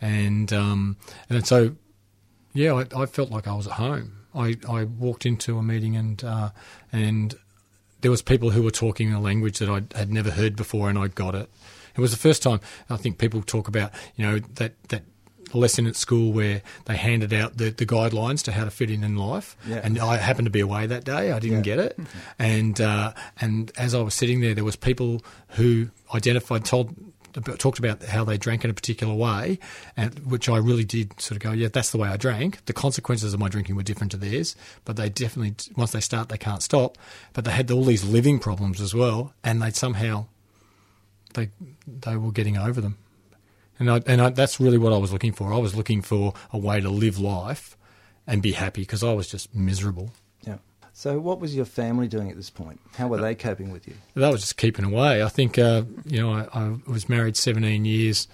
and 0.00 0.52
um, 0.52 0.96
and 1.28 1.46
so, 1.46 1.76
yeah, 2.52 2.72
I, 2.74 3.02
I 3.02 3.06
felt 3.06 3.30
like 3.30 3.46
I 3.48 3.54
was 3.54 3.66
at 3.66 3.74
home. 3.74 4.18
I, 4.34 4.56
I 4.68 4.84
walked 4.84 5.26
into 5.26 5.58
a 5.58 5.62
meeting 5.62 5.96
and 5.96 6.22
uh, 6.24 6.50
and 6.90 7.34
there 8.00 8.10
was 8.10 8.22
people 8.22 8.50
who 8.50 8.62
were 8.62 8.70
talking 8.70 9.08
in 9.08 9.14
a 9.14 9.20
language 9.20 9.58
that 9.58 9.68
I 9.68 9.82
had 9.96 10.12
never 10.12 10.30
heard 10.30 10.56
before, 10.56 10.88
and 10.88 10.98
I 10.98 11.08
got 11.08 11.34
it. 11.34 11.50
It 11.94 12.00
was 12.00 12.10
the 12.10 12.16
first 12.16 12.42
time 12.42 12.60
I 12.88 12.96
think 12.96 13.18
people 13.18 13.42
talk 13.42 13.68
about 13.68 13.92
you 14.16 14.26
know 14.26 14.38
that 14.54 14.74
that 14.88 15.02
lesson 15.54 15.86
at 15.86 15.96
school 15.96 16.32
where 16.32 16.62
they 16.86 16.96
handed 16.96 17.32
out 17.32 17.56
the, 17.58 17.70
the 17.70 17.86
guidelines 17.86 18.42
to 18.44 18.52
how 18.52 18.64
to 18.64 18.70
fit 18.70 18.90
in 18.90 19.04
in 19.04 19.16
life, 19.16 19.56
Yeah. 19.66 19.80
and 19.82 19.98
I 19.98 20.16
happened 20.16 20.46
to 20.46 20.50
be 20.50 20.60
away 20.60 20.86
that 20.86 21.04
day. 21.04 21.32
I 21.32 21.38
didn't 21.38 21.58
Yeah. 21.66 21.76
get 21.76 21.78
it, 21.78 21.98
and 22.38 22.80
uh, 22.80 23.12
and 23.40 23.70
as 23.76 23.94
I 23.94 24.00
was 24.00 24.14
sitting 24.14 24.40
there, 24.40 24.54
there 24.54 24.64
was 24.64 24.76
people 24.76 25.22
who 25.50 25.88
identified, 26.14 26.64
told. 26.64 26.94
Talked 27.56 27.78
about 27.78 28.02
how 28.02 28.24
they 28.24 28.36
drank 28.36 28.62
in 28.62 28.68
a 28.68 28.74
particular 28.74 29.14
way, 29.14 29.58
and 29.96 30.18
which 30.18 30.50
I 30.50 30.58
really 30.58 30.84
did 30.84 31.18
sort 31.18 31.36
of 31.36 31.38
go, 31.42 31.52
yeah, 31.52 31.68
that's 31.72 31.90
the 31.90 31.96
way 31.96 32.10
I 32.10 32.18
drank. 32.18 32.62
The 32.66 32.74
consequences 32.74 33.32
of 33.32 33.40
my 33.40 33.48
drinking 33.48 33.74
were 33.74 33.82
different 33.82 34.10
to 34.10 34.18
theirs, 34.18 34.54
but 34.84 34.96
they 34.96 35.08
definitely 35.08 35.54
once 35.74 35.92
they 35.92 36.00
start, 36.00 36.28
they 36.28 36.36
can't 36.36 36.62
stop. 36.62 36.98
But 37.32 37.46
they 37.46 37.50
had 37.52 37.70
all 37.70 37.84
these 37.84 38.04
living 38.04 38.38
problems 38.38 38.82
as 38.82 38.94
well, 38.94 39.32
and 39.42 39.62
they 39.62 39.70
somehow 39.70 40.26
they 41.32 41.48
they 41.86 42.16
were 42.18 42.32
getting 42.32 42.58
over 42.58 42.82
them. 42.82 42.98
And 43.82 43.90
I, 43.90 44.00
and 44.06 44.22
I, 44.22 44.30
that's 44.30 44.60
really 44.60 44.78
what 44.78 44.92
I 44.92 44.96
was 44.96 45.12
looking 45.12 45.32
for. 45.32 45.52
I 45.52 45.58
was 45.58 45.74
looking 45.74 46.02
for 46.02 46.34
a 46.52 46.58
way 46.58 46.80
to 46.80 46.88
live 46.88 47.18
life 47.18 47.76
and 48.28 48.40
be 48.40 48.52
happy 48.52 48.82
because 48.82 49.02
I 49.02 49.12
was 49.12 49.28
just 49.28 49.52
miserable. 49.56 50.12
Yeah. 50.46 50.58
So, 50.92 51.18
what 51.18 51.40
was 51.40 51.56
your 51.56 51.64
family 51.64 52.06
doing 52.06 52.30
at 52.30 52.36
this 52.36 52.48
point? 52.48 52.78
How 52.96 53.08
were 53.08 53.20
they 53.20 53.34
coping 53.34 53.72
with 53.72 53.88
you? 53.88 53.94
That 54.14 54.30
was 54.30 54.42
just 54.42 54.56
keeping 54.56 54.84
away. 54.84 55.24
I 55.24 55.28
think 55.28 55.58
uh, 55.58 55.82
you 56.06 56.20
know 56.20 56.32
I, 56.32 56.46
I 56.52 56.76
was 56.86 57.08
married 57.08 57.36
17 57.36 57.84
years, 57.84 58.28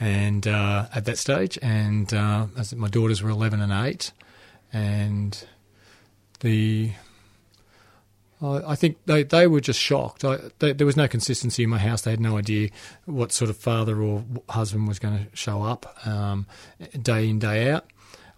and 0.00 0.46
uh, 0.46 0.86
at 0.94 1.04
that 1.04 1.18
stage, 1.18 1.58
and 1.60 2.12
uh, 2.14 2.46
as 2.56 2.74
my 2.74 2.88
daughters 2.88 3.22
were 3.22 3.28
11 3.28 3.60
and 3.60 3.72
8, 3.72 4.10
and 4.72 5.44
the 6.40 6.92
I 8.42 8.74
think 8.74 8.98
they, 9.06 9.22
they 9.22 9.46
were 9.46 9.60
just 9.60 9.80
shocked. 9.80 10.24
I, 10.24 10.38
they, 10.58 10.72
there 10.72 10.86
was 10.86 10.96
no 10.96 11.08
consistency 11.08 11.62
in 11.62 11.70
my 11.70 11.78
house. 11.78 12.02
They 12.02 12.10
had 12.10 12.20
no 12.20 12.36
idea 12.36 12.70
what 13.06 13.32
sort 13.32 13.48
of 13.48 13.56
father 13.56 14.02
or 14.02 14.24
husband 14.50 14.86
was 14.86 14.98
going 14.98 15.18
to 15.18 15.36
show 15.36 15.62
up 15.62 15.96
um, 16.06 16.46
day 17.00 17.28
in, 17.28 17.38
day 17.38 17.70
out. 17.70 17.86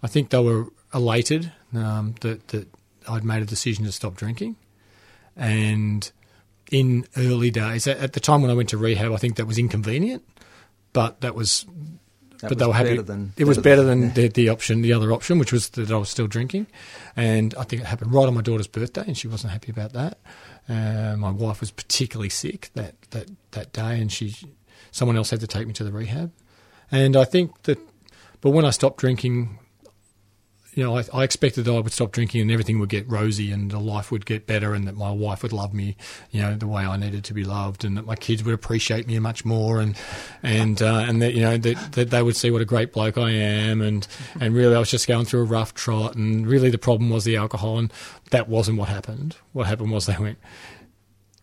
I 0.01 0.07
think 0.07 0.29
they 0.29 0.41
were 0.41 0.67
elated 0.93 1.51
um, 1.73 2.15
that, 2.21 2.47
that 2.49 2.67
I'd 3.07 3.23
made 3.23 3.41
a 3.41 3.45
decision 3.45 3.85
to 3.85 3.91
stop 3.91 4.15
drinking. 4.15 4.55
And 5.35 6.09
in 6.71 7.05
early 7.17 7.51
days, 7.51 7.87
at 7.87 8.13
the 8.13 8.19
time 8.19 8.41
when 8.41 8.51
I 8.51 8.53
went 8.53 8.69
to 8.69 8.77
rehab, 8.77 9.11
I 9.11 9.17
think 9.17 9.35
that 9.37 9.45
was 9.45 9.57
inconvenient, 9.57 10.23
but 10.93 11.21
that 11.21 11.35
was 11.35 11.65
That 12.39 12.49
but 12.49 12.59
they 12.59 12.65
were 12.67 12.73
happy. 12.73 12.89
better 12.89 13.01
than- 13.01 13.33
it 13.37 13.45
was 13.45 13.57
better 13.57 13.77
better 13.77 13.83
than- 13.83 14.01
than 14.01 14.13
the, 14.13 14.27
the 14.27 14.49
option, 14.49 14.81
the 14.81 14.93
other 14.93 15.11
option, 15.11 15.39
which 15.39 15.51
was 15.51 15.69
that 15.69 15.89
I 15.91 15.97
was 15.97 16.09
still 16.09 16.27
drinking, 16.27 16.67
and 17.15 17.53
I 17.55 17.63
think 17.63 17.81
it 17.81 17.85
happened 17.85 18.13
right 18.13 18.27
on 18.27 18.33
my 18.33 18.41
daughter's 18.41 18.67
birthday, 18.67 19.03
and 19.07 19.17
she 19.17 19.27
wasn't 19.27 19.53
happy 19.53 19.71
about 19.71 19.93
that. 19.93 20.19
Uh, 20.69 21.15
my 21.17 21.31
wife 21.31 21.59
was 21.61 21.71
particularly 21.71 22.29
sick 22.29 22.69
that, 22.75 22.95
that, 23.11 23.29
that 23.51 23.73
day, 23.73 23.99
and 23.99 24.11
she 24.11 24.35
someone 24.91 25.17
else 25.17 25.29
had 25.29 25.39
to 25.39 25.47
take 25.47 25.67
me 25.67 25.73
to 25.73 25.83
the 25.83 25.91
rehab, 25.91 26.31
and 26.91 27.15
I 27.15 27.23
think 27.23 27.63
that. 27.63 27.79
But 28.39 28.51
when 28.51 28.65
I 28.65 28.69
stopped 28.69 28.97
drinking, 28.99 29.57
you 30.77 30.83
know, 30.83 30.95
I, 30.95 31.03
I 31.11 31.23
expected 31.23 31.65
that 31.65 31.73
I 31.73 31.79
would 31.79 31.91
stop 31.91 32.11
drinking 32.11 32.41
and 32.41 32.51
everything 32.51 32.77
would 32.77 32.89
get 32.89 33.09
rosy 33.09 33.51
and 33.51 33.71
the 33.71 33.79
life 33.79 34.11
would 34.11 34.27
get 34.27 34.45
better 34.45 34.75
and 34.75 34.87
that 34.87 34.95
my 34.95 35.09
wife 35.09 35.41
would 35.41 35.51
love 35.51 35.73
me, 35.73 35.97
you 36.29 36.39
know, 36.39 36.55
the 36.55 36.67
way 36.67 36.83
I 36.85 36.95
needed 36.97 37.23
to 37.23 37.33
be 37.33 37.43
loved 37.43 37.83
and 37.83 37.97
that 37.97 38.05
my 38.05 38.15
kids 38.15 38.43
would 38.43 38.53
appreciate 38.53 39.07
me 39.07 39.17
much 39.17 39.43
more 39.43 39.81
and 39.81 39.97
and 40.43 40.79
uh, 40.79 41.03
and 41.07 41.19
that 41.23 41.33
you 41.33 41.41
know 41.41 41.57
that, 41.57 41.93
that 41.93 42.11
they 42.11 42.21
would 42.21 42.35
see 42.35 42.51
what 42.51 42.61
a 42.61 42.65
great 42.65 42.93
bloke 42.93 43.17
I 43.17 43.31
am 43.31 43.81
and 43.81 44.07
and 44.39 44.53
really 44.53 44.75
I 44.75 44.79
was 44.79 44.91
just 44.91 45.07
going 45.07 45.25
through 45.25 45.41
a 45.41 45.45
rough 45.45 45.73
trot 45.73 46.13
and 46.15 46.45
really 46.45 46.69
the 46.69 46.77
problem 46.77 47.09
was 47.09 47.23
the 47.23 47.37
alcohol 47.37 47.79
and 47.79 47.91
that 48.29 48.47
wasn't 48.47 48.77
what 48.77 48.87
happened. 48.89 49.35
What 49.53 49.65
happened 49.65 49.89
was 49.89 50.05
they 50.05 50.17
went, 50.19 50.37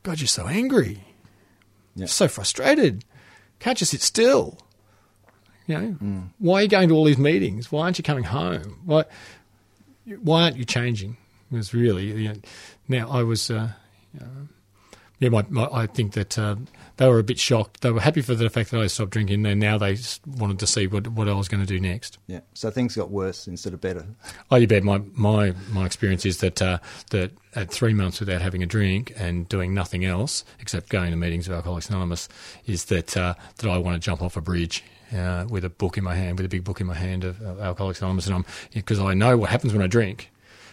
God, 0.05 0.21
you're 0.21 0.29
so 0.29 0.47
angry, 0.47 1.03
Yeah. 1.97 2.03
you're 2.03 2.07
so 2.07 2.29
frustrated, 2.29 3.05
can't 3.59 3.81
you 3.81 3.87
sit 3.87 4.01
still? 4.01 4.59
You 5.67 5.79
know, 5.79 6.25
why 6.39 6.59
are 6.59 6.63
you 6.63 6.69
going 6.69 6.89
to 6.89 6.95
all 6.95 7.05
these 7.05 7.19
meetings? 7.19 7.73
Why 7.73 7.85
aren't 7.85 7.99
you 7.99 8.05
coming 8.05 8.25
home? 8.25 8.81
Why, 8.85 9.05
why 10.23 10.43
aren't 10.43 10.57
you 10.57 10.65
changing? 10.65 11.17
It 11.51 11.57
was 11.57 11.73
really 11.73 12.07
you 12.07 12.29
know, 12.29 12.41
now 12.89 13.11
I 13.11 13.23
was. 13.23 13.51
Uh, 13.51 13.71
uh, 14.21 14.25
yeah, 15.21 15.29
my, 15.29 15.45
my, 15.49 15.69
I 15.73 15.87
think 15.87 16.13
that 16.15 16.37
uh, 16.37 16.57
they 16.97 17.09
were 17.09 17.19
a 17.19 17.25
bit 17.25 17.39
shocked. 17.39 17.81
They 17.81 17.91
were 17.91 18.01
happy 18.01 18.21
for 18.21 18.35
the 18.35 18.51
fact 18.51 18.71
that 18.73 18.81
I 18.81 18.89
stopped 18.89 19.13
drinking, 19.13 19.47
and 19.47 19.61
now 19.61 19.79
they 19.79 19.97
wanted 20.27 20.59
to 20.59 20.67
see 20.67 20.87
what 20.87 21.09
what 21.09 21.29
I 21.29 21.33
was 21.33 21.49
going 21.49 21.61
to 21.61 21.67
do 21.67 21.79
next. 21.81 22.19
Yeah. 22.27 22.41
So 22.53 22.71
things 22.71 22.97
got 22.97 23.11
worse 23.11 23.47
instead 23.47 23.73
of 23.73 23.81
better. 23.81 24.07
Oh, 24.51 24.57
you 24.57 24.67
bet. 24.67 24.85
My 24.85 25.01
my 25.15 25.55
my 25.71 25.87
experience 25.87 26.27
is 26.27 26.39
that 26.39 26.61
uh, 26.61 26.79
that 27.11 27.31
at 27.55 27.71
three 27.71 27.95
months 27.95 28.21
without 28.21 28.43
having 28.43 28.63
a 28.63 28.67
drink 28.67 29.13
and 29.17 29.49
doing 29.49 29.73
nothing 29.73 30.05
else 30.05 30.45
except 30.61 30.91
going 30.91 31.11
to 31.11 31.17
meetings 31.17 31.49
of 31.49 31.55
Alcoholics 31.55 31.89
Anonymous, 31.89 32.29
is 32.67 32.87
that 32.87 33.17
uh, 33.17 33.35
that 33.59 33.71
I 33.71 33.79
want 33.79 34.01
to 34.01 34.05
jump 34.05 34.21
off 34.21 34.37
a 34.37 34.41
bridge 34.41 34.85
uh, 35.15 35.47
with 35.49 35.65
a 35.65 35.71
book 35.71 35.97
in 35.99 36.05
my 36.05 36.15
hand, 36.15 36.39
with 36.39 36.47
a 36.47 36.49
big 36.49 36.65
book 36.65 36.81
in 36.81 36.87
my 36.87 36.95
hand 36.95 37.25
of, 37.25 37.41
of 37.43 37.61
Alcoholics 37.61 38.01
Anonymous, 38.01 38.27
and 38.27 38.37
I'm 38.37 38.45
because 38.73 38.99
I 39.01 39.15
know 39.15 39.37
what 39.37 39.51
happens 39.51 39.73
when 39.73 39.83
I 39.83 39.87
drink. 39.87 40.31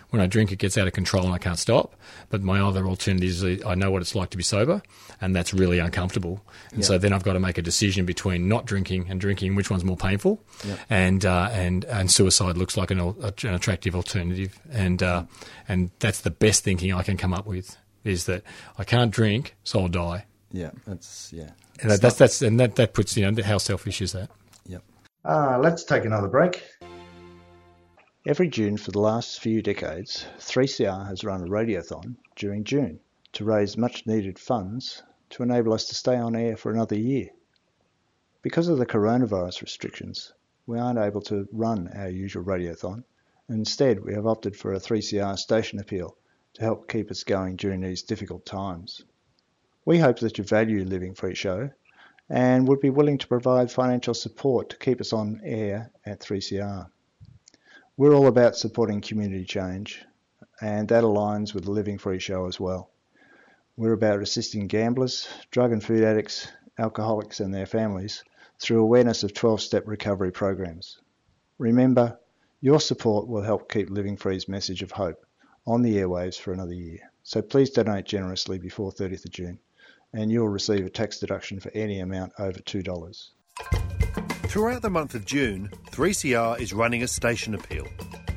When 0.09 0.21
I 0.21 0.27
drink, 0.27 0.51
it 0.51 0.57
gets 0.57 0.77
out 0.77 0.87
of 0.87 0.93
control 0.93 1.23
and 1.23 1.33
I 1.33 1.37
can't 1.37 1.57
stop. 1.57 1.95
But 2.29 2.41
my 2.43 2.59
other 2.59 2.85
alternative 2.85 3.29
is 3.29 3.63
I 3.65 3.75
know 3.75 3.91
what 3.91 4.01
it's 4.01 4.13
like 4.13 4.29
to 4.31 4.37
be 4.37 4.43
sober, 4.43 4.81
and 5.21 5.33
that's 5.33 5.53
really 5.53 5.79
uncomfortable. 5.79 6.43
And 6.71 6.79
Yeah. 6.81 6.85
so 6.87 6.97
then 6.97 7.13
I've 7.13 7.23
got 7.23 7.33
to 7.33 7.39
make 7.39 7.57
a 7.57 7.61
decision 7.61 8.05
between 8.05 8.49
not 8.49 8.65
drinking 8.65 9.05
and 9.09 9.21
drinking, 9.21 9.55
which 9.55 9.69
one's 9.71 9.85
more 9.85 9.95
painful. 9.95 10.43
Yeah. 10.67 10.75
And 10.89 11.25
uh, 11.25 11.47
and 11.53 11.85
and 11.85 12.11
suicide 12.11 12.57
looks 12.57 12.75
like 12.75 12.91
an, 12.91 12.99
an 12.99 13.53
attractive 13.53 13.95
alternative, 13.95 14.59
and 14.69 15.01
uh, 15.01 15.23
and 15.69 15.91
that's 15.99 16.19
the 16.19 16.31
best 16.31 16.65
thinking 16.65 16.91
I 16.93 17.03
can 17.03 17.15
come 17.15 17.33
up 17.33 17.45
with 17.45 17.77
is 18.03 18.25
that 18.25 18.43
I 18.77 18.83
can't 18.83 19.11
drink, 19.11 19.55
so 19.63 19.79
I'll 19.79 19.87
die. 19.87 20.25
Yeah. 20.51 20.71
That's 20.85 21.31
yeah. 21.33 21.51
And 21.81 21.91
that, 21.91 22.01
that's 22.01 22.17
that's 22.17 22.41
and 22.41 22.59
that 22.59 22.75
that 22.75 22.93
puts 22.93 23.15
you 23.17 23.29
know 23.29 23.43
how 23.43 23.57
selfish 23.57 24.01
is 24.01 24.11
that? 24.11 24.29
Yep. 24.67 24.83
Uh, 25.23 25.59
let's 25.59 25.83
take 25.83 26.05
another 26.05 26.27
break. 26.27 26.63
Every 28.25 28.49
June 28.49 28.77
for 28.77 28.91
the 28.91 28.99
last 28.99 29.39
few 29.39 29.63
decades, 29.63 30.27
3CR 30.37 31.07
has 31.07 31.23
run 31.23 31.41
a 31.41 31.47
radiothon 31.47 32.17
during 32.35 32.63
June 32.63 32.99
to 33.33 33.45
raise 33.45 33.77
much 33.77 34.05
needed 34.05 34.37
funds 34.37 35.01
to 35.31 35.43
enable 35.43 35.73
us 35.73 35.85
to 35.87 35.95
stay 35.95 36.17
on 36.17 36.35
air 36.35 36.55
for 36.55 36.71
another 36.71 36.97
year. 36.97 37.29
Because 38.43 38.67
of 38.67 38.77
the 38.77 38.85
coronavirus 38.85 39.61
restrictions, 39.61 40.33
we 40.67 40.77
aren't 40.77 40.99
able 40.99 41.21
to 41.21 41.47
run 41.51 41.87
our 41.95 42.09
usual 42.09 42.43
radiothon. 42.43 43.03
Instead, 43.49 44.03
we 44.03 44.13
have 44.13 44.27
opted 44.27 44.55
for 44.55 44.73
a 44.73 44.79
3CR 44.79 45.37
station 45.37 45.79
appeal 45.79 46.15
to 46.53 46.61
help 46.61 46.87
keep 46.87 47.09
us 47.09 47.23
going 47.23 47.55
during 47.55 47.81
these 47.81 48.03
difficult 48.03 48.45
times. 48.45 49.03
We 49.91 49.99
hope 49.99 50.19
that 50.19 50.37
you 50.37 50.45
value 50.45 50.85
Living 50.85 51.15
Free 51.15 51.35
Show 51.35 51.69
and 52.29 52.65
would 52.65 52.79
be 52.79 52.89
willing 52.89 53.17
to 53.17 53.27
provide 53.27 53.69
financial 53.69 54.13
support 54.13 54.69
to 54.69 54.77
keep 54.77 55.01
us 55.01 55.11
on 55.11 55.41
air 55.43 55.91
at 56.05 56.21
3CR. 56.21 56.87
We're 57.97 58.13
all 58.13 58.27
about 58.27 58.55
supporting 58.55 59.01
community 59.01 59.43
change, 59.43 60.05
and 60.61 60.87
that 60.87 61.03
aligns 61.03 61.53
with 61.53 61.65
the 61.65 61.71
Living 61.71 61.97
Free 61.97 62.19
show 62.19 62.45
as 62.45 62.57
well. 62.57 62.89
We're 63.75 63.91
about 63.91 64.21
assisting 64.21 64.67
gamblers, 64.67 65.27
drug 65.51 65.73
and 65.73 65.83
food 65.83 66.05
addicts, 66.05 66.47
alcoholics, 66.79 67.41
and 67.41 67.53
their 67.53 67.65
families 67.65 68.23
through 68.59 68.81
awareness 68.81 69.23
of 69.23 69.33
12 69.33 69.59
step 69.59 69.83
recovery 69.89 70.31
programs. 70.31 71.01
Remember, 71.57 72.17
your 72.61 72.79
support 72.79 73.27
will 73.27 73.41
help 73.41 73.69
keep 73.69 73.89
Living 73.89 74.15
Free's 74.15 74.47
message 74.47 74.83
of 74.83 74.91
hope 74.91 75.25
on 75.67 75.81
the 75.81 75.97
airwaves 75.97 76.39
for 76.39 76.53
another 76.53 76.75
year. 76.75 77.11
So 77.23 77.41
please 77.41 77.71
donate 77.71 78.05
generously 78.05 78.57
before 78.57 78.93
30th 78.93 79.25
of 79.25 79.31
June, 79.31 79.59
and 80.13 80.31
you'll 80.31 80.49
receive 80.49 80.85
a 80.85 80.89
tax 80.89 81.19
deduction 81.19 81.59
for 81.59 81.71
any 81.73 81.99
amount 81.99 82.33
over 82.39 82.59
$2. 82.59 83.29
Throughout 84.43 84.81
the 84.81 84.89
month 84.89 85.15
of 85.15 85.25
June, 85.25 85.69
3CR 85.91 86.59
is 86.59 86.73
running 86.73 87.03
a 87.03 87.07
station 87.07 87.53
appeal. 87.53 87.87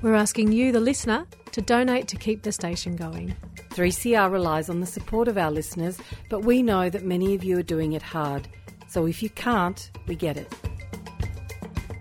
We're 0.03 0.15
asking 0.15 0.53
you, 0.53 0.71
the 0.71 0.81
listener, 0.81 1.27
to 1.53 1.61
donate 1.61 2.07
to 2.09 2.17
keep 2.17 2.43
the 2.43 2.53
station 2.53 2.95
going. 2.95 3.35
3CR 3.71 4.31
relies 4.31 4.71
on 4.71 4.81
the 4.81 4.87
support 4.87 5.27
of 5.27 5.37
our 5.37 5.51
listeners, 5.51 5.99
but 6.31 6.45
we 6.45 6.63
know 6.63 6.89
that 6.91 7.05
many 7.05 7.35
of 7.35 7.43
you 7.43 7.59
are 7.59 7.63
doing 7.63 7.95
it 7.95 8.03
hard. 8.03 8.47
So 8.87 9.07
if 9.07 9.23
you 9.23 9.31
can't, 9.31 9.91
we 10.07 10.15
get 10.15 10.37
it. 10.37 10.53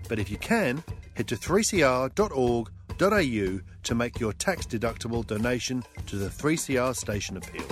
But 0.08 0.20
if 0.20 0.30
you 0.30 0.36
can, 0.36 0.84
head 1.14 1.26
to 1.28 1.36
3cr.org.au 1.36 3.60
to 3.82 3.94
make 3.94 4.20
your 4.20 4.32
tax 4.34 4.66
deductible 4.66 5.26
donation 5.26 5.82
to 6.06 6.16
the 6.16 6.28
3CR 6.28 6.94
station 6.94 7.36
appeal. 7.36 7.66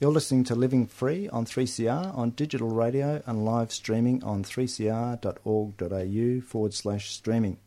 You're 0.00 0.10
listening 0.12 0.44
to 0.44 0.54
Living 0.54 0.86
Free 0.86 1.28
on 1.28 1.44
3CR 1.44 2.16
on 2.16 2.30
digital 2.30 2.68
radio 2.70 3.22
and 3.26 3.44
live 3.44 3.70
streaming 3.70 4.24
on 4.24 4.42
3cr.org.au 4.42 6.40
forward 6.40 6.72
slash 6.72 7.10
streaming. 7.10 7.58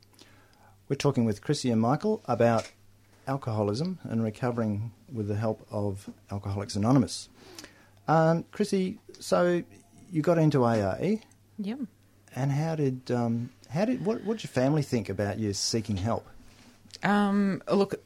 We're 0.89 0.95
talking 0.95 1.25
with 1.25 1.41
Chrissy 1.43 1.69
and 1.69 1.79
Michael 1.79 2.23
about 2.25 2.71
alcoholism 3.27 3.99
and 4.03 4.23
recovering 4.23 4.91
with 5.11 5.27
the 5.27 5.35
help 5.35 5.65
of 5.69 6.09
Alcoholics 6.31 6.75
Anonymous. 6.75 7.29
Um, 8.07 8.45
Chrissy, 8.51 8.97
so 9.19 9.61
you 10.11 10.21
got 10.23 10.39
into 10.39 10.63
AA, 10.63 11.17
Yep. 11.59 11.79
and 12.35 12.51
how 12.51 12.75
did 12.75 13.11
um, 13.11 13.51
how 13.69 13.85
did 13.85 14.03
what 14.03 14.23
what 14.23 14.37
did 14.37 14.43
your 14.45 14.51
family 14.51 14.81
think 14.81 15.07
about 15.07 15.37
you 15.39 15.53
seeking 15.53 15.97
help? 15.97 16.25
Um, 17.03 17.61
look, 17.71 18.03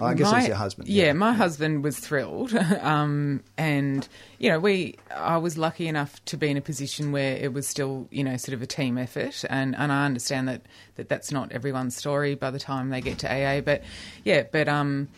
I 0.00 0.14
guess 0.14 0.32
it 0.32 0.36
was 0.36 0.46
your 0.48 0.56
husband. 0.56 0.88
Yeah, 0.88 1.12
my 1.12 1.32
husband 1.32 1.84
was 1.84 1.98
thrilled, 1.98 2.54
um, 2.80 3.42
and 3.56 4.06
you 4.38 4.48
know, 4.50 4.58
we. 4.58 4.96
I 5.14 5.36
was 5.36 5.58
lucky 5.58 5.88
enough 5.88 6.24
to 6.26 6.36
be 6.36 6.48
in 6.48 6.56
a 6.56 6.60
position 6.60 7.12
where 7.12 7.36
it 7.36 7.52
was 7.52 7.66
still, 7.66 8.08
you 8.10 8.24
know, 8.24 8.36
sort 8.36 8.54
of 8.54 8.62
a 8.62 8.66
team 8.66 8.98
effort, 8.98 9.44
and 9.50 9.76
and 9.76 9.92
I 9.92 10.06
understand 10.06 10.48
that 10.48 10.62
that 10.96 11.08
that's 11.08 11.30
not 11.30 11.52
everyone's 11.52 11.96
story 11.96 12.34
by 12.34 12.50
the 12.50 12.58
time 12.58 12.90
they 12.90 13.00
get 13.00 13.18
to 13.18 13.32
AA, 13.32 13.60
but 13.60 13.82
yeah, 14.24 14.44
but 14.50 14.68
um. 14.68 15.08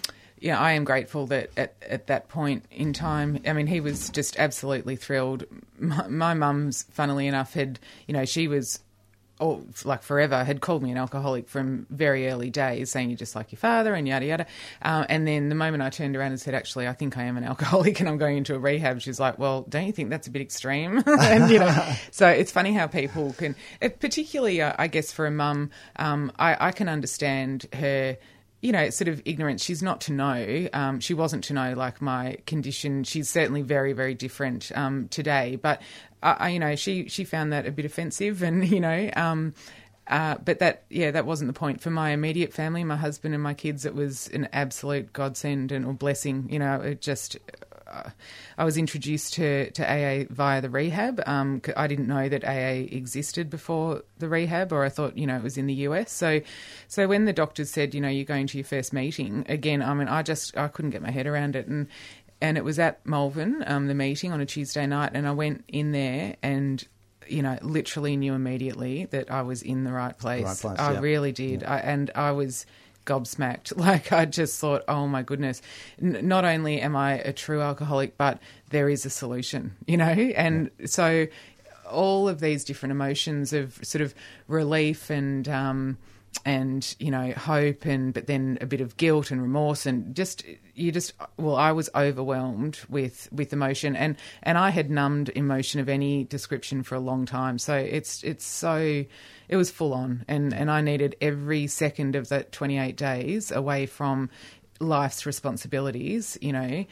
Yeah, 0.41 0.61
I 0.61 0.73
am 0.73 0.85
grateful 0.85 1.27
that 1.29 1.49
at, 1.57 1.75
at 1.89 2.09
that 2.09 2.29
point 2.29 2.67
in 2.71 2.93
time, 2.93 3.41
I 3.47 3.55
mean, 3.55 3.67
he 3.67 3.81
was 3.81 4.11
just 4.11 4.39
absolutely 4.39 4.95
thrilled. 4.95 5.45
My, 5.79 6.07
my 6.09 6.35
mum's, 6.35 6.83
funnily 6.91 7.27
enough, 7.27 7.55
had, 7.55 7.79
you 8.07 8.13
know, 8.13 8.27
she 8.27 8.47
was 8.47 8.81
or 9.41 9.63
like 9.85 10.03
forever, 10.03 10.45
had 10.45 10.61
called 10.61 10.83
me 10.83 10.91
an 10.91 10.97
alcoholic 10.97 11.49
from 11.49 11.87
very 11.91 12.29
early 12.29 12.51
days, 12.51 12.91
saying 12.91 13.11
you're 13.11 13.19
just 13.19 13.35
like 13.35 13.51
your 13.51 13.59
father 13.59 13.95
and 13.95 14.07
yada 14.07 14.27
yada. 14.27 14.47
Uh, 14.83 15.05
and 15.09 15.27
then 15.27 15.49
the 15.49 15.55
moment 15.55 15.83
I 15.83 15.91
turned 15.91 16.17
around 16.17 16.33
and 16.33 16.41
said, 16.41 16.55
actually, 16.55 16.87
I 16.87 16.93
think 16.93 17.19
I 17.19 17.25
am 17.25 17.37
an 17.37 17.45
alcoholic 17.45 17.99
and 18.01 18.09
I'm 18.09 18.19
going 18.19 18.37
into 18.37 18.55
a 18.55 18.59
rehab, 18.59 19.01
she's 19.01 19.19
like, 19.19 19.39
well, 19.39 19.63
don't 19.69 19.87
you 19.87 19.93
think 19.93 20.11
that's 20.11 20.29
a 20.29 20.31
bit 20.31 20.43
extreme? 20.43 21.03
and 21.07 21.51
you 21.51 21.59
know, 21.59 21.95
so 22.11 22.29
it's 22.29 22.53
funny 22.53 22.73
how 22.73 22.87
people 22.87 23.33
can, 23.33 23.57
particularly, 23.81 24.63
uh, 24.63 24.75
I 24.79 24.87
guess, 24.87 25.13
for 25.13 25.27
a 25.27 25.31
mum, 25.31 25.71
um, 25.97 26.31
I, 26.39 26.69
I 26.69 26.73
can 26.73 26.89
understand 26.89 27.67
her 27.73 28.17
you 28.65 28.73
know, 28.73 28.89
sort 28.89 29.09
of 29.09 29.21
ignorance. 29.27 29.63
She's 29.63 29.83
not 29.83 30.01
to 30.03 30.13
know. 30.15 30.69
Um, 30.73 30.99
she 30.99 31.13
wasn't 31.13 31.45
to 31.45 31.53
know 31.53 31.75
like 31.75 32.01
my 32.01 32.39
condition. 32.47 33.05
She's 33.05 33.29
certainly 33.29 33.61
very, 33.61 33.93
very 33.93 34.15
different 34.15 34.73
um, 34.75 35.07
today. 35.09 35.57
But 35.57 35.83
I, 36.23 36.33
I, 36.33 36.49
you 36.49 36.59
know, 36.59 36.75
she 36.75 37.07
she 37.11 37.25
found 37.25 37.53
that 37.53 37.67
a 37.67 37.71
bit 37.71 37.85
offensive, 37.85 38.43
and 38.43 38.67
you 38.77 38.81
know, 38.81 39.11
um, 39.17 39.53
uh, 40.07 40.37
but 40.43 40.61
that 40.61 40.85
yeah, 40.89 41.11
that 41.11 41.27
wasn't 41.27 41.49
the 41.49 41.59
point 41.59 41.83
for 41.83 41.91
my 41.91 42.13
immediate 42.13 42.55
family, 42.55 42.85
my 42.85 42.97
husband 42.97 43.35
and 43.35 43.43
my 43.43 43.53
kids. 43.53 43.85
It 43.85 43.95
was 43.95 44.29
an 44.29 44.49
absolute 44.55 45.13
godsend 45.13 45.71
and 45.71 45.85
a 45.85 45.93
blessing. 45.93 46.49
You 46.51 46.61
know, 46.61 46.81
it 46.81 47.03
just. 47.03 47.37
I 48.57 48.65
was 48.65 48.77
introduced 48.77 49.35
to, 49.35 49.71
to 49.73 49.83
AA 49.83 50.25
via 50.31 50.61
the 50.61 50.71
rehab. 50.71 51.23
Um, 51.27 51.61
I 51.77 51.87
didn't 51.87 52.07
know 52.07 52.29
that 52.29 52.45
AA 52.45 52.87
existed 52.95 53.51
before 53.51 54.03
the 54.19 54.29
rehab, 54.29 54.73
or 54.73 54.85
I 54.85 54.89
thought, 54.89 55.17
you 55.17 55.27
know, 55.27 55.37
it 55.37 55.43
was 55.43 55.57
in 55.57 55.67
the 55.67 55.75
US. 55.75 56.13
So, 56.13 56.41
so 56.89 57.09
when 57.09 57.25
the 57.25 57.33
doctors 57.33 57.71
said, 57.71 57.95
you 57.95 58.01
know, 58.01 58.09
you're 58.09 58.25
going 58.25 58.47
to 58.49 58.59
your 58.59 58.65
first 58.65 58.93
meeting, 58.93 59.45
again, 59.49 59.83
I 59.83 59.95
mean, 59.95 60.09
I 60.09 60.23
just 60.23 60.57
I 60.57 60.69
couldn't 60.69 60.91
get 60.91 61.03
my 61.03 61.11
head 61.11 61.27
around 61.27 61.57
it, 61.57 61.67
and 61.67 61.89
and 62.41 62.59
it 62.59 62.65
was 62.65 62.79
at 62.79 63.05
Malvern, 63.07 63.65
um, 63.67 63.87
the 63.87 63.95
meeting 63.95 64.33
on 64.33 64.41
a 64.41 64.47
Tuesday 64.47 64.87
night, 64.87 65.13
and 65.15 65.27
I 65.27 65.33
went 65.33 65.65
in 65.69 65.93
there 65.93 66.37
and. 66.43 66.87
You 67.27 67.41
know, 67.41 67.59
literally 67.63 68.19
knew 68.19 68.35
immediately 68.35 69.07
that 69.07 69.31
I 69.31 69.41
was 69.41 69.63
in 69.63 69.85
the 69.85 69.93
right 69.93 70.15
place. 70.15 70.45
right 70.45 70.59
place, 70.59 70.79
I 70.79 70.93
yeah. 70.93 71.01
really 71.01 71.33
did, 71.33 71.65
I, 71.65 71.79
and 71.79 72.11
I 72.15 72.33
was 72.33 72.67
gobsmacked. 73.05 73.73
Like 73.85 74.13
I 74.13 74.25
just 74.25 74.59
thought, 74.61 74.83
oh 74.89 75.07
my 75.07 75.23
goodness, 75.23 75.61
N- 76.01 76.27
not 76.27 76.45
only 76.45 76.81
am 76.81 76.97
I 76.97 77.15
a 77.19 77.33
true 77.33 77.61
alcoholic, 77.61 78.17
but 78.17 78.39
there 78.71 78.89
is 78.89 79.05
a 79.05 79.11
solution, 79.11 79.77
you 79.87 79.97
know? 79.97 80.07
And 80.07 80.71
so 80.87 81.27
all 81.91 82.29
of 82.29 82.41
these 82.41 82.65
different 82.65 82.93
emotions 82.93 83.53
of 83.53 83.79
sort 83.83 84.01
of 84.03 84.15
relief 84.49 85.11
and, 85.11 85.49
um, 85.49 85.99
and 86.45 86.95
you 86.99 87.11
know 87.11 87.33
hope 87.33 87.85
and 87.85 88.13
but 88.13 88.27
then 88.27 88.59
a 88.61 88.67
bit 88.67 88.81
of 88.81 88.97
guilt 88.97 89.31
and 89.31 89.41
remorse 89.41 89.87
and 89.87 90.15
just 90.15 90.45
you 90.75 90.93
just 90.93 91.13
well 91.37 91.57
I 91.57 91.73
was 91.73 91.89
overwhelmed 91.95 92.81
with 92.89 93.29
with 93.33 93.53
emotion 93.53 93.97
and 93.97 94.17
and 94.43 94.59
I 94.59 94.71
had 94.71 94.91
numbed 94.91 95.31
emotion 95.31 95.81
of 95.81 95.89
any 95.89 96.25
description 96.25 96.83
for 96.83 96.95
a 96.95 97.01
long 97.01 97.27
time. 97.27 97.59
So 97.59 97.75
it's 97.75 98.23
it's 98.23 98.45
so 98.45 99.05
it 99.49 99.57
was 99.57 99.71
full 99.71 99.95
on 99.95 100.25
and 100.29 100.53
and 100.53 100.71
I 100.71 100.81
needed 100.81 101.17
every 101.21 101.67
second 101.67 102.17
of 102.17 102.29
that 102.29 102.53
28 102.53 102.97
days 102.97 103.51
away 103.51 103.87
from 103.87 104.31
life's 104.81 105.25
responsibilities 105.25 106.37
you 106.41 106.53
know 106.53 106.85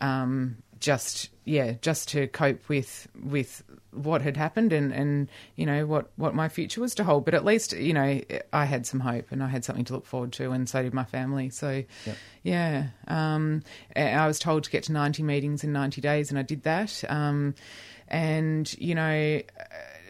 um 0.00 0.56
just 0.80 1.30
yeah 1.44 1.72
just 1.80 2.08
to 2.10 2.26
cope 2.28 2.68
with 2.68 3.08
with 3.24 3.62
what 3.92 4.22
had 4.22 4.36
happened 4.36 4.72
and 4.72 4.92
and 4.92 5.28
you 5.56 5.64
know 5.64 5.86
what 5.86 6.10
what 6.16 6.34
my 6.34 6.48
future 6.48 6.80
was 6.80 6.94
to 6.96 7.04
hold. 7.04 7.24
But 7.24 7.34
at 7.34 7.44
least 7.44 7.72
you 7.72 7.92
know 7.92 8.20
I 8.52 8.64
had 8.64 8.86
some 8.86 9.00
hope 9.00 9.30
and 9.30 9.42
I 9.42 9.48
had 9.48 9.64
something 9.64 9.84
to 9.86 9.94
look 9.94 10.06
forward 10.06 10.32
to 10.34 10.52
and 10.52 10.68
so 10.68 10.82
did 10.82 10.94
my 10.94 11.04
family. 11.04 11.50
So 11.50 11.84
yeah 12.42 12.88
um 13.06 13.62
I 13.96 14.26
was 14.26 14.38
told 14.38 14.64
to 14.64 14.70
get 14.70 14.84
to 14.84 14.92
90 14.92 15.22
meetings 15.22 15.64
in 15.64 15.72
90 15.72 16.00
days 16.00 16.30
and 16.30 16.38
I 16.38 16.42
did 16.42 16.62
that. 16.62 17.02
Um 17.08 17.54
and 18.08 18.72
you 18.78 18.94
know 18.94 19.42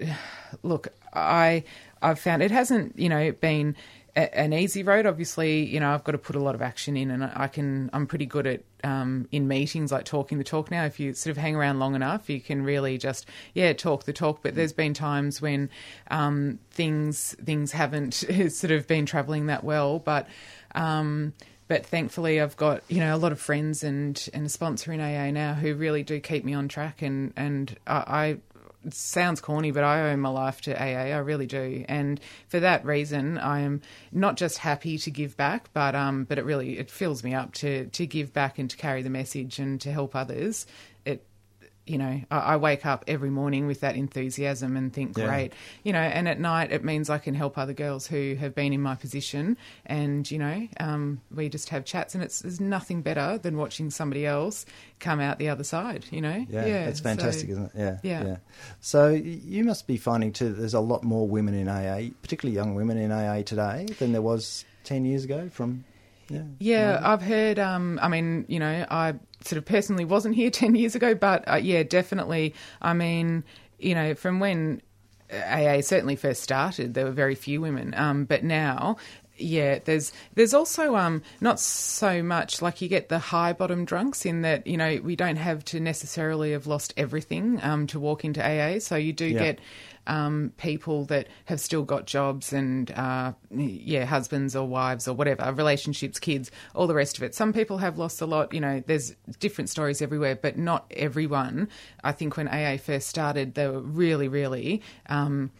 look, 0.62 0.88
I 1.12 1.64
I've 2.02 2.18
found 2.18 2.42
it 2.42 2.50
hasn't 2.50 2.98
you 2.98 3.08
know 3.08 3.32
been 3.32 3.76
an 4.16 4.52
easy 4.52 4.82
road. 4.82 5.06
Obviously, 5.06 5.64
you 5.64 5.80
know 5.80 5.92
I've 5.92 6.04
got 6.04 6.12
to 6.12 6.18
put 6.18 6.36
a 6.36 6.40
lot 6.40 6.54
of 6.54 6.62
action 6.62 6.96
in, 6.96 7.10
and 7.10 7.24
I 7.24 7.48
can 7.48 7.90
I'm 7.92 8.06
pretty 8.06 8.26
good 8.26 8.46
at 8.46 8.62
um, 8.84 9.28
in 9.30 9.48
meetings 9.48 9.92
like 9.92 10.04
talking 10.04 10.38
the 10.38 10.44
talk. 10.44 10.70
Now, 10.70 10.84
if 10.84 10.98
you 10.98 11.14
sort 11.14 11.30
of 11.30 11.36
hang 11.36 11.56
around 11.56 11.78
long 11.78 11.94
enough, 11.94 12.28
you 12.28 12.40
can 12.40 12.62
really 12.62 12.98
just 12.98 13.26
yeah 13.54 13.72
talk 13.72 14.04
the 14.04 14.12
talk. 14.12 14.42
But 14.42 14.54
there's 14.54 14.72
been 14.72 14.94
times 14.94 15.40
when 15.40 15.70
um, 16.10 16.58
things 16.70 17.36
things 17.44 17.72
haven't 17.72 18.12
sort 18.50 18.70
of 18.70 18.86
been 18.86 19.06
travelling 19.06 19.46
that 19.46 19.64
well, 19.64 19.98
but. 19.98 20.28
Um, 20.74 21.32
but 21.68 21.84
thankfully, 21.84 22.40
I've 22.40 22.56
got 22.56 22.82
you 22.88 22.98
know 22.98 23.14
a 23.14 23.18
lot 23.18 23.30
of 23.30 23.38
friends 23.38 23.84
and, 23.84 24.28
and 24.32 24.46
a 24.46 24.48
sponsor 24.48 24.90
in 24.90 25.00
AA 25.00 25.30
now 25.30 25.52
who 25.52 25.74
really 25.74 26.02
do 26.02 26.18
keep 26.18 26.42
me 26.42 26.54
on 26.54 26.66
track, 26.66 27.02
and 27.02 27.34
and 27.36 27.76
I, 27.86 28.38
sounds 28.90 29.40
corny, 29.40 29.70
but 29.70 29.84
I 29.84 30.10
owe 30.10 30.16
my 30.16 30.28
life 30.28 30.60
to 30.62 30.80
AA. 30.80 31.14
I 31.14 31.18
really 31.18 31.46
do, 31.46 31.84
and 31.88 32.20
for 32.48 32.60
that 32.60 32.84
reason, 32.84 33.38
I 33.38 33.60
am 33.60 33.82
not 34.12 34.36
just 34.36 34.58
happy 34.58 34.98
to 34.98 35.10
give 35.10 35.36
back, 35.36 35.70
but 35.72 35.94
um, 35.94 36.24
but 36.24 36.38
it 36.38 36.44
really 36.44 36.78
it 36.78 36.90
fills 36.90 37.22
me 37.22 37.34
up 37.34 37.52
to 37.54 37.86
to 37.86 38.06
give 38.06 38.32
back 38.32 38.58
and 38.58 38.68
to 38.70 38.76
carry 38.76 39.02
the 39.02 39.10
message 39.10 39.58
and 39.58 39.80
to 39.80 39.92
help 39.92 40.14
others. 40.14 40.66
It 41.04 41.24
you 41.88 41.98
know, 41.98 42.20
I, 42.30 42.38
I 42.38 42.56
wake 42.56 42.84
up 42.86 43.04
every 43.08 43.30
morning 43.30 43.66
with 43.66 43.80
that 43.80 43.96
enthusiasm 43.96 44.76
and 44.76 44.92
think, 44.92 45.16
Yeah. 45.16 45.26
great, 45.26 45.52
you 45.84 45.92
know, 45.92 46.00
and 46.00 46.28
at 46.28 46.38
night 46.40 46.72
it 46.72 46.84
means 46.84 47.08
I 47.10 47.18
can 47.18 47.34
help 47.34 47.56
other 47.58 47.72
girls 47.72 48.06
who 48.06 48.34
have 48.36 48.54
been 48.54 48.72
in 48.72 48.80
my 48.82 48.94
position, 48.94 49.56
and 49.86 50.28
you 50.30 50.38
know, 50.38 50.68
um, 50.80 51.20
we 51.34 51.48
just 51.48 51.68
have 51.70 51.84
chats, 51.84 52.14
and 52.14 52.22
it's 52.24 52.40
there's 52.40 52.60
nothing 52.60 53.02
better 53.02 53.38
than 53.38 53.56
watching 53.56 53.90
somebody 53.90 54.26
else 54.26 54.66
come 55.00 55.20
out 55.20 55.38
the 55.38 55.48
other 55.48 55.64
side, 55.64 56.04
you 56.10 56.20
know. 56.20 56.44
Yeah, 56.48 56.86
that's 56.86 56.98
so- 56.98 57.04
fantastic, 57.04 57.48
isn't 57.50 57.64
it? 57.66 57.72
Yeah, 57.76 57.98
Yeah. 58.02 58.36
So 58.80 59.08
you 59.10 59.64
must 59.64 59.86
be 59.86 59.96
finding 59.96 60.32
too 60.32 60.48
that 60.50 60.56
there's 60.58 60.74
a 60.74 60.80
lot 60.80 61.02
more 61.04 61.26
women 61.28 61.54
in 61.54 61.68
AA, 61.68 62.10
particularly 62.22 62.54
young 62.54 62.74
women 62.74 62.98
in 62.98 63.10
AA 63.12 63.42
today, 63.42 63.86
than 63.98 64.12
there 64.12 64.22
was 64.22 64.64
ten 64.84 65.04
years 65.04 65.24
ago. 65.24 65.48
From 65.48 65.84
yeah, 66.28 66.42
Yeah, 66.58 67.00
I've 67.02 67.22
heard. 67.22 67.58
Um, 67.58 67.98
I 68.02 68.08
mean, 68.08 68.44
you 68.48 68.58
know, 68.58 68.84
I 68.90 69.14
sort 69.44 69.58
of 69.58 69.64
personally 69.64 70.04
wasn't 70.04 70.34
here 70.34 70.50
ten 70.52 70.74
years 70.74 70.94
ago, 70.94 71.14
but 71.14 71.50
uh, 71.50 71.56
yeah, 71.56 71.82
definitely. 71.82 72.54
I 72.80 72.92
mean, 72.94 73.44
you 73.78 73.94
know, 73.94 74.14
from 74.14 74.40
when 74.40 74.82
AA 75.32 75.80
certainly 75.80 76.16
first 76.16 76.42
started, 76.42 76.94
there 76.94 77.04
were 77.04 77.10
very 77.10 77.34
few 77.34 77.60
women, 77.60 77.94
um, 77.94 78.24
but 78.24 78.44
now. 78.44 78.96
Yeah, 79.38 79.78
there's 79.84 80.12
there's 80.34 80.54
also 80.54 80.96
um 80.96 81.22
not 81.40 81.60
so 81.60 82.22
much 82.22 82.60
like 82.60 82.80
you 82.82 82.88
get 82.88 83.08
the 83.08 83.18
high 83.18 83.52
bottom 83.52 83.84
drunks 83.84 84.26
in 84.26 84.42
that 84.42 84.66
you 84.66 84.76
know 84.76 85.00
we 85.02 85.16
don't 85.16 85.36
have 85.36 85.64
to 85.66 85.80
necessarily 85.80 86.52
have 86.52 86.66
lost 86.66 86.92
everything 86.96 87.58
um 87.62 87.86
to 87.88 88.00
walk 88.00 88.24
into 88.24 88.44
AA, 88.44 88.78
so 88.80 88.96
you 88.96 89.12
do 89.12 89.26
Yeah. 89.26 89.38
get 89.38 89.60
um, 90.08 90.52
people 90.56 91.04
that 91.06 91.28
have 91.44 91.60
still 91.60 91.82
got 91.82 92.06
jobs 92.06 92.52
and 92.54 92.90
uh, 92.92 93.32
yeah, 93.54 94.06
husbands 94.06 94.56
or 94.56 94.66
wives 94.66 95.06
or 95.06 95.14
whatever, 95.14 95.52
relationships, 95.52 96.18
kids, 96.18 96.50
all 96.74 96.86
the 96.86 96.94
rest 96.94 97.18
of 97.18 97.22
it. 97.22 97.34
Some 97.34 97.52
people 97.52 97.76
have 97.76 97.98
lost 97.98 98.22
a 98.22 98.26
lot. 98.26 98.54
You 98.54 98.60
know, 98.60 98.82
there's 98.86 99.14
different 99.38 99.68
stories 99.68 100.00
everywhere, 100.00 100.34
but 100.34 100.56
not 100.56 100.90
everyone. 100.96 101.68
I 102.02 102.12
think 102.12 102.38
when 102.38 102.48
AA 102.48 102.78
first 102.78 103.08
started, 103.08 103.54
they 103.54 103.68
were 103.68 103.80
really, 103.80 104.28
really. 104.28 104.80
Um, 105.10 105.50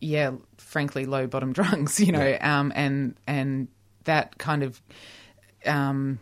yeah, 0.00 0.32
frankly, 0.58 1.06
low 1.06 1.26
bottom 1.26 1.52
drunks, 1.54 2.00
you 2.00 2.12
know, 2.12 2.36
um, 2.40 2.72
and 2.74 3.14
and 3.26 3.68
that 4.04 4.38
kind 4.38 4.62
of 4.62 4.80
um, 5.66 6.18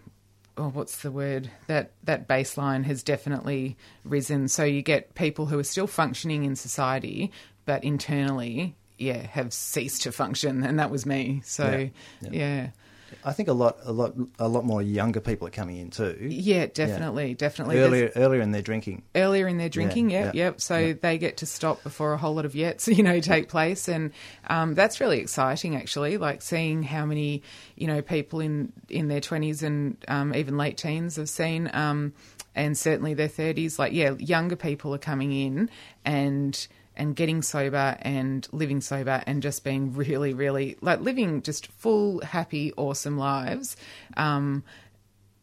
oh, 0.56 0.68
what's 0.70 1.02
the 1.02 1.10
word? 1.10 1.50
That 1.66 1.92
that 2.04 2.28
baseline 2.28 2.84
has 2.84 3.02
definitely 3.02 3.76
risen. 4.04 4.48
So 4.48 4.64
you 4.64 4.82
get 4.82 5.14
people 5.14 5.46
who 5.46 5.58
are 5.58 5.64
still 5.64 5.86
functioning 5.86 6.44
in 6.44 6.56
society, 6.56 7.32
but 7.64 7.84
internally, 7.84 8.76
yeah, 8.98 9.18
have 9.18 9.52
ceased 9.52 10.02
to 10.02 10.12
function, 10.12 10.64
and 10.64 10.78
that 10.78 10.90
was 10.90 11.06
me. 11.06 11.40
So, 11.44 11.70
Yeah. 11.70 11.88
yeah. 12.20 12.30
Yeah. 12.30 12.70
Yeah. 13.10 13.18
I 13.24 13.32
think 13.32 13.48
a 13.48 13.52
lot, 13.52 13.78
a 13.82 13.92
lot, 13.92 14.14
a 14.38 14.48
lot 14.48 14.64
more 14.64 14.82
younger 14.82 15.20
people 15.20 15.46
are 15.48 15.50
coming 15.50 15.76
in 15.76 15.90
too. 15.90 16.16
Yeah, 16.20 16.66
definitely, 16.66 17.34
definitely. 17.34 17.76
There's- 17.76 17.88
Earlier, 17.88 18.12
earlier 18.16 18.40
in 18.40 18.50
their 18.52 18.62
drinking. 18.62 19.02
earlier 19.14 19.46
in 19.48 19.58
their 19.58 19.68
drinking. 19.68 20.10
Yeah, 20.10 20.26
yep, 20.26 20.34
yeah, 20.34 20.44
yep. 20.44 20.60
So 20.60 20.92
they 20.94 21.18
get 21.18 21.38
to 21.38 21.46
stop 21.46 21.82
before 21.82 22.12
a 22.12 22.18
whole 22.18 22.34
lot 22.34 22.44
of 22.44 22.52
yets, 22.52 22.86
you 22.96 23.02
know, 23.02 23.20
take 23.20 23.48
place, 23.48 23.88
and 23.88 24.12
um, 24.48 24.74
that's 24.74 25.00
really 25.00 25.18
exciting. 25.18 25.76
Actually, 25.76 26.16
like 26.18 26.42
seeing 26.42 26.82
how 26.82 27.04
many, 27.06 27.42
you 27.76 27.86
know, 27.86 28.02
people 28.02 28.40
in 28.40 28.72
in 28.88 29.08
their 29.08 29.20
twenties 29.20 29.62
and 29.62 29.96
um, 30.08 30.34
even 30.34 30.56
late 30.56 30.76
teens 30.76 31.16
have 31.16 31.28
seen, 31.28 31.70
um, 31.72 32.12
and 32.54 32.76
certainly 32.76 33.14
their 33.14 33.28
thirties. 33.28 33.78
Like, 33.78 33.92
yeah, 33.92 34.12
younger 34.18 34.56
people 34.56 34.94
are 34.94 34.98
coming 34.98 35.32
in 35.32 35.70
and 36.04 36.66
and 36.98 37.16
getting 37.16 37.40
sober 37.40 37.96
and 38.02 38.46
living 38.52 38.80
sober 38.80 39.22
and 39.26 39.42
just 39.42 39.64
being 39.64 39.94
really, 39.94 40.34
really 40.34 40.76
like 40.80 41.00
living 41.00 41.42
just 41.42 41.68
full, 41.68 42.20
happy, 42.20 42.72
awesome 42.76 43.16
lives. 43.16 43.76
Um, 44.16 44.64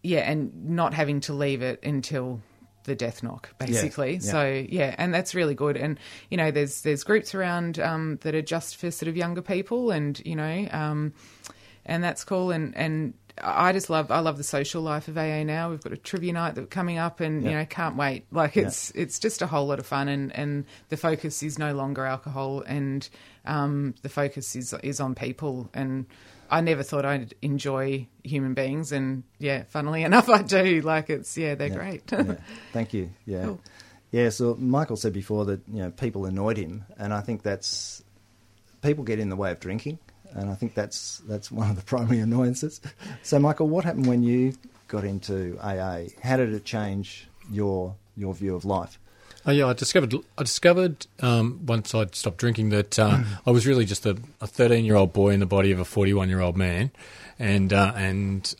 yeah, 0.03 0.29
and 0.29 0.69
not 0.69 0.93
having 0.93 1.21
to 1.21 1.33
leave 1.33 1.63
it 1.63 1.81
until 1.83 2.41
the 2.83 2.95
death 2.95 3.23
knock, 3.23 3.49
basically. 3.57 4.13
yeah. 4.15 4.19
So 4.19 4.65
yeah, 4.69 4.95
and 4.97 5.13
that's 5.13 5.33
really 5.33 5.55
good. 5.55 5.77
And 5.77 5.99
you 6.29 6.37
know, 6.37 6.51
there's 6.51 6.81
there's 6.81 7.03
groups 7.03 7.33
around 7.33 7.79
um, 7.79 8.19
that 8.21 8.35
are 8.35 8.41
just 8.41 8.77
for 8.77 8.91
sort 8.91 9.09
of 9.09 9.17
younger 9.17 9.41
people, 9.41 9.91
and 9.91 10.21
you 10.23 10.35
know, 10.35 10.67
um, 10.71 11.13
and 11.85 12.03
that's 12.03 12.23
cool. 12.23 12.51
And 12.51 12.75
and 12.77 13.13
I 13.41 13.73
just 13.73 13.89
love 13.89 14.11
I 14.11 14.19
love 14.19 14.37
the 14.37 14.43
social 14.43 14.81
life 14.81 15.07
of 15.07 15.17
AA 15.17 15.43
now. 15.43 15.69
We've 15.69 15.81
got 15.81 15.93
a 15.93 15.97
trivia 15.97 16.33
night 16.33 16.55
that 16.55 16.69
coming 16.69 16.97
up, 16.97 17.19
and 17.19 17.43
you 17.43 17.51
know, 17.51 17.65
can't 17.65 17.97
wait. 17.97 18.25
Like 18.31 18.55
it's 18.57 18.91
it's 18.91 19.19
just 19.19 19.41
a 19.41 19.47
whole 19.47 19.67
lot 19.67 19.79
of 19.79 19.85
fun, 19.85 20.07
and 20.07 20.33
and 20.35 20.65
the 20.89 20.97
focus 20.97 21.43
is 21.43 21.59
no 21.59 21.73
longer 21.73 22.05
alcohol, 22.05 22.61
and 22.61 23.07
um, 23.45 23.95
the 24.01 24.09
focus 24.09 24.55
is 24.55 24.73
is 24.83 24.99
on 24.99 25.15
people 25.15 25.69
and. 25.73 26.05
I 26.47 26.61
never 26.61 26.83
thought 26.83 27.05
I'd 27.05 27.33
enjoy 27.41 28.07
human 28.23 28.53
beings, 28.53 28.91
and 28.91 29.23
yeah, 29.39 29.63
funnily 29.63 30.03
enough, 30.09 30.29
I 30.29 30.43
do. 30.43 30.81
Like 30.81 31.09
it's 31.09 31.35
yeah, 31.35 31.55
they're 31.55 31.71
great. 31.71 32.03
yeah. 32.11 32.35
Thank 32.71 32.93
you. 32.93 33.09
Yeah. 33.25 33.45
Cool. 33.45 33.61
Yeah, 34.11 34.29
so 34.29 34.55
Michael 34.55 34.95
said 34.95 35.11
before 35.11 35.45
that, 35.45 35.61
you 35.67 35.79
know, 35.81 35.91
people 35.91 36.25
annoyed 36.25 36.55
him 36.55 36.85
and 36.97 37.13
I 37.13 37.21
think 37.21 37.43
that's 37.43 38.03
people 38.81 39.03
get 39.03 39.19
in 39.19 39.29
the 39.29 39.35
way 39.35 39.51
of 39.51 39.59
drinking 39.59 39.99
and 40.35 40.49
I 40.49 40.55
think 40.55 40.75
that's 40.75 41.21
that's 41.27 41.51
one 41.51 41.69
of 41.69 41.75
the 41.75 41.81
primary 41.93 42.19
annoyances. 42.19 42.81
So 43.23 43.39
Michael, 43.39 43.67
what 43.67 43.85
happened 43.85 44.07
when 44.07 44.23
you 44.23 44.53
got 44.87 45.03
into 45.03 45.57
AA? 45.61 46.03
How 46.21 46.37
did 46.37 46.53
it 46.53 46.65
change 46.65 47.27
your 47.51 47.95
your 48.15 48.33
view 48.33 48.55
of 48.55 48.65
life? 48.65 48.99
Oh 49.47 49.51
yeah, 49.51 49.67
I 49.67 49.73
discovered. 49.73 50.13
I 50.37 50.43
discovered 50.43 51.05
um, 51.21 51.61
once 51.65 51.93
I'd 51.93 52.15
stopped 52.15 52.37
drinking 52.37 52.69
that 52.69 52.97
uh, 52.97 53.23
I 53.45 53.51
was 53.51 53.67
really 53.67 53.85
just 53.85 54.05
a 54.05 54.15
thirteen-year-old 54.15 55.13
boy 55.13 55.29
in 55.29 55.39
the 55.39 55.45
body 55.45 55.71
of 55.71 55.79
a 55.79 55.85
forty-one-year-old 55.85 56.57
man, 56.57 56.91
and 57.37 57.71
uh, 57.71 57.93
and 57.95 58.53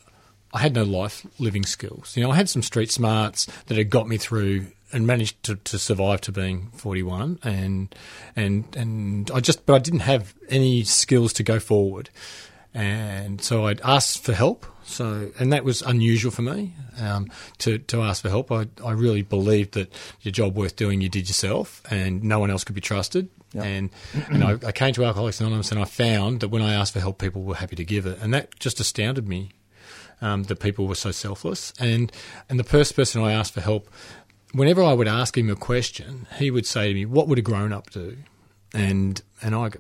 I 0.54 0.60
had 0.60 0.74
no 0.74 0.84
life 0.84 1.26
living 1.40 1.66
skills. 1.66 2.16
You 2.16 2.24
know, 2.24 2.32
I 2.32 2.36
had 2.36 2.50
some 2.50 2.62
street 2.62 2.92
smarts 2.92 3.48
that 3.66 3.78
had 3.78 3.90
got 3.90 4.08
me 4.08 4.18
through 4.18 4.68
and 4.96 5.06
managed 5.06 5.44
to, 5.44 5.56
to 5.56 5.78
survive 5.78 6.22
to 6.22 6.32
being 6.32 6.72
forty-one, 6.74 7.40
and 7.44 7.94
and 8.36 8.64
and 8.76 9.30
I 9.30 9.42
just, 9.42 9.66
but 9.66 9.74
I 9.76 9.80
didn't 9.80 10.00
have 10.00 10.34
any 10.50 10.84
skills 10.86 11.34
to 11.34 11.44
go 11.44 11.60
forward, 11.60 12.10
and 12.74 13.42
so 13.42 13.68
I'd 13.68 13.82
asked 13.82 14.24
for 14.24 14.34
help. 14.34 14.66
So, 14.88 15.32
and 15.40 15.52
that 15.52 15.64
was 15.64 15.82
unusual 15.82 16.32
for 16.32 16.44
me 16.44 16.74
um, 17.02 17.30
to 17.58 17.78
to 17.80 18.02
ask 18.02 18.22
for 18.22 18.30
help. 18.30 18.52
I 18.52 18.68
I 18.84 18.92
really 18.92 19.22
believed 19.24 19.74
that 19.74 19.92
your 20.22 20.32
job 20.32 20.56
worth 20.56 20.76
doing 20.76 21.02
you 21.02 21.10
did 21.10 21.28
yourself, 21.28 21.82
and 21.92 22.24
no 22.24 22.40
one 22.40 22.50
else 22.50 22.64
could 22.64 22.76
be 22.76 22.82
trusted. 22.82 23.28
And 23.54 23.90
and 24.30 24.44
I, 24.44 24.68
I 24.68 24.72
came 24.72 24.94
to 24.94 25.04
Alcoholics 25.04 25.42
Anonymous, 25.42 25.72
and 25.72 25.80
I 25.80 25.86
found 25.86 26.40
that 26.40 26.50
when 26.50 26.62
I 26.62 26.74
asked 26.74 26.94
for 26.94 27.02
help, 27.02 27.18
people 27.20 27.44
were 27.44 27.56
happy 27.56 27.76
to 27.76 27.86
give 27.86 28.06
it, 28.06 28.20
and 28.22 28.34
that 28.34 28.60
just 28.60 28.80
astounded 28.80 29.28
me. 29.28 29.52
Um, 30.22 30.44
that 30.44 30.62
people 30.62 30.88
were 30.88 30.96
so 30.96 31.12
selfless, 31.12 31.74
and 31.78 32.10
and 32.50 32.58
the 32.58 32.64
first 32.64 32.96
person 32.96 33.22
I 33.22 33.34
asked 33.34 33.54
for 33.54 33.62
help, 33.62 33.90
whenever 34.56 34.82
I 34.82 34.94
would 34.94 35.08
ask 35.08 35.38
him 35.38 35.50
a 35.50 35.56
question, 35.56 36.28
he 36.38 36.50
would 36.50 36.66
say 36.66 36.88
to 36.90 36.94
me, 36.94 37.06
"What 37.06 37.28
would 37.28 37.38
a 37.38 37.42
grown 37.42 37.74
up 37.74 37.92
do?" 37.92 38.18
And 38.74 39.22
and 39.42 39.54
I 39.54 39.70
go, 39.70 39.80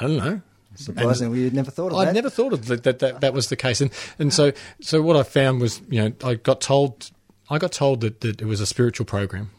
I 0.00 0.02
don't 0.02 0.16
know. 0.16 0.40
Surprisingly, 0.74 1.40
you'd 1.40 1.54
never 1.54 1.70
thought 1.70 1.92
of 1.92 1.98
that. 1.98 2.08
I'd 2.08 2.14
never 2.14 2.30
thought 2.30 2.52
of 2.52 2.66
that, 2.66 2.84
that 2.84 2.98
that 3.00 3.20
that 3.20 3.32
was 3.34 3.48
the 3.48 3.56
case, 3.56 3.80
and 3.80 3.90
and 4.18 4.32
so 4.32 4.52
so 4.80 5.02
what 5.02 5.16
I 5.16 5.22
found 5.22 5.60
was 5.60 5.80
you 5.88 6.02
know 6.02 6.12
I 6.22 6.34
got 6.34 6.60
told 6.60 7.10
I 7.50 7.58
got 7.58 7.72
told 7.72 8.00
that, 8.02 8.20
that 8.20 8.40
it 8.40 8.46
was 8.46 8.60
a 8.60 8.66
spiritual 8.66 9.06
program. 9.06 9.50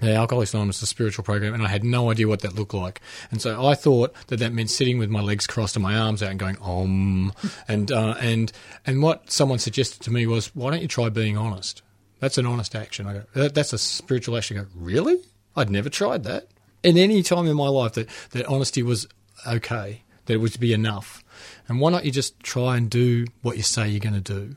The 0.00 0.14
Alcoholics 0.14 0.54
Anonymous 0.54 0.76
is 0.76 0.84
a 0.84 0.86
spiritual 0.86 1.24
program, 1.24 1.54
and 1.54 1.62
I 1.62 1.68
had 1.68 1.82
no 1.82 2.10
idea 2.10 2.28
what 2.28 2.40
that 2.42 2.54
looked 2.54 2.72
like. 2.72 3.00
And 3.32 3.42
so 3.42 3.66
I 3.66 3.74
thought 3.74 4.14
that 4.28 4.38
that 4.38 4.52
meant 4.52 4.70
sitting 4.70 4.96
with 4.96 5.10
my 5.10 5.20
legs 5.20 5.46
crossed 5.46 5.74
and 5.74 5.82
my 5.82 5.98
arms 5.98 6.22
out 6.22 6.30
and 6.30 6.38
going 6.38 6.56
om. 6.58 7.32
And 7.66 7.90
uh, 7.90 8.14
and 8.20 8.52
and 8.86 9.02
what 9.02 9.30
someone 9.32 9.58
suggested 9.58 10.00
to 10.02 10.12
me 10.12 10.26
was, 10.26 10.54
why 10.54 10.70
don't 10.70 10.82
you 10.82 10.88
try 10.88 11.08
being 11.08 11.36
honest? 11.36 11.82
That's 12.20 12.38
an 12.38 12.46
honest 12.46 12.74
action. 12.74 13.06
I 13.06 13.12
go, 13.14 13.22
that, 13.34 13.54
that's 13.54 13.72
a 13.72 13.78
spiritual 13.78 14.36
action. 14.36 14.58
I 14.58 14.62
go, 14.62 14.68
really? 14.74 15.18
I'd 15.56 15.70
never 15.70 15.88
tried 15.88 16.24
that. 16.24 16.48
In 16.82 16.96
any 16.98 17.22
time 17.22 17.46
in 17.46 17.56
my 17.56 17.68
life 17.68 17.92
that, 17.94 18.08
that 18.30 18.46
honesty 18.46 18.82
was 18.82 19.06
okay, 19.46 20.02
that 20.26 20.34
it 20.34 20.38
would 20.38 20.58
be 20.60 20.72
enough. 20.72 21.22
And 21.68 21.80
why 21.80 21.90
not 21.90 22.04
you 22.04 22.10
just 22.10 22.38
try 22.40 22.76
and 22.76 22.88
do 22.90 23.26
what 23.42 23.56
you 23.56 23.62
say 23.62 23.88
you're 23.88 24.00
going 24.00 24.14
to 24.14 24.20
do? 24.20 24.56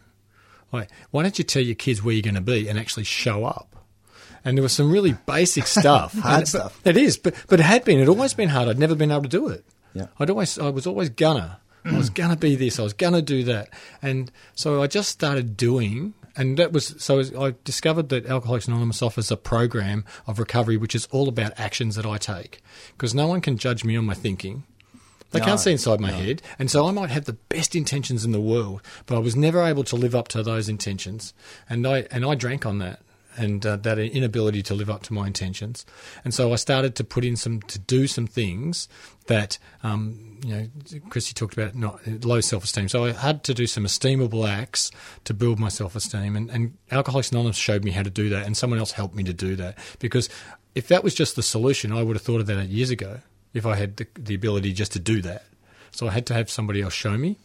Like, 0.72 0.89
why 1.12 1.24
don't 1.24 1.38
you 1.38 1.43
tell 1.43 1.62
your 1.64 1.76
kids 1.76 2.01
where 2.03 2.14
you're 2.14 2.22
going 2.22 2.36
to 2.36 2.41
be 2.41 2.68
and 2.68 2.80
actually 2.80 3.03
show 3.03 3.45
up? 3.45 3.76
And 4.45 4.57
there 4.57 4.64
was 4.64 4.72
some 4.74 4.91
really 4.91 5.16
basic 5.26 5.68
stuff. 5.68 6.14
Hard 6.18 6.39
And- 6.39 6.47
stuff. 6.47 6.80
It 6.86 6.97
is, 6.97 7.18
but 7.18 7.36
but 7.47 7.59
it 7.59 7.64
had 7.64 7.84
been. 7.84 7.99
It 7.99 8.07
always 8.07 8.34
been 8.34 8.49
hard. 8.49 8.70
I'd 8.70 8.80
never 8.80 8.95
been 8.95 9.12
able 9.12 9.24
to 9.24 9.28
do 9.30 9.49
it. 9.49 9.64
Yeah. 9.93 10.07
I'd 10.20 10.30
always. 10.32 10.57
I 10.57 10.70
was 10.70 10.88
always 10.88 11.09
gonna. 11.09 11.59
I 11.86 11.97
was 11.97 12.09
gonna 12.09 12.36
be 12.38 12.55
this. 12.55 12.80
I 12.80 12.84
was 12.84 12.93
gonna 12.93 13.22
do 13.22 13.43
that. 13.45 13.70
And 14.01 14.32
so 14.55 14.82
I 14.82 14.88
just 14.88 15.09
started 15.09 15.57
doing. 15.57 16.14
And 16.36 16.58
that 16.58 16.72
was 16.72 16.96
so. 16.98 17.20
I 17.42 17.56
discovered 17.64 18.10
that 18.10 18.26
Alcoholics 18.26 18.68
Anonymous 18.68 19.02
offers 19.02 19.32
a 19.32 19.38
program 19.38 20.06
of 20.28 20.40
recovery, 20.40 20.78
which 20.78 20.96
is 20.96 21.06
all 21.08 21.28
about 21.28 21.54
actions 21.58 21.96
that 21.96 22.06
I 22.06 22.18
take, 22.18 22.62
because 22.94 23.14
no 23.14 23.28
one 23.28 23.42
can 23.42 23.58
judge 23.58 23.84
me 23.84 23.98
on 23.98 24.06
my 24.06 24.14
thinking. 24.14 24.64
They 25.32 25.40
No, 25.40 25.46
can't 25.46 25.60
see 25.60 25.72
inside 25.72 26.00
my 26.02 26.12
no. 26.12 26.18
head. 26.18 26.42
And 26.60 26.70
so 26.70 26.88
I 26.88 26.92
might 26.92 27.10
have 27.10 27.26
the 27.26 27.34
best 27.34 27.76
intentions 27.76 28.26
in 28.26 28.32
the 28.32 28.42
world, 28.42 28.82
but 29.06 29.16
I 29.16 29.20
was 29.20 29.36
never 29.36 29.64
able 29.64 29.84
to 29.86 29.96
live 29.96 30.14
up 30.14 30.28
to 30.30 30.44
those 30.44 30.68
intentions. 30.68 31.34
And 31.70 31.88
I, 31.88 32.06
and 32.12 32.26
I 32.26 32.36
drank 32.36 32.66
on 32.66 32.80
that 32.80 33.02
and 33.38 33.66
uh, 33.66 33.78
that 33.78 33.98
inability 33.98 34.62
to 34.64 34.74
live 34.74 34.90
up 34.90 35.04
to 35.04 35.14
my 35.14 35.28
intentions. 35.28 35.86
And 36.24 36.34
so 36.34 36.52
I 36.54 36.56
started 36.56 36.96
to 36.96 37.04
put 37.04 37.24
in 37.24 37.36
some, 37.36 37.62
to 37.64 37.80
do 37.80 38.08
some 38.08 38.28
things 38.28 38.88
that, 39.28 39.58
um, 39.84 40.40
you 40.44 40.56
know, 40.56 40.68
Chrissy 41.10 41.34
talked 41.34 41.54
about 41.54 41.76
not 41.76 42.06
low 42.26 42.42
self 42.42 42.64
esteem. 42.64 42.90
So 42.90 43.06
I 43.06 43.12
had 43.14 43.44
to 43.46 43.54
do 43.54 43.68
some 43.68 43.86
esteemable 43.86 44.48
acts 44.48 44.92
to 45.26 45.34
build 45.34 45.60
my 45.60 45.70
self 45.70 45.96
esteem. 45.96 46.36
And, 46.36 46.50
and 46.50 46.78
Alcoholics 46.92 47.32
Anonymous 47.32 47.58
showed 47.58 47.84
me 47.84 47.92
how 47.92 48.04
to 48.04 48.10
do 48.10 48.30
that, 48.30 48.46
and 48.46 48.58
someone 48.58 48.80
else 48.80 48.92
helped 48.92 49.16
me 49.16 49.24
to 49.24 49.34
do 49.34 49.56
that. 49.56 49.78
Because 50.00 50.30
if 50.76 50.88
that 50.88 51.04
was 51.04 51.14
just 51.14 51.36
the 51.36 51.44
solution, 51.44 51.92
I 51.92 52.04
would 52.04 52.16
have 52.16 52.24
thought 52.24 52.42
of 52.42 52.48
that 52.48 52.68
years 52.68 52.90
ago 52.90 53.20
if 53.54 53.66
I 53.66 53.76
had 53.76 53.98
the, 53.98 54.08
the 54.18 54.36
ability 54.36 54.74
just 54.74 54.94
to 54.94 55.00
do 55.00 55.22
that. 55.22 55.46
So 55.92 56.08
I 56.08 56.12
had 56.12 56.26
to 56.28 56.34
have 56.34 56.50
somebody 56.50 56.82
else 56.82 56.94
show 56.94 57.18
me. 57.18 57.38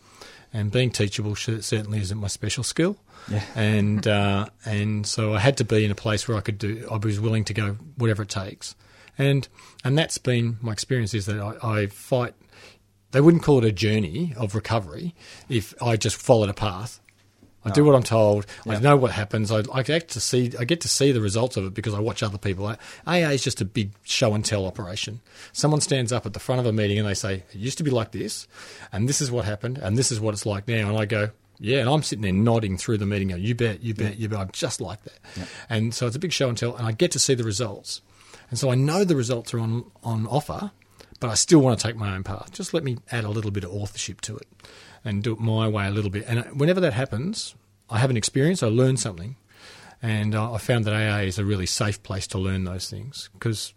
And 0.53 0.71
being 0.71 0.91
teachable 0.91 1.35
certainly 1.35 2.01
isn't 2.01 2.19
my 2.19 2.29
special 2.29 2.65
skill. 2.65 2.97
Yeah. 3.31 3.43
And 3.55 4.07
uh, 4.07 4.47
and 4.65 5.07
so 5.07 5.35
I 5.35 5.41
had 5.41 5.57
to 5.59 5.65
be 5.65 5.85
in 5.85 5.91
a 5.91 5.95
place 5.97 6.29
where 6.29 6.37
I 6.37 6.41
could 6.41 6.59
do. 6.59 6.87
I 6.91 6.97
was 6.97 7.19
willing 7.21 7.45
to 7.45 7.55
go 7.55 7.77
whatever 7.97 8.23
it 8.23 8.29
takes. 8.29 8.75
And 9.19 9.49
and 9.85 9.97
that's 9.97 10.19
been 10.19 10.59
my 10.61 10.73
experience 10.73 11.15
is 11.15 11.27
that 11.27 11.39
I, 11.63 11.83
I 11.83 11.87
fight. 11.89 12.35
They 13.13 13.21
wouldn't 13.21 13.43
call 13.43 13.59
it 13.59 13.65
a 13.65 13.73
journey 13.73 14.35
of 14.37 14.55
recovery 14.55 15.15
if 15.49 15.75
I 15.83 15.97
just 15.97 16.17
followed 16.17 16.51
a 16.51 16.55
path. 16.55 17.01
I 17.65 17.71
do 17.71 17.85
what 17.85 17.97
I'm 17.97 18.05
told. 18.05 18.47
I 18.65 18.75
Yeah. 18.75 18.79
know 18.79 18.97
what 18.97 19.11
happens. 19.11 19.51
I, 19.51 19.65
I 19.73 19.83
get 19.83 20.07
to 20.11 20.21
see. 20.21 20.53
I 20.57 20.65
get 20.65 20.81
to 20.83 20.89
see 20.89 21.11
the 21.11 21.21
results 21.21 21.57
of 21.57 21.65
it 21.67 21.75
because 21.75 21.95
I 21.95 21.99
watch 21.99 22.23
other 22.23 22.39
people. 22.39 22.73
AA 23.09 23.31
is 23.31 23.43
just 23.43 23.61
a 23.61 23.65
big 23.65 23.91
show 24.05 24.35
and 24.35 24.45
tell 24.45 24.67
operation. 24.67 25.21
Someone 25.53 25.81
stands 25.81 26.13
up 26.13 26.27
at 26.27 26.33
the 26.33 26.39
front 26.39 26.61
of 26.61 26.67
a 26.67 26.73
meeting 26.73 26.97
and 26.97 27.09
they 27.09 27.15
say, 27.15 27.43
"It 27.53 27.57
used 27.57 27.79
to 27.79 27.85
be 27.85 27.91
like 27.91 28.13
this, 28.13 28.47
and 28.93 29.09
this 29.09 29.21
is 29.21 29.33
what 29.33 29.47
happened, 29.47 29.79
and 29.79 29.99
this 29.99 30.13
is 30.13 30.21
what 30.21 30.33
it's 30.33 30.47
like 30.47 30.69
now." 30.69 30.89
And 30.91 30.97
I 30.97 31.07
go, 31.07 31.31
"Yeah," 31.59 31.81
and 31.81 31.89
I'm 31.89 32.03
sitting 32.03 32.23
there 32.23 32.33
nodding 32.33 32.77
through 32.77 32.99
the 32.99 33.07
meeting. 33.07 33.29
Going, 33.29 33.43
"You 33.43 33.55
bet, 33.55 33.83
you 33.83 33.95
bet, 33.95 34.19
you 34.19 34.29
bet." 34.29 34.39
I'm 34.39 34.51
just 34.53 34.81
like 34.81 35.03
that. 35.05 35.49
And 35.69 35.95
so 35.95 36.07
it's 36.07 36.17
a 36.17 36.19
big 36.19 36.33
show 36.33 36.49
and 36.49 36.57
tell, 36.59 36.77
and 36.77 36.87
I 36.87 36.93
get 36.93 37.11
to 37.13 37.19
see 37.19 37.35
the 37.35 37.45
results. 37.45 38.01
And 38.51 38.59
so 38.59 38.71
I 38.71 38.75
know 38.77 39.05
the 39.05 39.17
results 39.17 39.53
are 39.55 39.59
on 39.59 39.85
on 40.03 40.27
offer. 40.27 40.71
but 41.21 41.31
I 41.31 41.35
still 41.35 41.61
want 41.61 41.79
to 41.79 41.87
take 41.87 41.97
my 41.97 42.15
own 42.15 42.23
path. 42.23 42.53
Just 42.53 42.75
let 42.75 42.85
me 42.85 42.99
add 43.11 43.25
a 43.25 43.31
little 43.31 43.51
bit 43.51 43.65
of 43.65 43.71
authorship 43.73 44.21
to 44.23 44.37
it 44.37 44.47
and 45.05 45.23
do 45.23 45.33
it 45.33 45.41
my 45.41 45.67
way 45.69 45.87
a 45.87 45.91
little 45.91 46.11
bit. 46.11 46.25
And 46.29 46.45
whenever 46.59 46.81
that 46.81 46.93
happens, 46.93 47.55
I 47.89 47.99
have 47.99 48.11
an 48.11 48.17
experience, 48.17 48.63
I 48.63 48.67
learn 48.69 48.97
something, 48.97 49.37
and 50.03 50.35
uh, 50.35 50.53
I 50.53 50.59
found 50.59 50.85
that 50.85 50.93
AA 50.95 51.21
is 51.21 51.39
a 51.39 51.45
really 51.45 51.67
safe 51.67 52.03
place 52.03 52.27
to 52.29 52.39
learn 52.39 52.65
those 52.65 52.91
things 52.91 53.31
because 53.33 53.73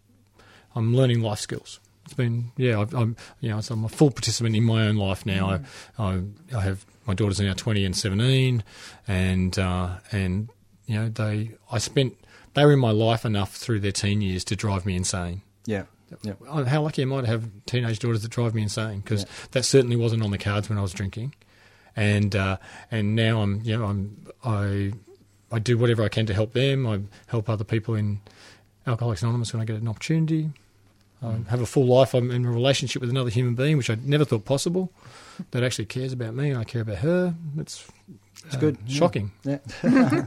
I'm 0.75 0.95
learning 0.95 1.21
life 1.21 1.39
skills. 1.39 1.79
It's 2.05 2.13
been 2.15 2.51
yeah, 2.57 2.79
I've, 2.81 2.93
I'm 2.93 3.15
you 3.39 3.49
know 3.49 3.61
so 3.61 3.75
I'm 3.75 3.85
a 3.85 3.89
full 3.89 4.11
participant 4.11 4.55
in 4.55 4.63
my 4.63 4.87
own 4.87 4.95
life 4.97 5.25
now. 5.25 5.61
I, 5.97 6.03
I 6.03 6.21
I 6.55 6.61
have 6.61 6.85
my 7.09 7.15
daughters 7.15 7.41
are 7.41 7.43
now 7.45 7.53
20 7.53 7.83
and 7.85 7.97
17, 7.97 8.63
and 9.07 9.57
uh, 9.57 9.97
and 10.11 10.47
you 10.85 10.95
know 10.95 11.09
they 11.09 11.51
I 11.71 11.79
spent 11.79 12.15
they 12.53 12.63
were 12.63 12.73
in 12.73 12.79
my 12.79 12.91
life 12.91 13.25
enough 13.25 13.55
through 13.55 13.79
their 13.79 13.91
teen 13.91 14.21
years 14.21 14.43
to 14.45 14.55
drive 14.55 14.85
me 14.85 14.95
insane. 14.95 15.41
Yeah. 15.65 15.83
Yeah. 16.23 16.33
Oh, 16.47 16.63
How 16.65 16.81
lucky 16.81 17.01
am 17.03 17.13
I 17.13 17.21
to 17.21 17.27
have 17.27 17.49
teenage 17.65 17.99
daughters 17.99 18.21
that 18.23 18.31
drive 18.31 18.53
me 18.55 18.61
insane? 18.63 18.99
Because 19.01 19.23
Yeah. 19.23 19.29
that 19.51 19.63
certainly 19.65 19.95
wasn't 19.95 20.23
on 20.23 20.31
the 20.31 20.37
cards 20.39 20.69
when 20.69 20.77
I 20.77 20.81
was 20.81 20.93
drinking, 20.93 21.33
and 21.95 22.35
uh, 22.35 22.57
and 22.91 23.15
now 23.15 23.41
I'm 23.41 23.61
you 23.63 23.75
know 23.77 23.85
I'm 23.85 24.27
I 24.43 24.93
I 25.51 25.57
do 25.59 25.77
whatever 25.79 26.03
I 26.03 26.09
can 26.09 26.27
to 26.27 26.33
help 26.35 26.53
them. 26.53 26.85
I 26.85 27.01
help 27.27 27.49
other 27.49 27.63
people 27.63 27.95
in 27.95 28.21
Alcoholics 28.85 29.23
Anonymous 29.23 29.51
when 29.53 29.61
I 29.63 29.65
get 29.65 29.81
an 29.81 29.87
opportunity. 29.87 30.51
I 31.23 31.37
have 31.49 31.59
a 31.61 31.65
full 31.65 31.85
life. 31.85 32.13
I'm 32.13 32.29
in 32.31 32.45
a 32.45 32.51
relationship 32.51 33.01
with 33.01 33.09
another 33.09 33.29
human 33.31 33.53
being, 33.55 33.77
which 33.77 33.89
I 33.89 33.97
never 34.01 34.25
thought 34.25 34.45
possible. 34.45 34.91
That 35.51 35.63
actually 35.63 35.85
cares 35.85 36.13
about 36.13 36.33
me, 36.35 36.49
and 36.51 36.59
I 36.59 36.63
care 36.63 36.81
about 36.81 36.97
her. 36.99 37.33
It's 37.57 37.87
It's 38.45 38.55
uh, 38.55 38.59
good. 38.59 38.77
Shocking. 38.87 39.31
Yeah. 39.43 39.59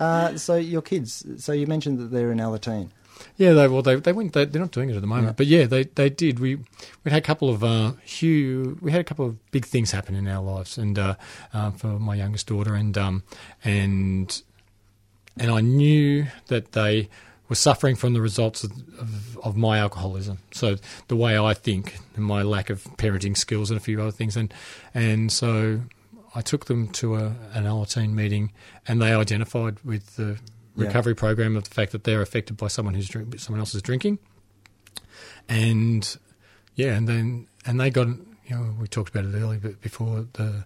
uh, 0.00 0.36
so 0.36 0.56
your 0.56 0.82
kids. 0.82 1.24
So 1.38 1.52
you 1.52 1.66
mentioned 1.66 1.98
that 1.98 2.10
they're 2.10 2.32
in 2.32 2.38
Alateen. 2.38 2.90
Yeah, 3.36 3.52
they 3.52 3.68
well 3.68 3.82
they 3.82 3.96
they 3.96 4.12
went. 4.12 4.32
They, 4.32 4.46
they're 4.46 4.60
not 4.62 4.70
doing 4.70 4.88
it 4.90 4.96
at 4.96 5.02
the 5.02 5.06
moment, 5.06 5.28
Yeah. 5.28 5.32
but 5.36 5.46
yeah, 5.46 5.64
they 5.66 5.84
they 5.84 6.08
did. 6.08 6.38
We 6.38 6.56
we 7.04 7.10
had 7.10 7.18
a 7.18 7.26
couple 7.26 7.50
of 7.50 7.62
uh, 7.62 7.92
huge. 8.02 8.80
We 8.80 8.90
had 8.92 9.00
a 9.00 9.04
couple 9.04 9.26
of 9.26 9.50
big 9.50 9.66
things 9.66 9.90
happen 9.90 10.14
in 10.14 10.26
our 10.26 10.42
lives, 10.42 10.78
and 10.78 10.98
uh, 10.98 11.16
uh, 11.52 11.70
for 11.72 11.98
my 11.98 12.14
youngest 12.14 12.46
daughter, 12.46 12.74
and 12.74 12.96
um 12.96 13.22
and 13.62 14.42
and 15.36 15.50
I 15.50 15.60
knew 15.60 16.26
that 16.46 16.72
they 16.72 17.08
were 17.50 17.56
suffering 17.56 17.96
from 17.96 18.14
the 18.14 18.20
results 18.22 18.64
of, 18.64 18.70
of, 18.98 19.38
of 19.44 19.56
my 19.56 19.78
alcoholism. 19.78 20.38
So 20.52 20.76
the 21.08 21.16
way 21.16 21.36
I 21.36 21.52
think 21.52 21.98
and 22.16 22.24
my 22.24 22.42
lack 22.42 22.70
of 22.70 22.84
parenting 22.96 23.36
skills 23.36 23.70
and 23.70 23.76
a 23.76 23.82
few 23.82 24.00
other 24.00 24.12
things, 24.12 24.36
and 24.36 24.54
and 24.94 25.30
so 25.30 25.80
I 26.34 26.40
took 26.40 26.64
them 26.66 26.88
to 26.92 27.16
a, 27.16 27.34
an 27.52 27.64
Alateen 27.64 28.12
meeting, 28.14 28.52
and 28.88 29.02
they 29.02 29.12
identified 29.12 29.76
with 29.84 30.16
the 30.16 30.38
Yeah. 30.76 30.86
recovery 30.86 31.14
program 31.16 31.56
of 31.56 31.64
the 31.64 31.74
fact 31.74 31.90
that 31.92 32.04
they're 32.04 32.22
affected 32.22 32.56
by 32.56 32.68
someone 32.68 32.94
who's 32.94 33.08
drink, 33.08 33.38
someone 33.40 33.58
else 33.60 33.74
is 33.74 33.82
drinking, 33.82 34.18
and 35.48 36.16
yeah, 36.76 36.94
and 36.94 37.08
then 37.08 37.48
and 37.66 37.80
they 37.80 37.90
got 37.90 38.06
you 38.50 38.56
know 38.56 38.74
we 38.80 38.86
talked 38.88 39.14
about 39.14 39.24
it 39.24 39.36
earlier, 39.36 39.60
but 39.60 39.80
before 39.80 40.26
the 40.34 40.64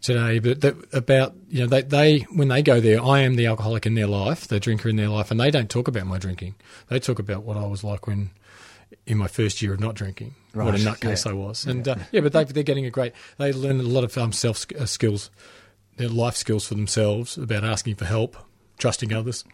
today, 0.00 0.38
but 0.38 0.60
that, 0.62 0.74
about 0.94 1.34
you 1.48 1.60
know 1.60 1.66
they 1.66 1.82
they 1.82 2.18
when 2.32 2.48
they 2.48 2.62
go 2.62 2.80
there, 2.80 3.02
I 3.02 3.20
am 3.20 3.34
the 3.36 3.46
alcoholic 3.46 3.86
in 3.86 3.94
their 3.94 4.06
life, 4.06 4.48
the 4.48 4.58
drinker 4.60 4.88
in 4.88 4.96
their 4.96 5.08
life, 5.08 5.30
and 5.30 5.38
they 5.38 5.50
don't 5.50 5.70
talk 5.70 5.88
about 5.88 6.06
my 6.06 6.18
drinking. 6.18 6.54
They 6.88 6.98
talk 6.98 7.18
about 7.18 7.44
what 7.44 7.56
I 7.56 7.66
was 7.66 7.84
like 7.84 8.06
when 8.06 8.30
in 9.06 9.18
my 9.18 9.28
first 9.28 9.60
year 9.62 9.74
of 9.74 9.80
not 9.80 9.94
drinking. 9.94 10.34
What 10.54 10.68
a 10.68 10.70
Right, 10.72 10.80
nutcase 10.80 11.24
yeah. 11.26 11.32
I 11.32 11.34
was, 11.34 11.66
and 11.66 11.86
yeah, 11.86 11.92
uh, 11.92 11.98
yeah 12.12 12.20
but 12.22 12.32
they, 12.32 12.44
they're 12.44 12.62
getting 12.62 12.86
a 12.86 12.90
great. 12.90 13.12
They 13.36 13.52
learn 13.52 13.78
a 13.80 13.82
lot 13.84 14.04
of 14.04 14.16
um, 14.18 14.32
self 14.32 14.64
uh, 14.72 14.86
skills, 14.86 15.30
their 15.98 16.08
life 16.08 16.36
skills 16.36 16.66
for 16.66 16.74
themselves 16.74 17.36
about 17.36 17.64
asking 17.64 17.96
for 17.96 18.06
help, 18.06 18.36
trusting 18.78 19.12
others, 19.12 19.44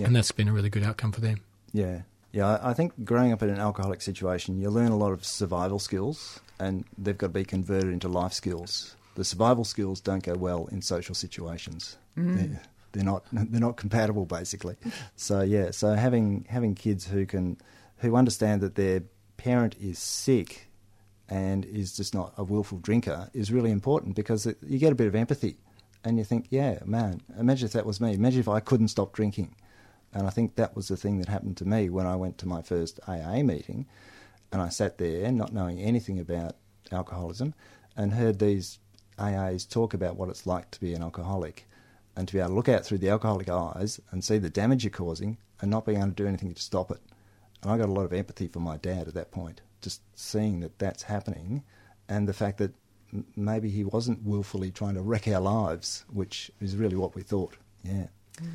Yeah. 0.00 0.06
and 0.06 0.16
that's 0.16 0.32
been 0.32 0.48
a 0.48 0.52
really 0.52 0.70
good 0.70 0.82
outcome 0.82 1.12
for 1.12 1.20
them. 1.20 1.40
Yeah, 1.72 2.02
yeah. 2.32 2.58
I 2.62 2.72
think 2.72 3.04
growing 3.04 3.32
up 3.32 3.42
in 3.42 3.50
an 3.50 3.58
alcoholic 3.60 4.00
situation, 4.00 4.58
you 4.60 4.70
learn 4.70 4.90
a 4.92 4.96
lot 4.96 5.12
of 5.12 5.24
survival 5.24 5.78
skills, 5.78 6.40
and 6.58 6.84
they've 6.96 7.16
got 7.16 7.28
to 7.28 7.32
be 7.32 7.44
converted 7.44 7.92
into 7.92 8.08
life 8.08 8.32
skills. 8.32 8.96
The 9.14 9.24
survival 9.24 9.64
skills 9.64 10.00
don't 10.00 10.22
go 10.22 10.34
well 10.34 10.68
in 10.70 10.82
social 10.82 11.14
situations. 11.14 11.96
Mm. 12.16 12.36
They're, 12.36 12.62
they're 12.92 13.04
not 13.04 13.24
they're 13.32 13.60
not 13.60 13.76
compatible, 13.76 14.26
basically. 14.26 14.76
So 15.16 15.42
yeah, 15.42 15.70
so 15.70 15.94
having 15.94 16.46
having 16.48 16.74
kids 16.74 17.06
who 17.06 17.26
can 17.26 17.58
who 17.98 18.16
understand 18.16 18.60
that 18.60 18.74
their 18.76 19.02
parent 19.36 19.76
is 19.80 19.98
sick 19.98 20.68
and 21.28 21.64
is 21.64 21.96
just 21.96 22.14
not 22.14 22.32
a 22.38 22.44
willful 22.44 22.78
drinker 22.78 23.28
is 23.34 23.52
really 23.52 23.70
important 23.70 24.16
because 24.16 24.46
it, 24.46 24.56
you 24.66 24.78
get 24.78 24.92
a 24.92 24.94
bit 24.96 25.06
of 25.06 25.14
empathy, 25.14 25.58
and 26.04 26.16
you 26.16 26.24
think, 26.24 26.46
yeah, 26.50 26.78
man, 26.84 27.20
imagine 27.38 27.66
if 27.66 27.72
that 27.72 27.86
was 27.86 28.00
me. 28.00 28.14
Imagine 28.14 28.40
if 28.40 28.48
I 28.48 28.60
couldn't 28.60 28.88
stop 28.88 29.12
drinking. 29.12 29.54
And 30.14 30.26
I 30.26 30.30
think 30.30 30.56
that 30.56 30.74
was 30.74 30.88
the 30.88 30.96
thing 30.96 31.18
that 31.18 31.28
happened 31.28 31.58
to 31.58 31.66
me 31.66 31.90
when 31.90 32.06
I 32.06 32.16
went 32.16 32.38
to 32.38 32.48
my 32.48 32.62
first 32.62 32.98
AA 33.06 33.42
meeting 33.42 33.86
and 34.52 34.62
I 34.62 34.68
sat 34.68 34.98
there 34.98 35.30
not 35.32 35.52
knowing 35.52 35.78
anything 35.78 36.18
about 36.18 36.56
alcoholism 36.90 37.54
and 37.96 38.12
heard 38.12 38.38
these 38.38 38.78
AAs 39.18 39.68
talk 39.68 39.94
about 39.94 40.16
what 40.16 40.28
it's 40.28 40.46
like 40.46 40.70
to 40.70 40.80
be 40.80 40.94
an 40.94 41.02
alcoholic 41.02 41.66
and 42.16 42.26
to 42.26 42.34
be 42.34 42.40
able 42.40 42.50
to 42.50 42.54
look 42.54 42.68
out 42.68 42.84
through 42.84 42.98
the 42.98 43.10
alcoholic 43.10 43.48
eyes 43.48 44.00
and 44.10 44.24
see 44.24 44.38
the 44.38 44.50
damage 44.50 44.84
you're 44.84 44.90
causing 44.90 45.36
and 45.60 45.70
not 45.70 45.84
being 45.84 45.98
able 45.98 46.08
to 46.08 46.14
do 46.14 46.26
anything 46.26 46.54
to 46.54 46.62
stop 46.62 46.90
it. 46.90 47.00
And 47.62 47.70
I 47.70 47.78
got 47.78 47.88
a 47.88 47.92
lot 47.92 48.04
of 48.04 48.12
empathy 48.12 48.48
for 48.48 48.60
my 48.60 48.76
dad 48.76 49.08
at 49.08 49.14
that 49.14 49.30
point, 49.30 49.60
just 49.82 50.00
seeing 50.14 50.60
that 50.60 50.78
that's 50.78 51.02
happening 51.02 51.62
and 52.08 52.28
the 52.28 52.32
fact 52.32 52.58
that 52.58 52.72
maybe 53.36 53.68
he 53.68 53.84
wasn't 53.84 54.22
willfully 54.22 54.70
trying 54.70 54.94
to 54.94 55.02
wreck 55.02 55.28
our 55.28 55.40
lives, 55.40 56.04
which 56.12 56.50
is 56.60 56.76
really 56.76 56.96
what 56.96 57.14
we 57.14 57.22
thought. 57.22 57.56
Yeah. 57.82 58.06
Mm. 58.40 58.50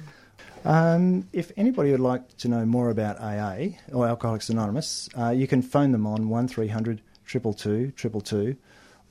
Um, 0.66 1.28
if 1.34 1.52
anybody 1.58 1.92
would 1.92 2.00
like 2.00 2.38
to 2.38 2.48
know 2.48 2.66
more 2.66 2.90
about 2.90 3.20
AA 3.20 3.78
or 3.92 4.08
Alcoholics 4.08 4.50
Anonymous, 4.50 5.10
uh, 5.18 5.30
you 5.30 5.48
can 5.48 5.62
phone 5.62 5.92
them 5.92 6.06
on 6.08 6.30
1300 6.30 7.02
222 7.28 7.92
222 7.98 8.56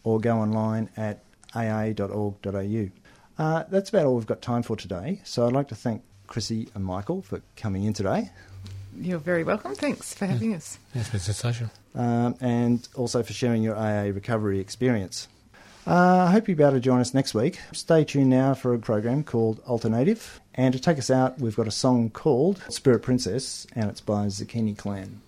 or 0.05 0.21
go 0.21 0.39
online 0.39 0.89
at 0.97 1.23
aa.org.au. 1.55 2.89
Uh, 3.39 3.65
that's 3.71 3.91
about 3.91 4.07
all 4.07 4.15
we've 4.15 4.27
got 4.27 4.41
time 4.43 4.63
for 4.63 4.77
today. 4.77 5.21
So 5.25 5.47
I'd 5.47 5.53
like 5.53 5.69
to 5.69 5.75
thank 5.75 6.03
Chrissy 6.27 6.69
and 6.75 6.85
Michael 6.85 7.23
for 7.23 7.43
coming 7.57 7.85
in 7.85 7.93
today 7.93 8.31
You're 8.99 9.19
very 9.19 9.43
welcome. 9.45 9.75
Thanks 9.75 10.15
for 10.15 10.27
having 10.27 10.55
us. 10.55 10.79
Yeah, 10.95 11.01
it's 11.01 11.11
been 11.11 11.21
sensational. 11.21 11.71
um, 11.95 12.37
and 12.41 12.87
also 12.95 13.23
for 13.23 13.33
sharing 13.33 13.63
your 13.63 13.77
AA 13.77 14.05
recovery 14.15 14.61
experience. 14.61 15.29
Uh, 15.87 16.27
I 16.29 16.31
hope 16.31 16.47
you'll 16.49 16.59
be 16.59 16.63
able 16.63 16.75
to 16.75 16.81
join 16.81 17.01
us 17.01 17.13
next 17.13 17.35
week. 17.35 17.59
Stay 17.73 18.05
tuned 18.05 18.31
now 18.31 18.55
for 18.55 18.73
a 18.75 18.79
program 18.79 19.25
called 19.25 19.61
Alternative. 19.67 20.41
And 20.55 20.75
to 20.75 20.81
take 20.81 20.99
us 20.99 21.11
out, 21.11 21.39
we've 21.39 21.57
got 21.57 21.67
a 21.67 21.73
song 21.73 22.11
called 22.11 22.63
Spirit 22.69 23.01
Princess, 23.03 23.67
and 23.75 23.89
it's 23.89 24.03
by 24.03 24.27
Zucchini 24.27 24.77
Clan. 24.77 25.23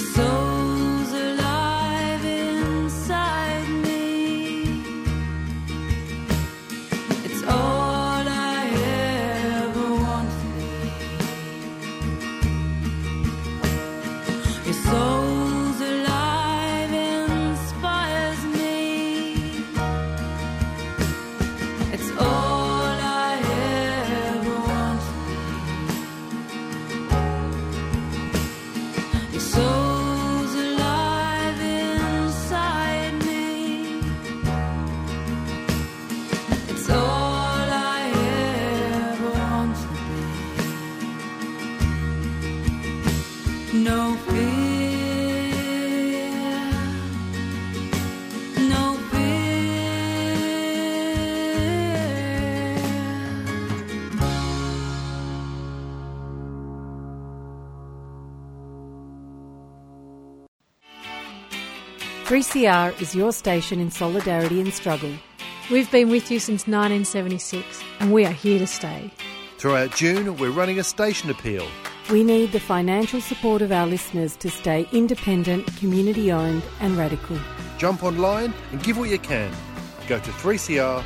Be. 0.00 0.29
3CR 62.30 63.02
is 63.02 63.12
your 63.12 63.32
station 63.32 63.80
in 63.80 63.90
solidarity 63.90 64.60
and 64.60 64.72
struggle. 64.72 65.12
We've 65.68 65.90
been 65.90 66.10
with 66.10 66.30
you 66.30 66.38
since 66.38 66.68
1976 66.68 67.82
and 67.98 68.12
we 68.12 68.24
are 68.24 68.30
here 68.30 68.60
to 68.60 68.68
stay. 68.68 69.10
Throughout 69.58 69.96
June, 69.96 70.36
we're 70.36 70.52
running 70.52 70.78
a 70.78 70.84
station 70.84 71.28
appeal. 71.28 71.66
We 72.08 72.22
need 72.22 72.52
the 72.52 72.60
financial 72.60 73.20
support 73.20 73.62
of 73.62 73.72
our 73.72 73.88
listeners 73.88 74.36
to 74.36 74.48
stay 74.48 74.86
independent, 74.92 75.76
community 75.78 76.30
owned, 76.30 76.62
and 76.78 76.96
radical. 76.96 77.36
Jump 77.78 78.04
online 78.04 78.54
and 78.70 78.80
give 78.80 78.96
what 78.96 79.10
you 79.10 79.18
can. 79.18 79.52
Go 80.06 80.20
to 80.20 80.30
3cr.org.au. 80.30 81.00